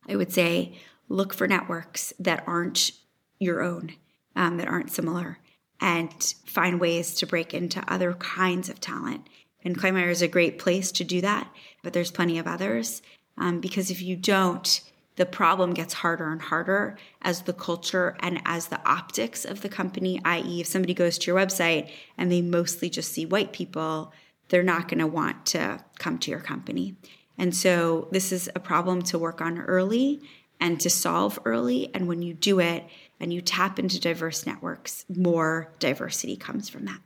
I 0.08 0.16
would 0.16 0.32
say 0.32 0.78
look 1.10 1.34
for 1.34 1.48
networks 1.48 2.14
that 2.20 2.43
aren't 2.48 2.91
your 3.39 3.62
own, 3.62 3.93
um, 4.36 4.58
that 4.58 4.68
aren't 4.68 4.91
similar 4.91 5.39
and 5.80 6.11
find 6.45 6.80
ways 6.80 7.13
to 7.15 7.28
break 7.28 7.53
into 7.53 7.84
other 7.91 8.13
kinds 8.13 8.69
of 8.69 8.80
talent. 8.80 9.28
And 9.63 9.78
ClimbHire 9.78 10.09
is 10.09 10.21
a 10.21 10.28
great 10.28 10.59
place 10.59 10.91
to 10.93 11.03
do 11.03 11.21
that, 11.21 11.51
but 11.84 11.93
there's 11.93 12.11
plenty 12.11 12.39
of 12.39 12.47
others. 12.47 13.01
Um, 13.38 13.59
because 13.59 13.91
if 13.91 14.01
you 14.01 14.15
don't, 14.15 14.82
the 15.17 15.25
problem 15.25 15.73
gets 15.73 15.93
harder 15.95 16.32
and 16.32 16.41
harder 16.41 16.97
as 17.21 17.41
the 17.41 17.53
culture 17.53 18.15
and 18.19 18.41
as 18.45 18.67
the 18.67 18.80
optics 18.88 19.45
of 19.45 19.61
the 19.61 19.69
company, 19.69 20.21
i.e., 20.23 20.61
if 20.61 20.67
somebody 20.67 20.93
goes 20.93 21.17
to 21.17 21.28
your 21.32 21.39
website 21.39 21.89
and 22.17 22.32
they 22.32 22.41
mostly 22.41 22.89
just 22.89 23.11
see 23.11 23.25
white 23.25 23.51
people, 23.51 24.13
they're 24.49 24.63
not 24.63 24.88
going 24.88 24.99
to 24.99 25.07
want 25.07 25.45
to 25.47 25.84
come 25.99 26.17
to 26.19 26.32
your 26.32 26.39
company. 26.39 26.95
And 27.38 27.55
so 27.55 28.07
this 28.11 28.32
is 28.32 28.49
a 28.55 28.59
problem 28.59 29.01
to 29.03 29.19
work 29.19 29.41
on 29.41 29.59
early 29.59 30.21
and 30.59 30.80
to 30.82 30.89
solve 30.89 31.38
early. 31.45 31.93
And 31.93 32.07
when 32.07 32.21
you 32.21 32.34
do 32.34 32.59
it, 32.59 32.86
and 33.20 33.34
you 33.34 33.41
tap 33.41 33.80
into 33.80 33.99
diverse 33.99 34.45
networks, 34.45 35.05
more 35.09 35.74
diversity 35.80 36.36
comes 36.36 36.70
from 36.70 36.86
that. 36.86 36.99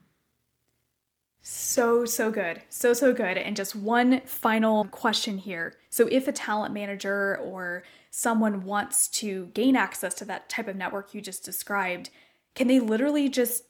So, 1.43 2.05
so 2.05 2.29
good. 2.29 2.61
So, 2.69 2.93
so 2.93 3.13
good. 3.13 3.37
And 3.37 3.55
just 3.55 3.75
one 3.75 4.21
final 4.21 4.85
question 4.85 5.39
here. 5.39 5.73
So, 5.89 6.07
if 6.11 6.27
a 6.27 6.31
talent 6.31 6.73
manager 6.73 7.37
or 7.37 7.83
someone 8.11 8.63
wants 8.63 9.07
to 9.07 9.47
gain 9.53 9.75
access 9.75 10.13
to 10.15 10.25
that 10.25 10.49
type 10.49 10.67
of 10.67 10.75
network 10.75 11.13
you 11.15 11.21
just 11.21 11.43
described, 11.43 12.11
can 12.53 12.67
they 12.67 12.79
literally 12.79 13.27
just 13.27 13.63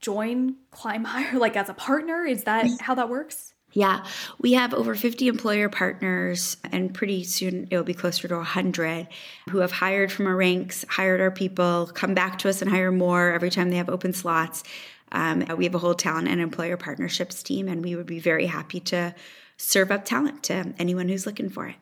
join 0.00 0.56
ClimbHire 0.72 1.34
like 1.34 1.56
as 1.56 1.68
a 1.68 1.74
partner? 1.74 2.24
Is 2.24 2.44
that 2.44 2.66
how 2.80 2.94
that 2.94 3.10
works? 3.10 3.52
Yeah, 3.72 4.04
we 4.40 4.54
have 4.54 4.72
over 4.72 4.94
50 4.94 5.28
employer 5.28 5.68
partners, 5.68 6.56
and 6.72 6.92
pretty 6.92 7.22
soon 7.24 7.68
it'll 7.70 7.84
be 7.84 7.94
closer 7.94 8.26
to 8.26 8.36
100 8.36 9.08
who 9.50 9.58
have 9.58 9.72
hired 9.72 10.10
from 10.10 10.26
our 10.26 10.36
ranks, 10.36 10.84
hired 10.88 11.20
our 11.20 11.30
people, 11.30 11.90
come 11.92 12.14
back 12.14 12.38
to 12.38 12.48
us 12.48 12.62
and 12.62 12.70
hire 12.70 12.90
more 12.90 13.30
every 13.30 13.50
time 13.50 13.70
they 13.70 13.76
have 13.76 13.90
open 13.90 14.12
slots. 14.12 14.64
Um, 15.12 15.44
we 15.56 15.64
have 15.64 15.74
a 15.74 15.78
whole 15.78 15.94
talent 15.94 16.28
and 16.28 16.40
employer 16.40 16.76
partnerships 16.76 17.42
team, 17.42 17.68
and 17.68 17.84
we 17.84 17.94
would 17.94 18.06
be 18.06 18.18
very 18.18 18.46
happy 18.46 18.80
to 18.80 19.14
serve 19.58 19.90
up 19.90 20.04
talent 20.04 20.42
to 20.44 20.74
anyone 20.78 21.08
who's 21.08 21.26
looking 21.26 21.50
for 21.50 21.66
it. 21.66 21.76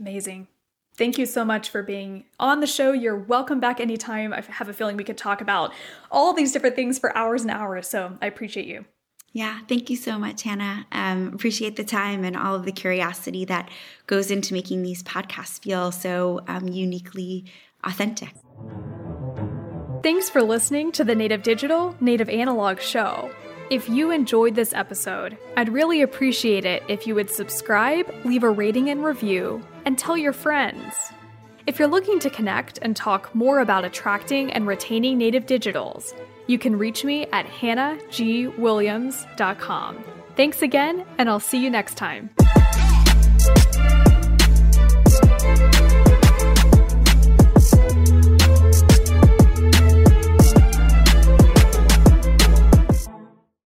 Amazing. 0.00 0.48
Thank 0.96 1.16
you 1.16 1.26
so 1.26 1.44
much 1.44 1.70
for 1.70 1.82
being 1.82 2.24
on 2.38 2.60
the 2.60 2.66
show. 2.66 2.92
You're 2.92 3.16
welcome 3.16 3.60
back 3.60 3.80
anytime. 3.80 4.32
I 4.32 4.42
have 4.42 4.68
a 4.68 4.74
feeling 4.74 4.96
we 4.96 5.04
could 5.04 5.16
talk 5.16 5.40
about 5.40 5.72
all 6.10 6.34
these 6.34 6.52
different 6.52 6.76
things 6.76 6.98
for 6.98 7.16
hours 7.16 7.42
and 7.42 7.50
hours. 7.50 7.88
So 7.88 8.18
I 8.20 8.26
appreciate 8.26 8.66
you. 8.66 8.84
Yeah, 9.32 9.60
thank 9.66 9.88
you 9.88 9.96
so 9.96 10.18
much, 10.18 10.42
Hannah. 10.42 10.86
Um, 10.92 11.28
appreciate 11.34 11.76
the 11.76 11.84
time 11.84 12.22
and 12.22 12.36
all 12.36 12.54
of 12.54 12.64
the 12.64 12.72
curiosity 12.72 13.46
that 13.46 13.70
goes 14.06 14.30
into 14.30 14.52
making 14.52 14.82
these 14.82 15.02
podcasts 15.02 15.62
feel 15.62 15.90
so 15.90 16.42
um, 16.48 16.68
uniquely 16.68 17.46
authentic. 17.82 18.34
Thanks 20.02 20.28
for 20.28 20.42
listening 20.42 20.92
to 20.92 21.04
the 21.04 21.14
Native 21.14 21.42
Digital, 21.42 21.96
Native 22.00 22.28
Analog 22.28 22.80
show. 22.80 23.30
If 23.70 23.88
you 23.88 24.10
enjoyed 24.10 24.54
this 24.54 24.74
episode, 24.74 25.38
I'd 25.56 25.70
really 25.70 26.02
appreciate 26.02 26.66
it 26.66 26.82
if 26.88 27.06
you 27.06 27.14
would 27.14 27.30
subscribe, 27.30 28.12
leave 28.24 28.42
a 28.42 28.50
rating 28.50 28.90
and 28.90 29.02
review, 29.02 29.62
and 29.86 29.96
tell 29.96 30.18
your 30.18 30.34
friends. 30.34 30.94
If 31.66 31.78
you're 31.78 31.88
looking 31.88 32.18
to 32.18 32.28
connect 32.28 32.80
and 32.82 32.94
talk 32.94 33.34
more 33.34 33.60
about 33.60 33.84
attracting 33.84 34.52
and 34.52 34.66
retaining 34.66 35.16
Native 35.16 35.46
Digitals, 35.46 36.12
you 36.52 36.58
can 36.58 36.76
reach 36.76 37.04
me 37.04 37.26
at 37.32 37.46
hannahgwilliams.com. 37.46 40.04
Thanks 40.36 40.62
again, 40.62 41.04
and 41.18 41.28
I'll 41.28 41.40
see 41.40 41.60
you 41.62 41.68
next 41.70 41.96
time. 41.96 42.30